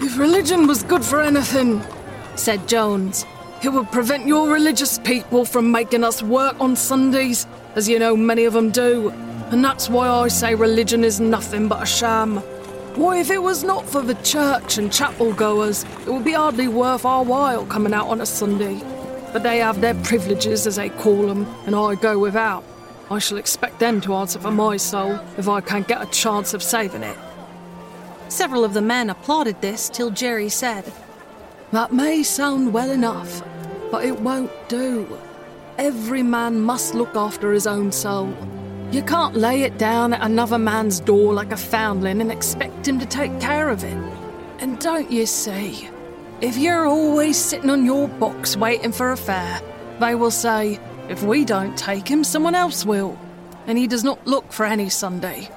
If 0.00 0.18
religion 0.18 0.66
was 0.66 0.82
good 0.82 1.04
for 1.04 1.20
anything, 1.20 1.82
said 2.36 2.68
Jones, 2.68 3.24
it 3.62 3.70
would 3.70 3.90
prevent 3.90 4.26
your 4.26 4.48
religious 4.52 4.98
people 4.98 5.44
from 5.44 5.72
making 5.72 6.04
us 6.04 6.22
work 6.22 6.60
on 6.60 6.76
Sundays, 6.76 7.46
as 7.74 7.88
you 7.88 7.98
know 7.98 8.16
many 8.16 8.44
of 8.44 8.52
them 8.52 8.70
do. 8.70 9.10
And 9.50 9.64
that's 9.64 9.88
why 9.88 10.08
I 10.08 10.28
say 10.28 10.54
religion 10.54 11.02
is 11.02 11.20
nothing 11.20 11.66
but 11.66 11.82
a 11.82 11.86
sham. 11.86 12.36
Why, 12.94 13.18
if 13.18 13.30
it 13.30 13.42
was 13.42 13.64
not 13.64 13.88
for 13.88 14.02
the 14.02 14.14
church 14.16 14.78
and 14.78 14.92
chapel 14.92 15.32
goers, 15.32 15.84
it 16.06 16.12
would 16.12 16.24
be 16.24 16.32
hardly 16.32 16.68
worth 16.68 17.04
our 17.04 17.24
while 17.24 17.64
coming 17.66 17.94
out 17.94 18.08
on 18.08 18.20
a 18.20 18.26
Sunday. 18.26 18.80
But 19.32 19.42
they 19.42 19.58
have 19.58 19.80
their 19.80 19.94
privileges, 19.94 20.66
as 20.66 20.76
they 20.76 20.90
call 20.90 21.26
them, 21.26 21.46
and 21.66 21.74
I 21.74 21.94
go 21.94 22.18
without. 22.18 22.64
I 23.10 23.18
shall 23.18 23.38
expect 23.38 23.78
them 23.78 24.00
to 24.02 24.14
answer 24.14 24.38
for 24.38 24.50
my 24.50 24.76
soul 24.76 25.18
if 25.38 25.48
I 25.48 25.60
can't 25.60 25.88
get 25.88 26.02
a 26.02 26.10
chance 26.10 26.52
of 26.52 26.62
saving 26.62 27.02
it. 27.02 27.16
Several 28.28 28.64
of 28.64 28.74
the 28.74 28.82
men 28.82 29.08
applauded 29.08 29.60
this 29.60 29.88
till 29.88 30.10
Jerry 30.10 30.50
said, 30.50 30.92
That 31.72 31.92
may 31.92 32.22
sound 32.22 32.72
well 32.72 32.90
enough, 32.90 33.42
but 33.90 34.04
it 34.04 34.20
won't 34.20 34.50
do. 34.68 35.18
Every 35.78 36.22
man 36.22 36.60
must 36.60 36.94
look 36.94 37.16
after 37.16 37.52
his 37.52 37.66
own 37.66 37.92
soul. 37.92 38.34
You 38.90 39.02
can't 39.02 39.36
lay 39.36 39.62
it 39.62 39.78
down 39.78 40.12
at 40.12 40.22
another 40.22 40.58
man's 40.58 41.00
door 41.00 41.32
like 41.32 41.52
a 41.52 41.56
foundling 41.56 42.20
and 42.20 42.30
expect 42.30 42.86
him 42.86 42.98
to 42.98 43.06
take 43.06 43.40
care 43.40 43.70
of 43.70 43.84
it. 43.84 43.96
And 44.58 44.78
don't 44.78 45.10
you 45.10 45.24
see, 45.24 45.88
if 46.40 46.58
you're 46.58 46.86
always 46.86 47.36
sitting 47.36 47.70
on 47.70 47.86
your 47.86 48.08
box 48.08 48.56
waiting 48.56 48.92
for 48.92 49.12
a 49.12 49.16
fare, 49.16 49.60
they 50.00 50.14
will 50.14 50.30
say, 50.30 50.78
if 51.08 51.22
we 51.22 51.44
don't 51.44 51.76
take 51.76 52.06
him, 52.06 52.22
someone 52.22 52.54
else 52.54 52.84
will. 52.84 53.18
And 53.66 53.78
he 53.78 53.86
does 53.86 54.04
not 54.04 54.26
look 54.26 54.52
for 54.52 54.66
any 54.66 54.88
Sunday. 54.88 55.50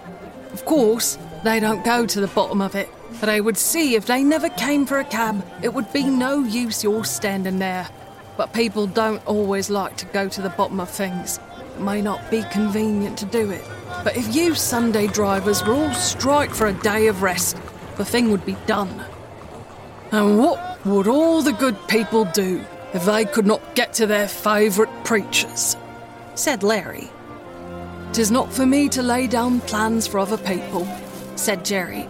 Of 0.54 0.66
course, 0.66 1.18
they 1.44 1.60
don't 1.60 1.84
go 1.84 2.06
to 2.06 2.22
the 2.22 2.28
bottom 2.28 2.62
of 2.62 2.76
it, 2.76 2.90
but 3.20 3.26
they 3.26 3.42
would 3.42 3.58
see 3.58 3.96
if 3.96 4.06
they 4.06 4.24
never 4.24 4.50
came 4.50 4.86
for 4.86 5.00
a 5.00 5.04
cab, 5.04 5.46
it 5.62 5.74
would 5.74 5.92
be 5.94 6.04
no 6.04 6.40
use 6.40 6.84
your 6.84 7.04
standing 7.06 7.60
there. 7.60 7.88
But 8.38 8.54
people 8.54 8.88
don't 8.88 9.26
always 9.28 9.70
like 9.70 9.98
to 9.98 10.06
go 10.08 10.30
to 10.30 10.42
the 10.42 10.50
bottom 10.50 10.80
of 10.80 10.90
things 10.90 11.40
It 11.76 11.82
may 11.82 12.02
not 12.02 12.32
be 12.32 12.44
convenient 12.52 13.18
to 13.20 13.26
do 13.26 13.52
it. 13.52 13.64
But 14.04 14.18
if 14.18 14.34
you 14.34 14.56
Sunday 14.56 15.08
drivers 15.08 15.64
were 15.64 15.74
all 15.74 15.94
strike 15.94 16.52
for 16.52 16.68
a 16.68 16.74
day 16.74 17.08
of 17.08 17.22
rest, 17.22 17.58
the 17.98 18.06
thing 18.06 18.32
would 18.32 18.46
be 18.46 18.58
done. 18.66 19.06
And 20.12 20.40
what 20.40 20.86
would 20.86 21.08
all 21.08 21.42
the 21.42 21.54
good 21.54 21.78
people 21.88 22.26
do 22.26 22.66
if 22.94 23.06
they 23.06 23.26
could 23.26 23.46
not 23.46 23.76
get 23.76 23.94
to 23.94 24.06
their 24.06 24.28
favourite 24.28 25.06
preachers? 25.06 25.78
said 26.36 26.64
Larry. 26.64 27.10
Tis 28.14 28.32
not 28.32 28.52
for 28.52 28.66
me 28.66 28.90
to 28.90 29.02
lay 29.02 29.28
down 29.28 29.62
plans 29.62 30.08
for 30.08 30.20
other 30.20 30.38
people, 30.38 30.86
said 31.36 31.64
Jerry. 31.64 32.08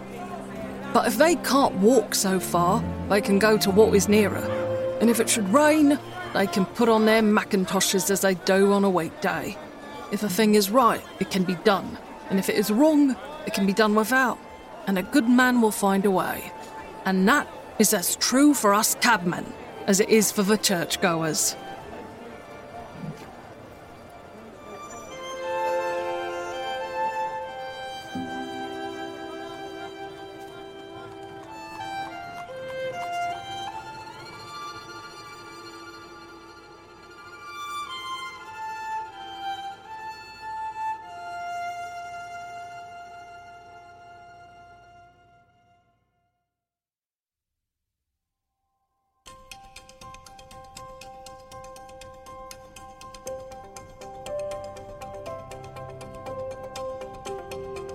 But 0.94 1.08
if 1.08 1.18
they 1.18 1.36
can't 1.36 1.76
walk 1.76 2.16
so 2.16 2.40
far, 2.40 2.84
they 3.10 3.22
can 3.22 3.40
go 3.40 3.58
to 3.58 3.70
what 3.72 3.94
is 3.96 4.10
nearer. 4.10 4.98
And 5.00 5.10
if 5.10 5.20
it 5.20 5.30
should 5.30 5.52
rain, 5.54 6.00
they 6.34 6.48
can 6.48 6.66
put 6.66 6.90
on 6.90 7.06
their 7.06 7.22
Macintoshes 7.22 8.10
as 8.10 8.22
they 8.22 8.36
do 8.36 8.72
on 8.74 8.84
a 8.84 8.90
weekday. 8.90 9.58
If 10.12 10.24
a 10.24 10.30
thing 10.30 10.56
is 10.56 10.70
right, 10.70 11.02
it 11.20 11.32
can 11.32 11.44
be 11.44 11.56
done, 11.56 11.98
and 12.30 12.40
if 12.40 12.50
it 12.50 12.56
is 12.56 12.72
wrong, 12.72 13.16
it 13.46 13.54
can 13.54 13.66
be 13.66 13.74
done 13.74 13.96
without, 13.96 14.38
and 14.88 14.98
a 14.98 15.04
good 15.04 15.30
man 15.30 15.62
will 15.62 15.72
find 15.72 16.06
a 16.06 16.12
way. 16.12 16.52
And 17.06 17.28
that 17.28 17.48
is 17.80 17.94
as 17.94 18.16
true 18.18 18.54
for 18.54 18.74
us 18.74 18.96
cabmen 18.96 19.46
as 19.88 20.00
it 20.00 20.10
is 20.10 20.32
for 20.32 20.44
the 20.44 20.58
churchgoers. 20.58 21.56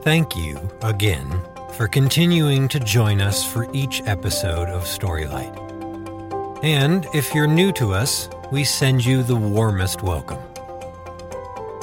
Thank 0.06 0.36
you 0.36 0.70
again 0.82 1.42
for 1.72 1.88
continuing 1.88 2.68
to 2.68 2.78
join 2.78 3.20
us 3.20 3.44
for 3.44 3.68
each 3.72 4.04
episode 4.06 4.68
of 4.68 4.84
Storylight. 4.84 5.52
And 6.62 7.08
if 7.12 7.34
you're 7.34 7.48
new 7.48 7.72
to 7.72 7.92
us, 7.92 8.28
we 8.52 8.62
send 8.62 9.04
you 9.04 9.24
the 9.24 9.34
warmest 9.34 10.04
welcome. 10.04 10.38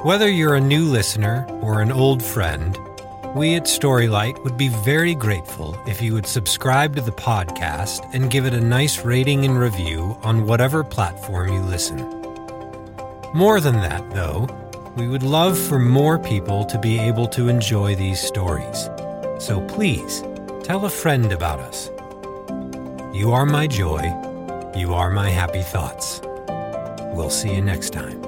Whether 0.06 0.32
you're 0.32 0.56
a 0.56 0.62
new 0.62 0.86
listener 0.86 1.46
or 1.62 1.82
an 1.82 1.92
old 1.92 2.24
friend, 2.24 2.78
we 3.36 3.56
at 3.56 3.66
Storylight 3.66 4.42
would 4.46 4.56
be 4.56 4.70
very 4.70 5.16
grateful 5.16 5.78
if 5.86 6.02
you 6.02 6.14
would 6.14 6.26
subscribe 6.26 6.96
to 6.96 7.02
the 7.02 7.12
podcast 7.12 8.10
and 8.14 8.32
give 8.32 8.46
it 8.46 8.54
a 8.54 8.62
nice 8.62 9.04
rating 9.04 9.44
and 9.44 9.60
review 9.60 10.18
on 10.24 10.48
whatever 10.48 10.82
platform 10.82 11.52
you 11.52 11.60
listen. 11.60 11.98
More 13.34 13.60
than 13.60 13.82
that, 13.82 14.10
though, 14.12 14.48
we 14.96 15.08
would 15.08 15.24
love 15.24 15.58
for 15.58 15.80
more 15.80 16.20
people 16.20 16.66
to 16.66 16.78
be 16.78 17.00
able 17.00 17.28
to 17.28 17.50
enjoy 17.50 17.96
these 17.96 18.20
stories. 18.20 18.90
So 19.40 19.60
please, 19.68 20.22
tell 20.64 20.86
a 20.86 20.90
friend 20.90 21.32
about 21.32 21.60
us. 21.60 21.90
You 23.14 23.32
are 23.32 23.46
my 23.46 23.68
joy. 23.68 24.04
You 24.76 24.94
are 24.94 25.10
my 25.10 25.30
happy 25.30 25.62
thoughts. 25.62 26.22
We'll 27.14 27.30
see 27.30 27.54
you 27.54 27.62
next 27.62 27.92
time. 27.92 28.23